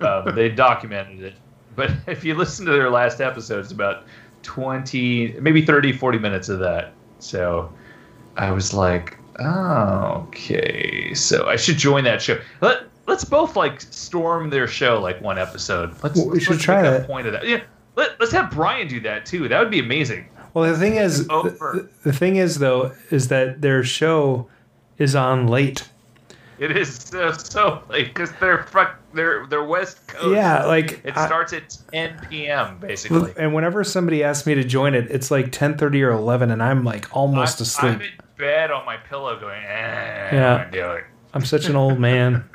[0.00, 1.34] um, they documented it.
[1.74, 4.04] But if you listen to their last episode, it's about
[4.42, 6.92] 20, maybe 30, 40 minutes of that.
[7.18, 7.72] So
[8.36, 11.14] I was like, oh, okay.
[11.14, 12.40] So I should join that show.
[12.60, 15.94] Let, let's both like storm their show like one episode.
[16.02, 17.06] Let's, Well, we let's should make try that.
[17.06, 17.46] point of that.
[17.46, 17.62] Yeah.
[17.96, 19.48] Let, let's have Brian do that too.
[19.48, 20.26] That would be amazing.
[20.54, 24.48] Well, the thing is, the, the thing is though, is that their show
[24.98, 25.88] is on late.
[26.58, 30.34] It is so, so late because they're fuck, they're they're West Coast.
[30.36, 32.78] Yeah, like, it I- starts at 10 p.m.
[32.78, 33.32] basically.
[33.36, 36.62] And whenever somebody asks me to join it, it's like ten thirty or eleven, and
[36.62, 38.10] I'm like almost I'm, asleep.
[38.12, 40.52] I'm bed on my pillow going, eh, Yeah.
[40.54, 41.04] I wanna do it.
[41.34, 42.44] I'm such an old man.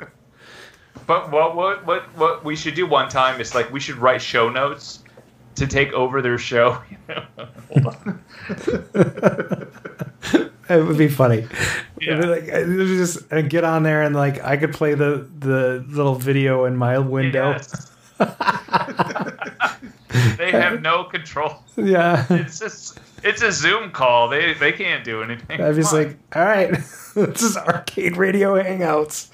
[1.06, 4.20] But what what what what we should do one time is like we should write
[4.20, 5.02] show notes
[5.54, 6.82] to take over their show.
[7.72, 8.22] Hold on.
[10.70, 11.46] It would be funny.
[11.98, 12.20] Yeah.
[12.20, 15.82] Like, it would just I'd get on there and like I could play the the
[15.88, 17.52] little video in my window.
[17.52, 17.90] Yes.
[20.36, 21.62] They have no control.
[21.76, 22.26] Yeah.
[22.30, 24.28] It's just it's a Zoom call.
[24.28, 25.60] They they can't do anything.
[25.60, 26.70] I'd just like, all right,
[27.14, 29.30] this is arcade radio hangouts.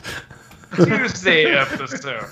[0.75, 2.27] Tuesday episode.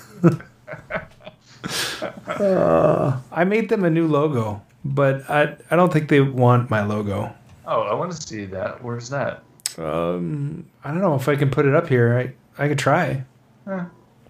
[2.27, 6.83] Uh, I made them a new logo, but I I don't think they want my
[6.83, 7.33] logo.
[7.65, 8.83] Oh, I want to see that.
[8.83, 9.43] Where's that?
[9.77, 12.17] Um, I don't know if I can put it up here.
[12.17, 13.23] I I could try.
[13.65, 13.85] Huh.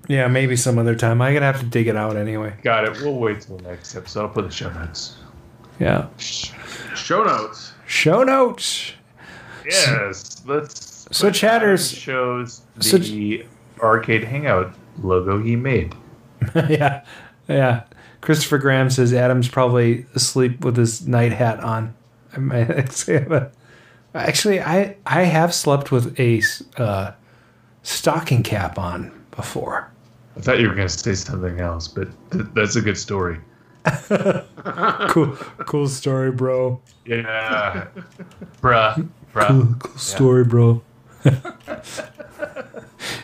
[0.07, 1.21] Yeah, maybe some other time.
[1.21, 2.53] I'm gonna have to dig it out anyway.
[2.63, 2.91] Got it.
[3.01, 4.21] We'll wait till the next episode.
[4.23, 5.15] I'll put the show notes.
[5.79, 6.07] Yeah.
[6.17, 7.73] Show notes.
[7.87, 8.93] Show notes.
[9.65, 10.43] Yes.
[10.45, 11.07] Let's.
[11.11, 13.45] So Chatters- Adam shows so- the
[13.79, 15.95] arcade hangout logo he made.
[16.55, 17.03] yeah,
[17.47, 17.83] yeah.
[18.21, 21.93] Christopher Graham says Adam's probably asleep with his night hat on.
[22.35, 23.53] I might say, but
[24.13, 26.41] actually, I I have slept with a
[26.77, 27.11] uh,
[27.83, 29.89] stocking cap on before.
[30.35, 33.39] I thought you were going to say something else, but th- that's a good story.
[35.09, 35.35] cool,
[35.65, 36.81] cool story, bro.
[37.05, 37.87] Yeah.
[38.61, 39.07] bruh.
[39.33, 39.47] Bruh.
[39.47, 39.97] Cool, cool Yeah.
[39.97, 40.81] story, bro.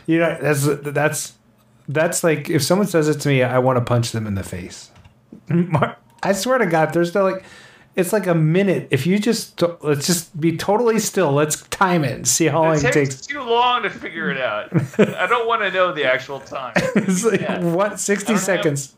[0.07, 1.34] You know, that's that's
[1.88, 4.44] that's like if someone says it to me, I want to punch them in the
[4.44, 4.90] face.
[6.23, 7.44] I swear to God, there's no like,
[8.00, 8.88] it's like a minute.
[8.92, 11.32] If you just let's just be totally still.
[11.32, 14.40] Let's time it and see how long It it takes too long to figure it
[14.40, 14.72] out.
[15.00, 16.74] I don't want to know the actual time.
[16.96, 17.60] It's like Yeah.
[17.60, 18.96] what sixty have- seconds.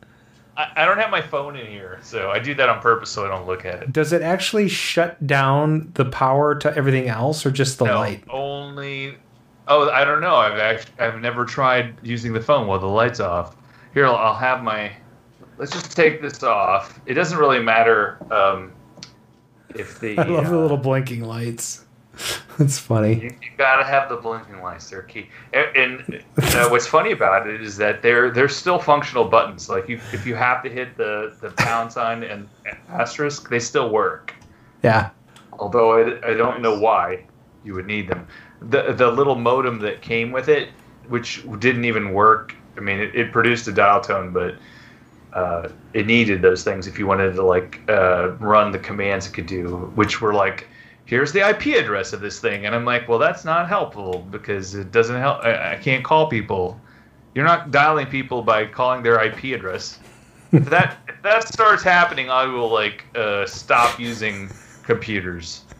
[0.57, 3.25] I, I don't have my phone in here, so I do that on purpose so
[3.25, 3.93] I don't look at it.
[3.93, 8.23] Does it actually shut down the power to everything else, or just the no, light?
[8.29, 9.15] only.
[9.69, 10.35] Oh, I don't know.
[10.35, 13.55] I've actually, I've never tried using the phone while the light's off.
[13.93, 14.91] Here, I'll, I'll have my.
[15.57, 16.99] Let's just take this off.
[17.05, 18.73] It doesn't really matter um,
[19.75, 20.17] if the.
[20.17, 21.85] I love the uh, little blinking lights.
[22.57, 23.15] That's funny.
[23.15, 24.89] You, you gotta have the blinking lights.
[24.89, 25.29] They're key.
[25.53, 29.69] And, and uh, what's funny about it is that they're they're still functional buttons.
[29.69, 32.47] Like you, if you have to hit the the pound sign and
[32.89, 34.33] asterisk, they still work.
[34.83, 35.11] Yeah.
[35.53, 37.25] Although I, I don't know why
[37.63, 38.27] you would need them.
[38.61, 40.69] The the little modem that came with it,
[41.07, 42.55] which didn't even work.
[42.77, 44.55] I mean, it, it produced a dial tone, but
[45.33, 49.33] uh, it needed those things if you wanted to like uh, run the commands it
[49.33, 50.67] could do, which were like,
[51.05, 54.75] here's the IP address of this thing, and I'm like, well, that's not helpful because
[54.75, 55.43] it doesn't help.
[55.43, 56.79] I, I can't call people.
[57.33, 59.99] You're not dialing people by calling their IP address.
[60.51, 64.49] if that if that starts happening, I will like uh, stop using
[64.83, 65.63] computers.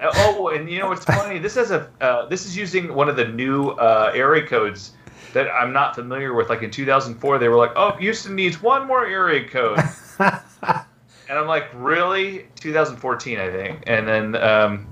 [0.00, 1.38] Oh, and you know what's funny?
[1.38, 4.92] This has a uh, this is using one of the new uh, area codes
[5.34, 6.48] that I'm not familiar with.
[6.48, 9.78] Like in 2004, they were like, "Oh, Houston needs one more area code,"
[10.20, 14.86] and I'm like, "Really?" 2014, I think, and then um,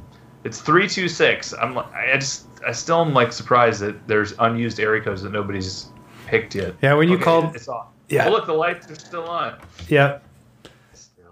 [0.45, 1.53] it's three two six.
[1.55, 5.33] I'm like, I just I still am like surprised that there's unused area codes that
[5.33, 5.89] nobody's
[6.27, 6.75] picked yet.
[6.83, 7.87] Yeah, when you Okay, called- it's on.
[8.09, 8.29] Yeah.
[8.29, 9.59] Oh, look, the lights are still on.
[9.89, 10.19] Yeah.
[10.93, 11.25] Still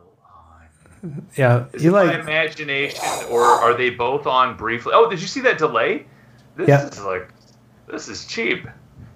[1.04, 1.24] on.
[1.36, 1.66] Yeah.
[1.72, 4.92] Is You it my like imagination, or are they both on briefly?
[4.92, 6.06] Oh, did you see that delay?
[6.56, 6.86] This Yeah.
[6.88, 7.28] is like,
[7.86, 8.66] this is cheap.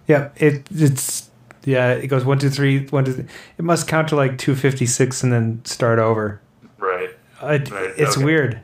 [0.08, 1.30] Yeah, it it's
[1.64, 3.12] yeah, it goes one two three one two.
[3.12, 3.26] Three.
[3.58, 6.40] It must count to like two fifty six and then start over.
[6.78, 7.10] Right.
[7.42, 8.24] It, Right, It's okay.
[8.24, 8.60] weird.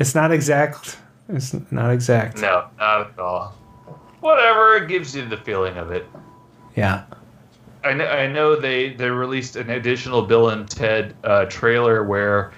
[0.00, 0.96] It's not exact.
[1.28, 2.38] It's not exact.
[2.40, 3.54] No, not at all.
[4.20, 6.06] Whatever, it gives you the feeling of it.
[6.74, 7.04] Yeah.
[7.84, 12.52] I know, I know they, they released an additional Bill and Ted uh, trailer where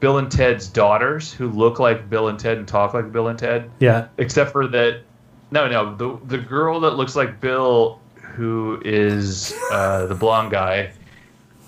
[0.00, 3.38] Bill and Ted's daughters, who look like Bill and Ted and talk like Bill and
[3.38, 4.08] Ted, Yeah.
[4.18, 5.00] except for that.
[5.50, 10.90] No, no, the the girl that looks like Bill, who is uh, the blonde guy,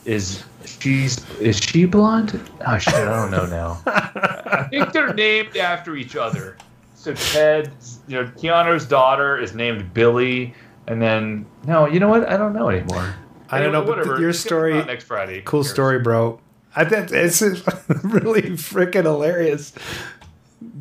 [0.05, 2.41] is she's is she blonde?
[2.67, 3.81] Oh shit, I don't know now.
[3.87, 6.57] I think they're named after each other.
[6.97, 7.71] So Ted,
[8.09, 10.53] you know, Keanu's daughter is named Billy,
[10.89, 12.29] and then no, you know what?
[12.29, 13.15] I don't know anymore.
[13.51, 14.21] I don't know, but whatever.
[14.21, 15.43] your It's gonna come story- next Friday.
[15.45, 16.41] Cool story, bro.
[16.77, 17.51] I think it's a
[18.03, 19.73] really freaking hilarious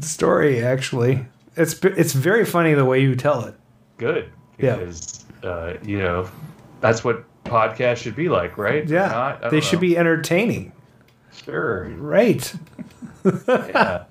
[0.02, 0.64] story.
[0.64, 1.26] Actually,
[1.58, 3.56] it's it's very funny the way you tell it.
[3.98, 4.32] Good.
[4.58, 4.92] Yeah.
[5.44, 6.30] Uh, you know,
[6.82, 8.88] that's what podcasts should be like, right?
[8.88, 9.42] Yeah, Not?
[9.42, 10.72] They don't should be entertaining.
[11.32, 11.90] Sure.
[11.90, 12.54] Right.
[13.48, 14.06] yeah.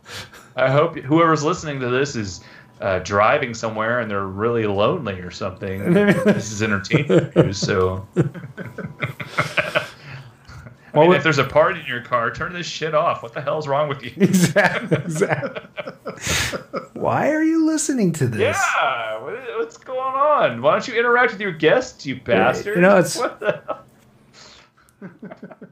[0.57, 2.43] I hope whoever's listening to this is
[2.81, 5.93] uh, driving somewhere and they're really lonely or something.
[5.95, 7.53] this is entertaining.
[7.53, 8.07] So,
[10.97, 13.23] I mean, if there's a part in your car, turn this shit off.
[13.23, 14.13] What the hell's wrong with you?
[14.17, 14.97] Exactly.
[14.99, 15.63] exactly.
[16.95, 18.41] Why are you listening to this?
[18.79, 20.63] Yeah, what, what's going on?
[20.63, 22.77] Why don't you interact with your guests, you bastard?
[22.77, 23.79] You know, it's- what the?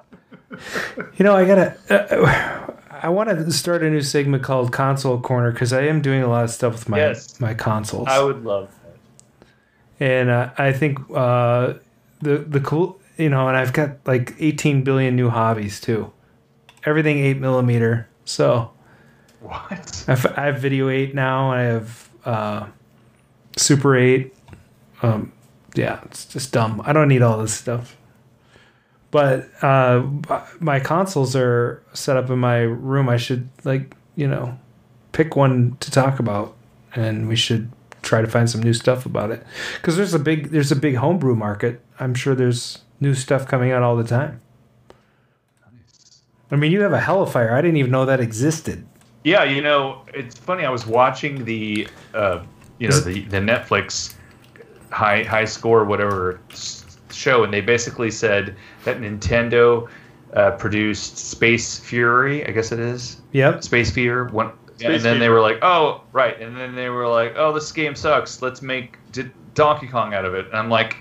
[1.19, 1.77] You know, I gotta.
[1.91, 2.73] Uh,
[3.03, 6.29] I want to start a new segment called Console Corner because I am doing a
[6.29, 7.41] lot of stuff with my Yes.
[7.41, 8.07] my consoles.
[8.09, 9.47] I would love that.
[10.07, 11.75] and uh, I think uh,
[12.23, 16.13] the the cool, you know, and I've got like 18 billion new hobbies too.
[16.85, 18.09] Everything eight millimeter.
[18.25, 18.71] So
[19.41, 20.05] What?
[20.09, 21.51] I've, I have Video Eight now.
[21.53, 22.67] I have uh,
[23.57, 24.35] Super Eight.
[25.03, 25.33] Um,
[25.75, 26.83] yeah, it's just dumb.
[26.85, 27.97] I don't need all this stuff.
[29.11, 30.05] But uh,
[30.59, 33.09] my consoles are set up in my room.
[33.09, 34.59] I should like you know
[35.13, 36.57] pick one to talk about,
[36.95, 37.71] and we should
[38.03, 39.45] try to find some new stuff about it
[39.77, 41.81] because there's a big there's a big homebrew market.
[42.01, 44.41] I'm sure there's new stuff coming out all the time.
[46.51, 47.55] I mean, you have a Hellfire.
[47.55, 48.87] I didn't even know that existed.
[49.23, 50.65] Yeah, you know, it's funny.
[50.65, 52.43] I was watching the, uh,
[52.79, 54.15] you know, the the Netflix
[54.91, 56.41] high high score whatever
[57.11, 59.89] show, and they basically said that Nintendo
[60.35, 62.47] uh, produced Space Fury.
[62.47, 63.23] I guess it is.
[63.33, 63.65] Yep.
[63.65, 64.31] Space Fury.
[64.31, 67.53] One, Space and then they were like, "Oh, right," and then they were like, "Oh,
[67.53, 68.43] this game sucks.
[68.43, 70.99] Let's make D- Donkey Kong out of it." And I'm like,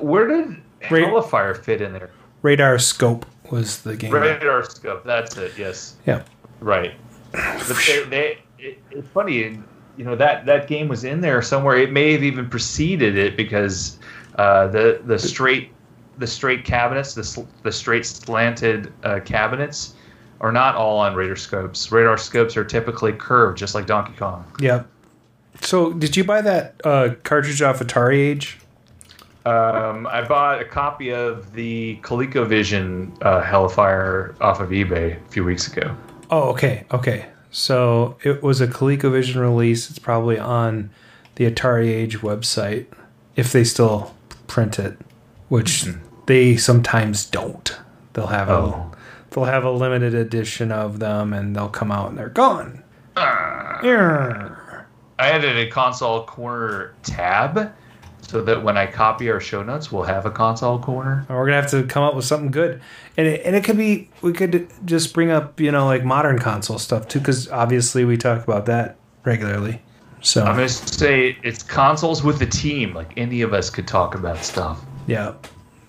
[0.00, 2.10] "Where did Hellfire fit in there?"
[2.42, 4.10] Radar Scope was the game.
[4.10, 5.04] Radar scope.
[5.04, 5.52] That's it.
[5.56, 5.96] Yes.
[6.06, 6.22] Yeah.
[6.60, 6.94] Right.
[7.30, 9.62] But they, they it, it's funny, and
[9.96, 11.76] you know that that game was in there somewhere.
[11.76, 13.98] It may have even preceded it because
[14.36, 15.70] uh, the the straight
[16.18, 19.94] the straight cabinets, the sl- the straight slanted uh, cabinets,
[20.40, 21.92] are not all on radar scopes.
[21.92, 24.44] Radar scopes are typically curved, just like Donkey Kong.
[24.60, 24.84] Yeah.
[25.60, 28.56] So, did you buy that uh, cartridge off AtariAge?
[29.44, 35.44] Um, I bought a copy of the ColecoVision uh, Hellfire off of eBay a few
[35.44, 35.96] weeks ago.
[36.30, 37.26] Oh, okay, okay.
[37.50, 39.90] So it was a ColecoVision release.
[39.90, 40.90] It's probably on
[41.34, 42.86] the AtariAge website
[43.36, 44.14] if they still
[44.46, 44.96] print it,
[45.48, 45.86] which
[46.26, 47.76] they sometimes don't.
[48.12, 48.92] They'll have Oh.
[48.92, 48.96] a
[49.34, 52.82] they'll have a limited edition of them, and they'll come out and they're gone.
[53.16, 54.50] Yeah.
[55.18, 57.72] I added a console corner tab
[58.22, 61.26] so that when I copy our show notes, we'll have a console corner.
[61.28, 62.80] We're gonna have to come up with something good,
[63.16, 66.38] and it, and it could be we could just bring up you know like modern
[66.38, 69.82] console stuff too, because obviously we talk about that regularly.
[70.22, 72.94] So I'm to say it's consoles with the team.
[72.94, 74.80] Like any of us could talk about stuff.
[75.06, 75.34] yeah,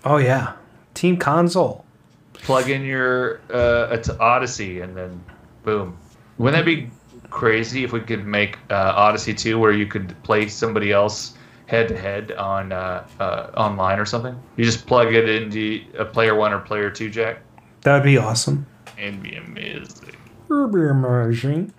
[0.03, 0.53] oh yeah,
[0.95, 1.85] team console.
[2.33, 5.23] Plug in your uh, it's Odyssey and then
[5.63, 5.97] boom.
[6.39, 6.89] Wouldn't that be
[7.29, 11.33] crazy if we could make uh, Odyssey 2 where you could play somebody else
[11.73, 14.35] head to head on uh, uh, online or something?
[14.57, 17.39] You just plug it into a player one or player two jack
[17.81, 18.65] That would be awesome.
[18.97, 20.15] and be amazing.
[20.51, 21.73] It'd be amazing.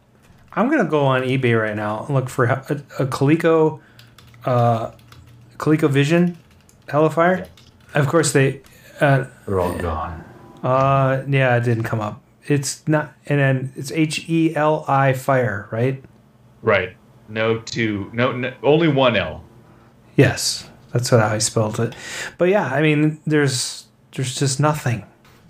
[0.53, 3.81] I'm gonna go on eBay right now and look for a, a Coleco,
[4.45, 4.91] uh,
[5.59, 6.35] ColecoVision
[6.89, 7.47] Helifire.
[7.95, 8.63] Of course they,
[9.01, 10.25] uh, They're all gone.
[10.65, 12.21] uh, yeah, it didn't come up.
[12.47, 16.03] It's not, and then it's H E L I Fire, right?
[16.63, 16.97] Right.
[17.29, 18.11] No two.
[18.13, 18.53] No, no.
[18.63, 19.44] Only one L.
[20.17, 21.95] Yes, that's what I spelled it.
[22.39, 25.05] But yeah, I mean, there's there's just nothing,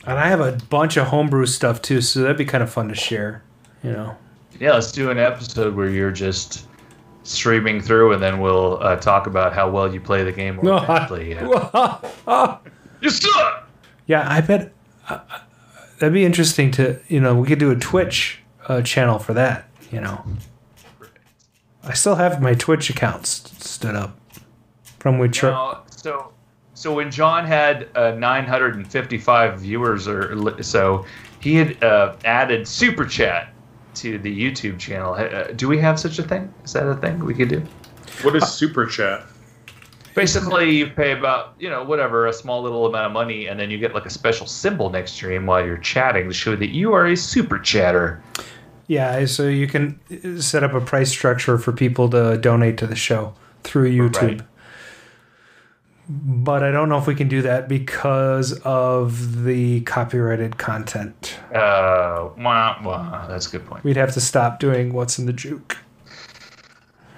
[0.07, 2.89] and I have a bunch of homebrew stuff too, so that'd be kind of fun
[2.89, 3.43] to share.
[3.83, 4.17] You know.
[4.59, 6.67] Yeah, let's do an episode where you're just
[7.25, 10.65] streaming through, and then we'll uh, talk about how well you play the game or.
[11.21, 12.59] Yeah.
[13.01, 13.69] you suck.
[14.07, 14.73] Yeah, I bet
[15.09, 15.19] uh,
[15.99, 19.69] that'd be interesting to you know we could do a Twitch uh, channel for that.
[19.91, 20.25] You know,
[21.83, 24.17] I still have my Twitch account st- stood up
[25.05, 26.33] from which Now, so,
[26.73, 31.05] so when John had uh, 955 viewers or so,
[31.41, 33.53] he had uh, added super chat
[33.97, 35.13] to the YouTube channel.
[35.13, 36.51] Uh, do we have such a thing?
[36.65, 37.63] Is that a thing we could do?
[38.23, 39.27] What is super chat?
[40.15, 43.71] Basically, you pay about you know whatever a small little amount of money, and then
[43.71, 46.57] you get like a special symbol next to your name while you're chatting to show
[46.57, 48.23] that you are a super chatter.
[48.87, 52.87] yeah, so you can uh, set up a price structure for people to donate to
[52.87, 54.41] the show through YouTube.
[54.41, 54.49] Right.
[56.09, 61.39] But I don't know if we can do that because of the copyrighted content.
[61.55, 63.27] Uh, wah, wah.
[63.27, 63.85] That's a good point.
[63.85, 65.79] We'd have to stop doing what's in the juke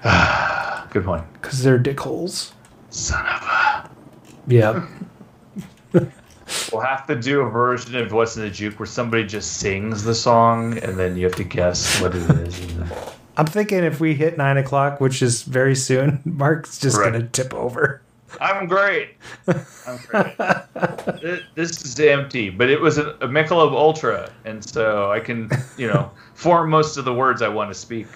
[0.90, 1.24] Good point.
[1.34, 2.52] because they're dickholes.
[2.90, 3.90] Son of a.
[4.46, 4.86] Yeah.
[6.72, 10.04] We'll have to do a version of What's in the Juke where somebody just sings
[10.04, 12.60] the song and then you have to guess what it is.
[13.36, 17.12] I'm thinking if we hit nine o'clock, which is very soon, Mark's just Right.
[17.12, 18.00] gonna tip over.
[18.40, 19.10] I'm great.
[19.48, 21.42] I'm great.
[21.54, 25.88] This is empty, but it was a, a Michelob Ultra, and so I can, you
[25.88, 28.06] know, form most of the words I want to speak.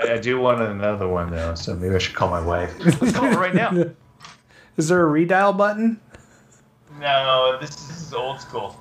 [0.00, 2.72] I, I do want another one though, so maybe I should call my wife.
[3.00, 3.72] Let's call her right now.
[4.76, 6.00] Is there a redial button?
[7.00, 8.76] No, this is old school.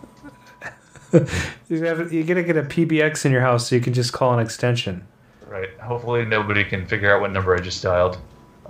[1.70, 4.34] You have you gotta get a PBX in your house so you can just call
[4.34, 5.08] an extension.
[5.48, 5.70] Right.
[5.80, 8.18] Hopefully nobody can figure out what number I just dialed.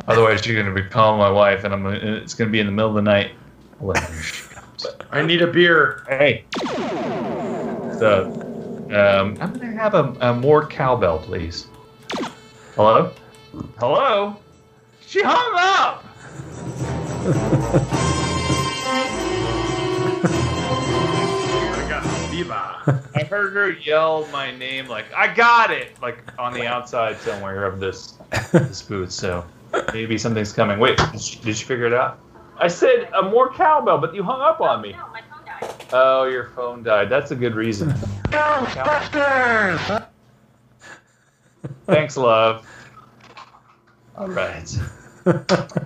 [0.08, 1.84] Otherwise, you're going to be calling my wife, and I'm.
[1.84, 3.32] Gonna, it's going to be in the middle of the night.
[3.80, 4.86] When she comes.
[5.12, 6.04] I need a beer.
[6.08, 6.46] Hey.
[8.00, 8.32] So,
[8.92, 11.68] um, I'm going to have a, a more cowbell, please.
[12.76, 13.12] Hello.
[13.80, 14.38] Hello.
[15.06, 16.04] She hung up.
[23.16, 27.66] I heard her yell my name like I got it like on the outside somewhere
[27.66, 28.14] of this
[28.52, 29.12] this booth.
[29.12, 29.44] So
[29.94, 30.80] maybe something's coming.
[30.80, 32.20] Wait, did you, did you figure it out?
[32.58, 34.96] I said a more cowbell, but you hung up on me.
[35.94, 37.10] Oh, your phone died.
[37.10, 37.90] That's a good reason.
[38.30, 40.08] Ghostbusters!
[41.86, 42.66] Thanks, love.
[44.18, 44.78] All right.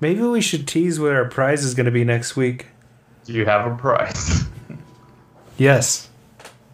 [0.00, 2.66] Maybe we should tease what our prize is gonna be next week.
[3.24, 4.44] Do you have a prize?
[5.58, 6.08] Yes.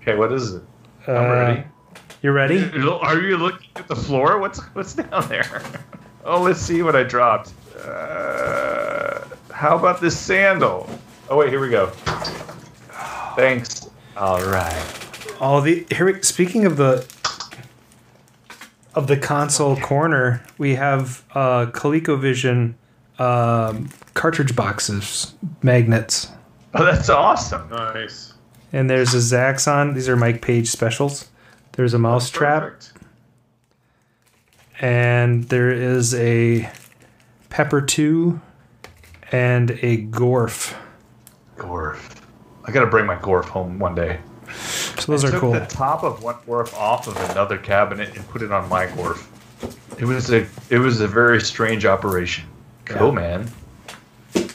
[0.01, 0.63] Okay, what is it?
[1.09, 1.65] I'm Uh, ready.
[2.27, 2.59] You ready?
[2.75, 4.41] Are you looking at the floor?
[4.41, 5.63] What's what's down there?
[6.25, 7.53] Oh, let's see what I dropped.
[7.81, 9.21] Uh,
[9.53, 10.91] how about this sandal?
[11.31, 11.87] Oh wait, here we go.
[13.37, 13.89] Thanks.
[14.17, 15.37] All right.
[15.41, 16.07] Oh, the here.
[16.13, 17.07] we- Speaking of the
[18.97, 22.75] of the console corner, we have uh, ColecoVision
[23.21, 25.33] um, cartridge boxes,
[25.63, 26.33] magnets,
[26.75, 27.69] Oh, that's awesome.
[27.71, 28.35] Nice.
[28.73, 29.95] and there's a Zaxxon.
[29.95, 31.29] These are Mike Page specials.
[31.77, 32.93] There's a mousetrap, Perfect.
[34.81, 36.71] and there is a
[37.51, 38.41] Pepper Two,
[39.31, 40.75] and a Gorf.
[41.57, 42.17] Gorf.
[42.65, 44.21] I gotta bring my Gorf home one day.
[44.97, 45.53] So those I are took cool.
[45.53, 49.27] the top of one Gorf off of another cabinet and put it on my Gorf.
[49.99, 52.45] It was a it was a very strange operation.
[52.87, 53.51] Cool, man.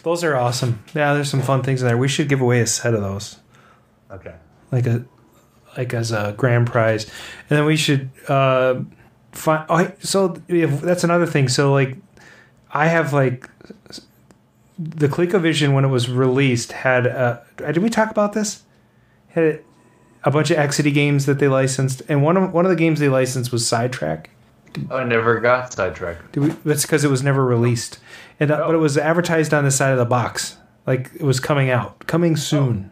[0.03, 0.83] Those are awesome.
[0.95, 1.97] Yeah, there's some fun things in there.
[1.97, 3.37] We should give away a set of those.
[4.09, 4.33] Okay.
[4.71, 5.05] like a
[5.77, 7.05] like as a grand prize.
[7.49, 8.81] And then we should uh
[9.31, 11.47] find oh, so have, that's another thing.
[11.47, 11.97] So like
[12.73, 13.49] i have like
[14.79, 18.63] the ColecoVision when it was released had uh did we talk about this?
[19.29, 19.61] Had
[20.23, 22.01] a bunch of Exidy games that they licensed.
[22.09, 24.29] And one of one of the games they licensed was sidetrack.
[24.89, 25.71] Oh, I never got
[26.35, 27.99] we, that's because it was never released.
[28.39, 30.57] And uh, but it was advertised on the side of the box.
[30.87, 32.90] Like it was coming out coming soon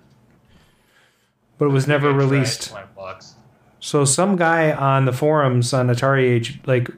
[1.60, 2.74] but it was never released
[3.80, 6.90] So some guy on the forums on AtariAge like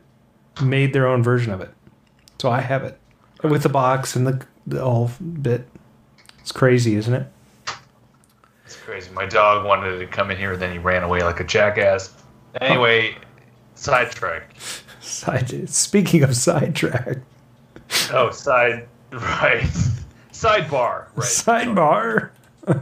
[0.64, 1.72] made their own version of it.
[2.40, 2.98] So I have it
[3.44, 5.12] with the box and the, the whole
[5.42, 5.68] bit.
[6.40, 7.28] It's crazy, isn't it?
[8.66, 9.12] It's crazy.
[9.12, 12.14] My dog wanted to come in here, then he ran away like a jackass.
[12.62, 13.16] Anyway,
[13.76, 14.56] sidetrack.
[15.02, 15.70] Side.
[15.70, 17.18] Speaking of sidetrack,
[18.14, 19.64] Oh, side right.
[20.32, 21.08] Sidebar.
[21.16, 21.18] Right.
[21.18, 22.30] sidebar.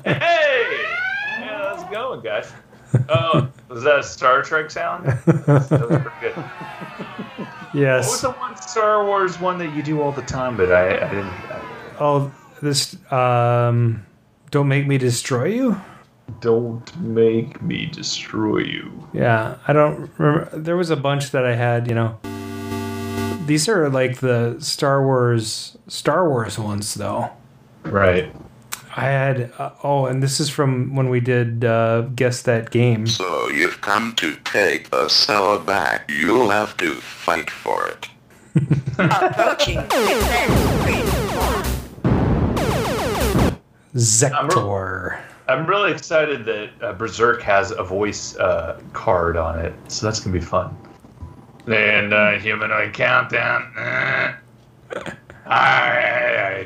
[0.06, 0.86] Hey!
[1.92, 2.52] Going, guys?
[3.10, 5.08] Oh, was that a Star Trek sound?
[5.26, 6.36] That was pretty good.
[7.72, 10.96] What was the one Star Wars one that you do all the time, but I,
[10.98, 11.28] I didn't.
[11.28, 12.32] I, Oh,
[12.64, 12.96] this.
[13.12, 14.06] Um,
[14.50, 15.80] don't make me destroy you.
[16.42, 19.08] don't make me destroy you.
[19.14, 20.50] Yeah, I don't remember.
[20.58, 21.88] There was a bunch that I had.
[21.88, 22.20] You know.
[23.46, 27.30] These are like the Star Wars Star Wars ones, though.
[27.84, 28.34] Right.
[28.96, 33.06] I had uh, oh, and this is from when we did uh, guess that game.
[33.08, 36.10] So you've come to take the cell back.
[36.10, 38.08] You'll have to fight for it.
[38.98, 39.78] Approaching.
[43.96, 45.20] Zektor.
[45.48, 50.20] I'm really excited that uh, Berserk has a voice uh, card on it, so that's
[50.20, 50.76] gonna be fun.
[51.68, 53.72] And uh, humanoid countdown.
[53.78, 54.34] Eh.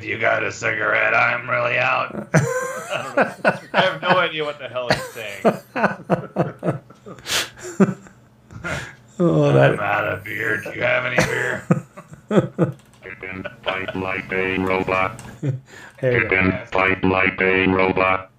[0.04, 1.14] Alright, you got a cigarette?
[1.14, 2.28] I'm really out.
[2.34, 3.36] I.
[3.74, 5.44] I have no idea what the hell he's saying.
[9.20, 9.74] Oh, that...
[9.74, 10.60] I'm out of beer.
[10.60, 11.64] Do you have any beer?
[13.06, 15.22] You can fight like a robot.
[16.02, 18.32] There You you can fight like a robot.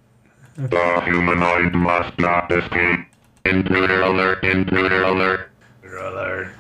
[0.56, 3.06] The humanoid must not escape.
[3.44, 5.50] Intruder alert, intruder alert.
[5.84, 6.52] Alert.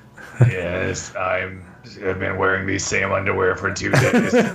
[0.48, 1.73] Yes, I'm.
[2.02, 4.32] I've been wearing these same underwear for two days.
[4.32, 4.42] You're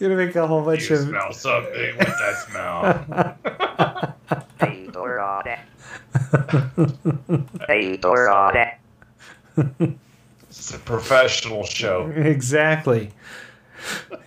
[0.00, 1.96] gonna make a whole bunch you of smell something.
[1.96, 3.36] What's that smell?
[10.48, 12.10] It's a professional show.
[12.14, 13.10] exactly.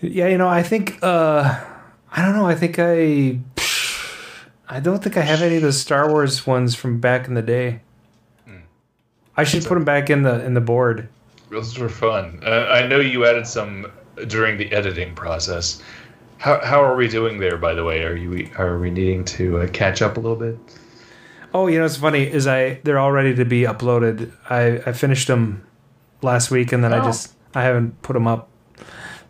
[0.02, 1.60] Yeah, you know, I think uh
[2.12, 2.46] I don't know.
[2.48, 3.40] I think I
[4.70, 7.42] I don't think I have any of the Star Wars ones from back in the
[7.42, 7.82] day.
[9.38, 11.08] I should put them back in the in the board.
[11.50, 12.40] Those were fun.
[12.46, 13.92] Uh, I know you added some
[14.28, 15.82] during the editing process.
[16.38, 18.04] How, how are we doing there, by the way?
[18.04, 20.58] Are you are we needing to uh, catch up a little bit?
[21.54, 24.32] Oh, you know, it's funny is I they're all ready to be uploaded.
[24.50, 25.66] I I finished them
[26.22, 27.06] last week and then I Oh.
[27.06, 28.50] just I haven't put them up.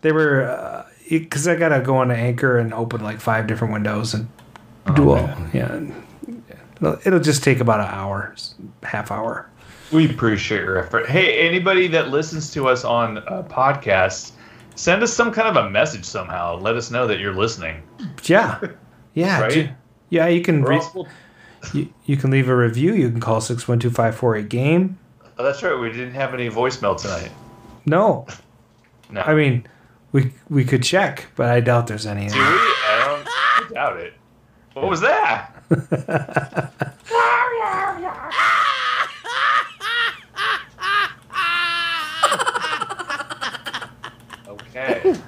[0.00, 4.14] They were because I gotta go on to Anchor and open like five different windows
[4.14, 4.28] and
[4.94, 5.30] do all.
[5.52, 5.80] Yeah,
[6.80, 8.34] it'll, it'll just take about an hour,
[8.82, 9.48] half hour.
[9.94, 11.08] We appreciate your effort.
[11.08, 14.32] Hey, anybody that listens to us on uh, podcasts,
[14.74, 16.58] send us some kind of a message somehow.
[16.58, 17.80] Let us know that you're listening.
[18.24, 18.58] Yeah,
[19.14, 19.70] yeah, Right?
[20.10, 20.26] yeah.
[20.26, 21.06] You can re- we'll-
[21.72, 22.92] you, you can leave a review.
[22.94, 24.98] You can call six one two five four eight game.
[25.38, 25.78] Oh, that's right.
[25.78, 27.30] We didn't have any voicemail tonight.
[27.86, 28.26] No,
[29.10, 29.20] No.
[29.22, 29.66] I mean
[30.12, 32.28] we we could check, but I doubt there's any.
[32.28, 32.42] Do we?
[32.42, 34.14] I don't I doubt it.
[34.74, 35.52] What was that?
[44.76, 45.02] Okay.
[45.04, 45.20] Next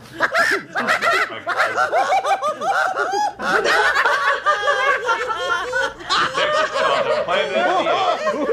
[6.82, 8.46] on the Planet of the Apes.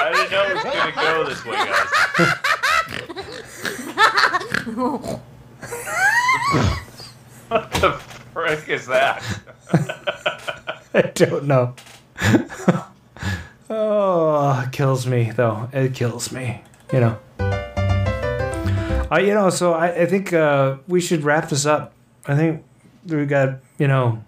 [0.00, 1.90] I didn't know it was going to go this way, guys.
[7.48, 7.92] what the
[8.32, 9.22] frick is that?
[10.94, 11.76] I don't know.
[13.70, 15.68] oh, it kills me though.
[15.72, 16.62] It kills me.
[16.92, 17.18] You know.
[19.10, 21.94] I, you know, so I, I think uh, we should wrap this up.
[22.26, 22.62] I think
[23.06, 24.22] we got, you know,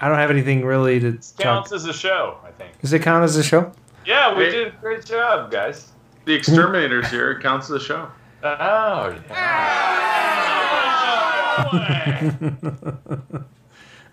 [0.00, 1.36] I don't have anything really to talk.
[1.38, 2.80] Counts as a show, I think.
[2.80, 3.70] Does it count as a show?
[4.06, 4.50] Yeah, we Hey.
[4.52, 5.92] did a great job, guys.
[6.24, 8.08] The exterminators here it counts as a show.
[8.42, 9.14] Oh,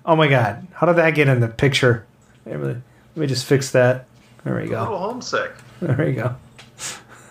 [0.06, 2.06] oh my god, how did that get in the picture?
[2.45, 2.68] Hey, Let me,
[3.15, 4.06] let me just fix that.
[4.50, 4.82] There we go.
[4.82, 4.92] A go.
[4.94, 5.52] little homesick.
[5.80, 6.36] There we go.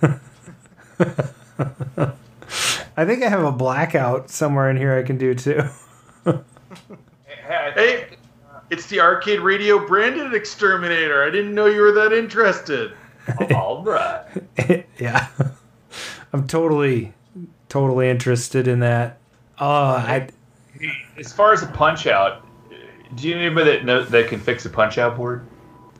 [2.97, 5.62] I think I have a blackout somewhere in here I can do too.
[7.74, 8.09] Hey,
[8.69, 11.24] it's the arcade radio branded exterminator.
[11.24, 12.93] I didn't know you were that interested.
[13.55, 14.86] All right.
[14.99, 15.28] yeah.
[16.35, 17.15] I'm totally,
[17.70, 19.19] totally interested in that.
[19.59, 20.28] Oh, I,
[21.19, 22.47] As far as a punch out,
[23.15, 25.47] do you know anybody that know, that can fix a punch out board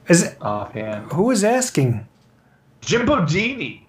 [0.09, 1.12] is it, offhand?
[1.12, 2.06] who was asking?
[2.80, 3.82] Jim Bodini.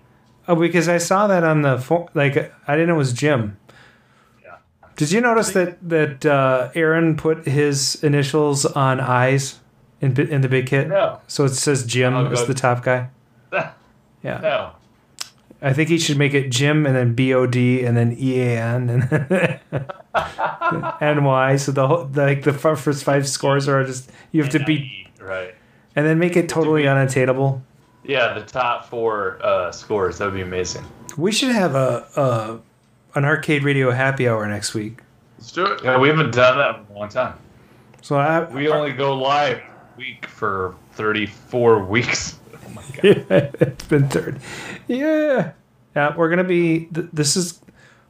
[0.48, 3.58] Oh, because I saw that on the fo- like I didn't know it was Jim.
[4.96, 9.60] Did you notice that that uh, Aaron put his initials on eyes
[10.02, 10.88] in in the big kit?
[10.90, 11.22] No.
[11.28, 12.48] So it says Jim Oh, as good.
[12.50, 13.10] the top guy.
[13.54, 13.72] Yeah.
[14.24, 14.72] No.
[15.62, 18.42] I think he should make it Jim and then B O D and then E
[18.42, 19.60] A N and then
[21.02, 21.56] N Y.
[21.58, 25.54] So the whole like the first five scores are just you have to beat Right.
[25.96, 27.62] And then make it totally unattainable.
[28.04, 30.18] Yeah, the top four uh, scores.
[30.18, 30.84] That would be amazing.
[31.18, 32.60] We should have a, a
[33.18, 35.00] an arcade radio happy hour next week.
[35.38, 35.84] Let's do it.
[35.84, 37.34] Yeah, we haven't done that in a long time.
[38.02, 39.62] So I, We only go live
[39.98, 42.36] week for 34 weeks.
[42.66, 43.04] Oh my god.
[43.62, 44.40] it's been third.
[44.88, 45.54] Yeah.
[45.96, 46.86] Yeah, we're gonna be.
[46.94, 47.60] Th- this is.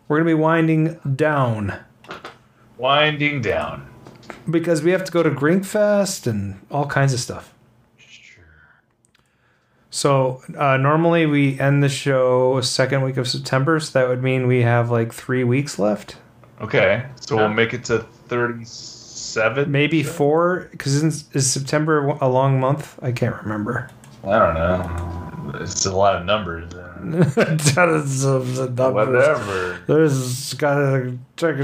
[0.10, 1.80] We're gonna be winding down
[2.78, 3.88] Winding down.
[4.50, 7.54] because we have to go to Grinkfest and all kinds of stuff.
[9.92, 14.46] So uh, normally we end the show second week of September, so that would mean
[14.48, 16.18] we have like three weeks left,
[16.62, 19.72] Okay, so we'll make it to 37.
[19.72, 20.68] maybe four.
[20.72, 23.00] Because is, is September a long month?
[23.02, 23.90] I can't remember.
[24.24, 25.60] I don't know.
[25.62, 26.72] It's a lot of numbers.
[27.74, 29.08] Tons of the numbers.
[29.08, 29.80] Whatever.
[29.88, 31.56] There's gotta check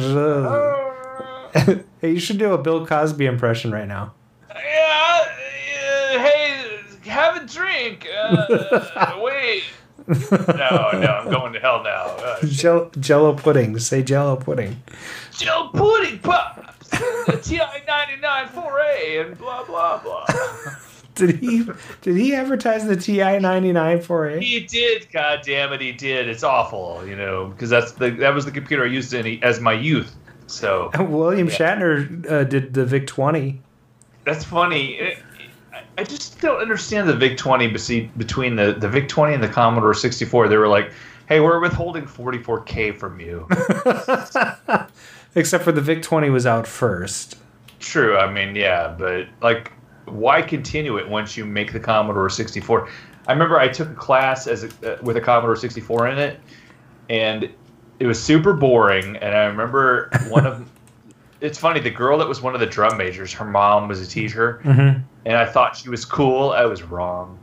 [2.01, 4.13] hey, you should do a Bill Cosby impression right now.
[4.49, 8.07] Yeah, uh, hey, have a drink.
[8.15, 9.63] Uh, wait.
[10.07, 12.05] No, no, I'm going to hell now.
[12.05, 13.79] Uh, Jell- Jello pudding.
[13.79, 14.81] Say Jello pudding.
[15.31, 17.57] Jello Pudding Pops, the TI
[17.87, 20.25] 99 4A, and blah, blah, blah.
[21.15, 21.63] Did he?
[22.01, 24.37] Did he advertise the TI ninety nine for A?
[24.41, 26.27] He did, god damn it, he did.
[26.27, 29.61] It's awful, you know, because that's the that was the computer I used in as
[29.61, 30.13] my youth.
[30.47, 33.61] So William Shatner uh, did the Vic twenty.
[34.25, 34.95] that's funny.
[34.95, 35.19] It-
[35.97, 39.47] I- just don't understand the VIC 20 besi- between the, the VIC 20 and the
[39.47, 40.47] Commodore 64.
[40.47, 40.91] They were like,
[41.27, 43.47] hey, we're withholding 44K from you.
[45.35, 47.37] Except for the Vic twenty was out first.
[47.79, 49.71] True, I mean, yeah, but like,
[50.05, 52.87] why continue it once you make the Commodore 64?
[53.27, 56.39] I remember I took a class as a, uh, with a Commodore 64 in it,
[57.09, 57.49] and
[57.99, 59.17] it was super boring.
[59.17, 60.69] And I remember one of,
[61.41, 64.07] it's funny, the girl that was one of the drum majors, her mom was a
[64.09, 65.03] teacher, Mhm.
[65.25, 66.51] And I thought she was cool.
[66.51, 67.39] I was wrong,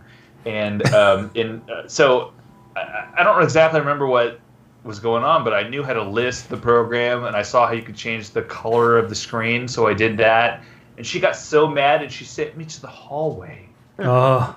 [0.47, 2.33] and um, in uh, so
[2.77, 4.41] I, I don't exactly remember what
[4.85, 7.73] was going on, but I knew how to list the program, and I saw how
[7.73, 10.63] you could change the color of the screen, so I did that.
[10.97, 13.69] And she got so mad, and she sent me to the hallway.
[14.01, 14.57] Oh,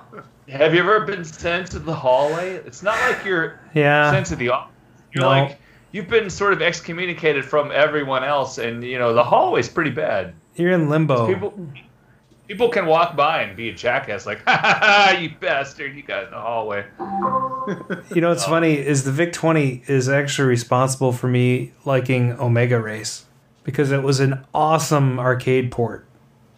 [0.50, 2.56] Have you ever been sent to the hallway?
[2.56, 4.12] It's not like you're Yeah.
[4.12, 4.72] sent to the office.
[5.14, 5.30] You're No.
[5.30, 5.60] like
[5.92, 10.34] you've been sort of excommunicated from everyone else, and you know the hallway's pretty bad.
[10.56, 11.28] you're in limbo.
[11.28, 11.54] People
[12.48, 16.04] people can walk by and be a jackass, like ha ha ha, you bastard, you
[16.04, 16.86] got in the hallway.
[18.14, 22.80] You know what's funny is the Vic 20 is actually responsible for me liking Omega
[22.80, 23.26] Race
[23.64, 26.06] because it was an awesome arcade port.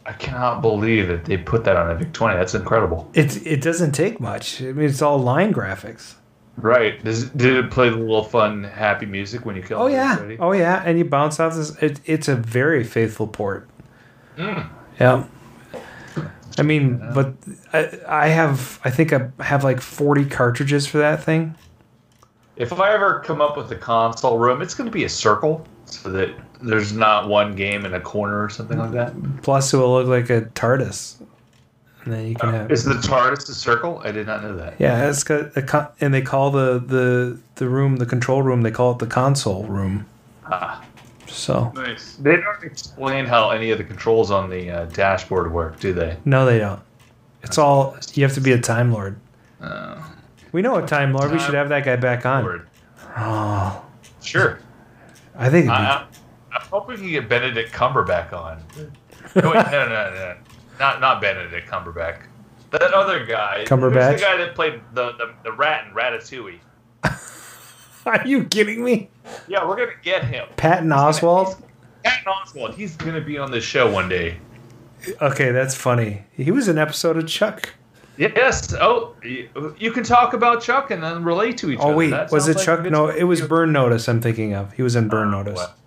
[0.05, 2.37] I cannot believe that they put that on a VIC 20.
[2.37, 3.09] That's incredible.
[3.13, 4.61] It it doesn't take much.
[4.61, 6.15] I mean, it's all line graphics.
[6.57, 7.03] Right?
[7.03, 9.79] Does, did it play the little fun, happy music when you kill?
[9.79, 10.39] Oh yeah, everybody?
[10.39, 11.75] oh yeah, and you bounce off this.
[11.81, 13.69] It, it's a very faithful port.
[14.37, 14.67] Mm.
[14.99, 15.25] Yeah.
[16.57, 17.33] I mean, but
[17.73, 21.55] I, I have I think I have like 40 cartridges for that thing.
[22.55, 25.65] If I ever come up with a console room, it's going to be a circle,
[25.85, 29.13] so that there's not one game in a corner or something like that.
[29.43, 31.21] Plus, it will look like a TARDIS.
[32.03, 32.71] and then you can have.
[32.71, 34.01] Is the TARDIS a circle?
[34.03, 34.73] I did not know that.
[34.79, 38.61] Yeah, it's got a con- and they call the the the room the control room.
[38.63, 40.07] They call it the console room.
[40.47, 40.83] Ah.
[41.37, 42.15] So Nice.
[42.15, 46.17] They don't explain how any of the controls on the uh, dashboard work, do they?
[46.25, 46.81] no, they don't.
[47.43, 49.19] It's all you have to be a time lord.
[49.61, 50.01] Uh,
[50.51, 51.31] We know a time lord.
[51.31, 52.43] We should have that guy back on.
[52.43, 52.67] Lord.
[53.17, 53.83] Oh,
[54.21, 54.59] Sure.
[55.37, 55.67] I think.
[55.67, 56.05] be- I, I,
[56.53, 58.61] I'm hoping we can get Benedict Cumberbatch on.
[59.35, 60.35] No, wait, no, no, no, no.
[60.79, 62.19] Not, not Benedict Cumberbatch.
[62.71, 63.63] That other guy.
[63.67, 64.11] Cumberbatch?
[64.13, 66.59] Who's the guy that played the, the, the rat in Ratatouille?
[68.21, 69.09] Are you kidding me?
[69.49, 70.47] Yeah, we're going to get him.
[70.55, 71.61] Patton Oswalt.
[72.03, 72.73] Patton Oswalt.
[72.75, 74.37] He's going to be on this show one day.
[75.21, 76.23] Okay, that's funny.
[76.31, 77.73] He was an episode of Chuck.
[78.17, 78.73] Yes.
[78.73, 81.93] Oh, you, can talk about Chuck and then relate to each oh, other.
[81.93, 82.85] Oh wait, That was it like Chuck?
[82.85, 84.07] No, it was Burn Notice.
[84.07, 84.71] I'm thinking of.
[84.73, 85.55] He was in Burn oh, Notice.
[85.55, 85.77] what?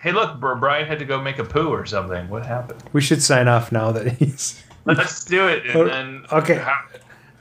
[0.00, 2.28] Hey, look, Brian had to go make a poo or something.
[2.28, 2.82] What happened?
[2.92, 4.62] We should sign off now that he's.
[4.86, 6.54] Let's do it, and oh, then Okay.
[6.54, 6.78] how-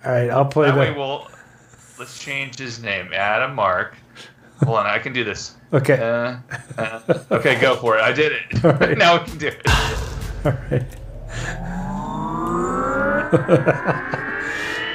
[0.03, 1.27] All right, I'll play that way we'll
[1.97, 3.13] let's change his name.
[3.13, 3.95] Adam Mark.
[4.63, 5.55] Hold on, I can do this.
[5.73, 5.99] Okay.
[5.99, 6.37] Uh,
[6.77, 7.01] uh,
[7.31, 8.01] okay, go for it.
[8.01, 8.63] I did it.
[8.63, 8.97] All right.
[9.05, 9.61] now we can do it.
[10.45, 10.85] All right.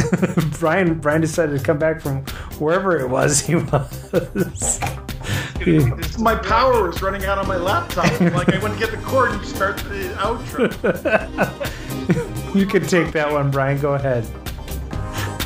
[0.59, 2.23] Brian Brian decided to come back from
[2.59, 4.79] wherever it was he was.
[6.19, 8.05] My power was running out on my laptop.
[8.19, 10.69] like I went to get the cord and start the outro.
[12.55, 13.79] you can take that one, Brian.
[13.79, 14.25] Go ahead.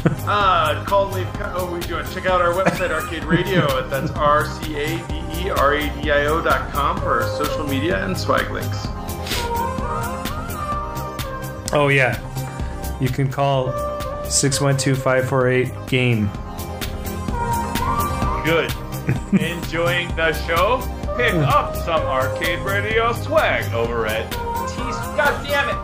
[0.06, 1.28] Uh, call and leave.
[1.56, 2.06] Oh, we doing?
[2.14, 3.88] Check out our website, Arcade Radio.
[3.90, 7.68] That's r c a d e r a d i o dot com for social
[7.68, 8.78] media and swag links.
[11.74, 12.20] Oh yeah,
[13.00, 13.72] you can call
[14.26, 16.30] 612-548 game.
[18.46, 18.72] Good.
[19.42, 20.82] Enjoying the show?
[21.18, 24.38] Pick up some arcade radio swag over at T.
[25.18, 25.76] God damn it!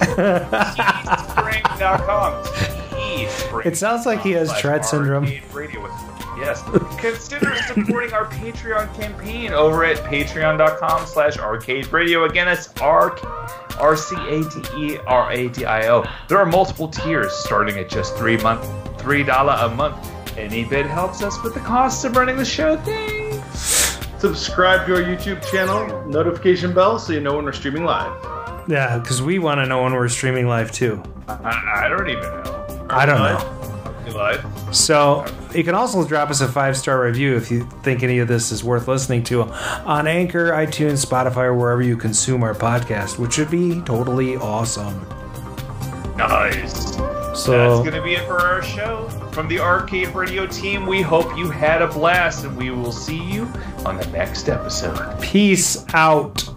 [0.76, 2.79] Teespring.com.
[3.26, 3.66] Teespring.
[3.66, 5.24] It sounds like he has slash Tourette syndrome.
[5.52, 5.92] Radio with-
[6.38, 6.62] Yes.
[6.98, 12.24] Consider supporting our Patreon campaign over at patreon.com slash arcade radio.
[12.24, 13.14] Again, it's R
[13.78, 14.62] R C A D
[14.94, 16.02] E R A D I O.
[16.28, 18.66] There are multiple tiers starting at just three month
[18.98, 19.98] three dollar a month.
[20.38, 22.78] Any bit helps us with the cost of running the show.
[22.78, 23.98] Thanks.
[24.18, 28.12] Subscribe to our YouTube channel, notification bell, so you know when we're streaming live.
[28.68, 31.02] Yeah, because we want to know when we're streaming live too.
[31.28, 32.59] I, I don't even know.
[32.92, 34.02] I don't know.
[34.04, 34.46] We live?
[34.74, 38.28] So you can also drop us a five star review if you think any of
[38.28, 43.18] this is worth listening to on Anchor, iTunes, Spotify, or wherever you consume our podcast,
[43.18, 45.06] which would be totally awesome.
[46.16, 46.96] Nice.
[47.34, 49.08] So That's going to be it for our show.
[49.32, 53.22] From the Arcade Radio team, we hope you had a blast, and we will see
[53.22, 53.44] you
[53.86, 55.20] on the next episode.
[55.22, 56.49] peace out.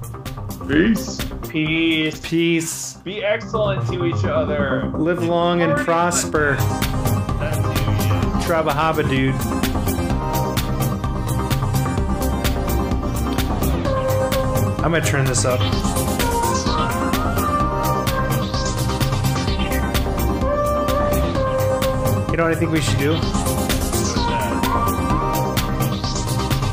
[0.67, 1.19] Peace.
[1.49, 2.19] Peace.
[2.21, 2.93] Peace.
[3.03, 4.91] Be excellent to each other.
[4.95, 6.55] Live long and prosper.
[6.55, 7.57] That's.
[8.45, 9.35] Trabahaba, dude.
[14.83, 15.59] I'm gonna turn this up.
[22.29, 23.13] You know what I think we should do?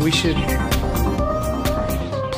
[0.03, 0.70] We should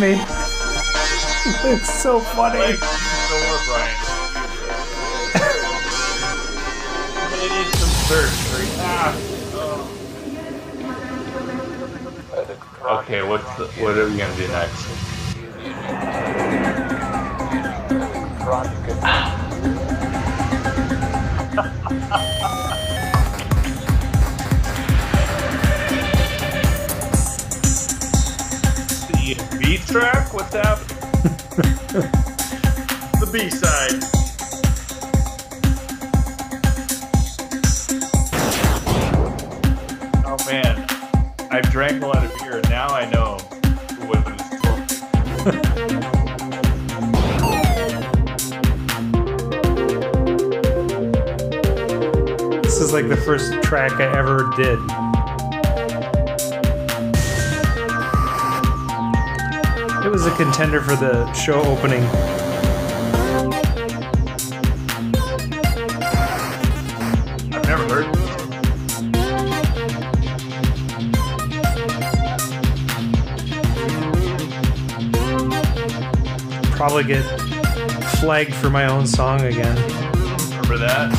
[0.00, 0.12] me.
[1.70, 2.58] It's so funny.
[2.60, 3.96] Like, Brian.
[7.32, 8.68] they need some surgery.
[8.78, 9.12] Ah.
[13.00, 14.86] Okay, what's the, what are we gonna do next?
[29.68, 30.32] beat track?
[30.32, 30.96] What's happening?
[33.20, 34.02] The B side.
[40.24, 40.86] Oh man,
[41.50, 42.56] I've drank a lot of beer.
[42.56, 43.36] And now I know.
[52.62, 54.78] This is like the first track I ever did.
[60.38, 62.04] Contender for the show opening.
[67.52, 68.06] I've never heard.
[76.76, 77.22] Probably get
[78.20, 79.74] flagged for my own song again.
[80.50, 81.17] Remember that?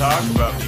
[0.00, 0.59] Talk about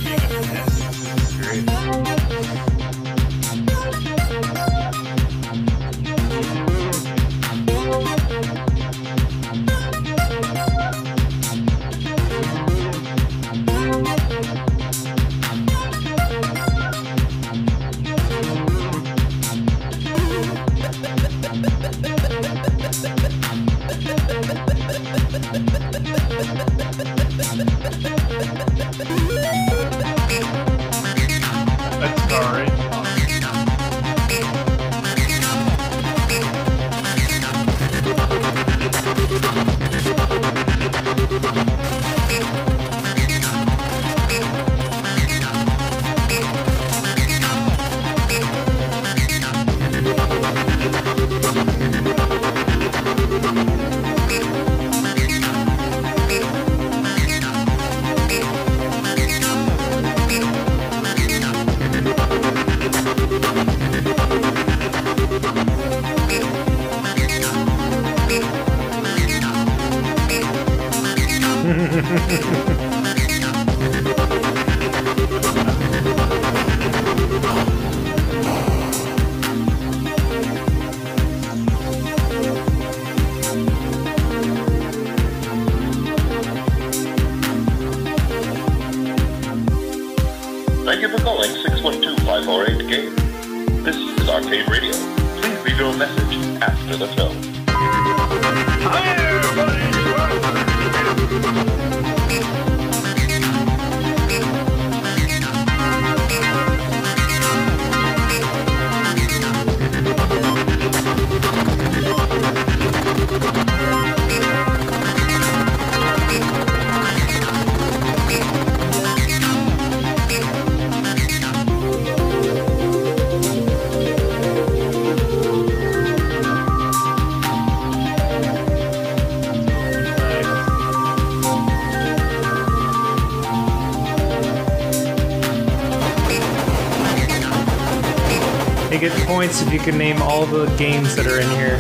[139.43, 141.77] points if you can name all the games that are in here.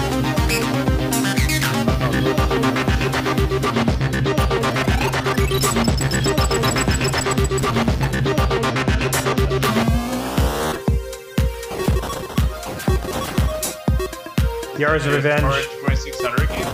[14.77, 15.43] Yars of Revenge.
[15.43, 16.67] 2600 game.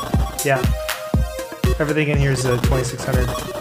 [0.47, 0.63] Yeah.
[1.79, 3.58] Everything in here is a 2600.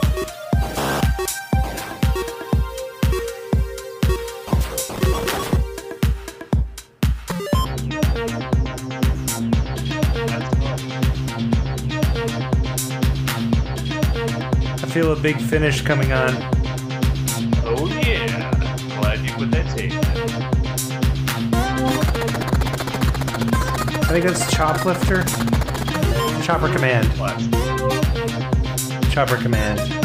[15.34, 16.30] Big finish coming on.
[17.66, 18.50] Oh yeah.
[18.98, 19.92] Glad you put that tape.
[24.04, 25.26] I think that's Choplifter.
[26.46, 27.14] Chopper Command.
[29.12, 29.97] Chopper Command.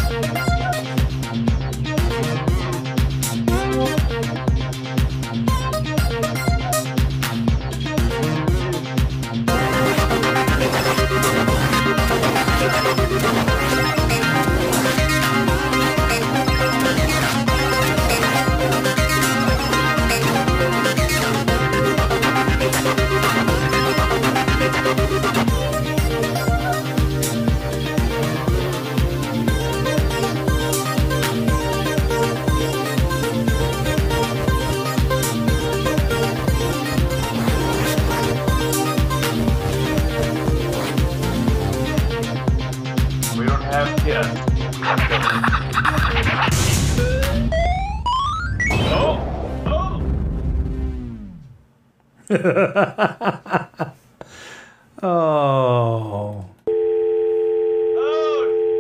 [52.44, 53.38] Oh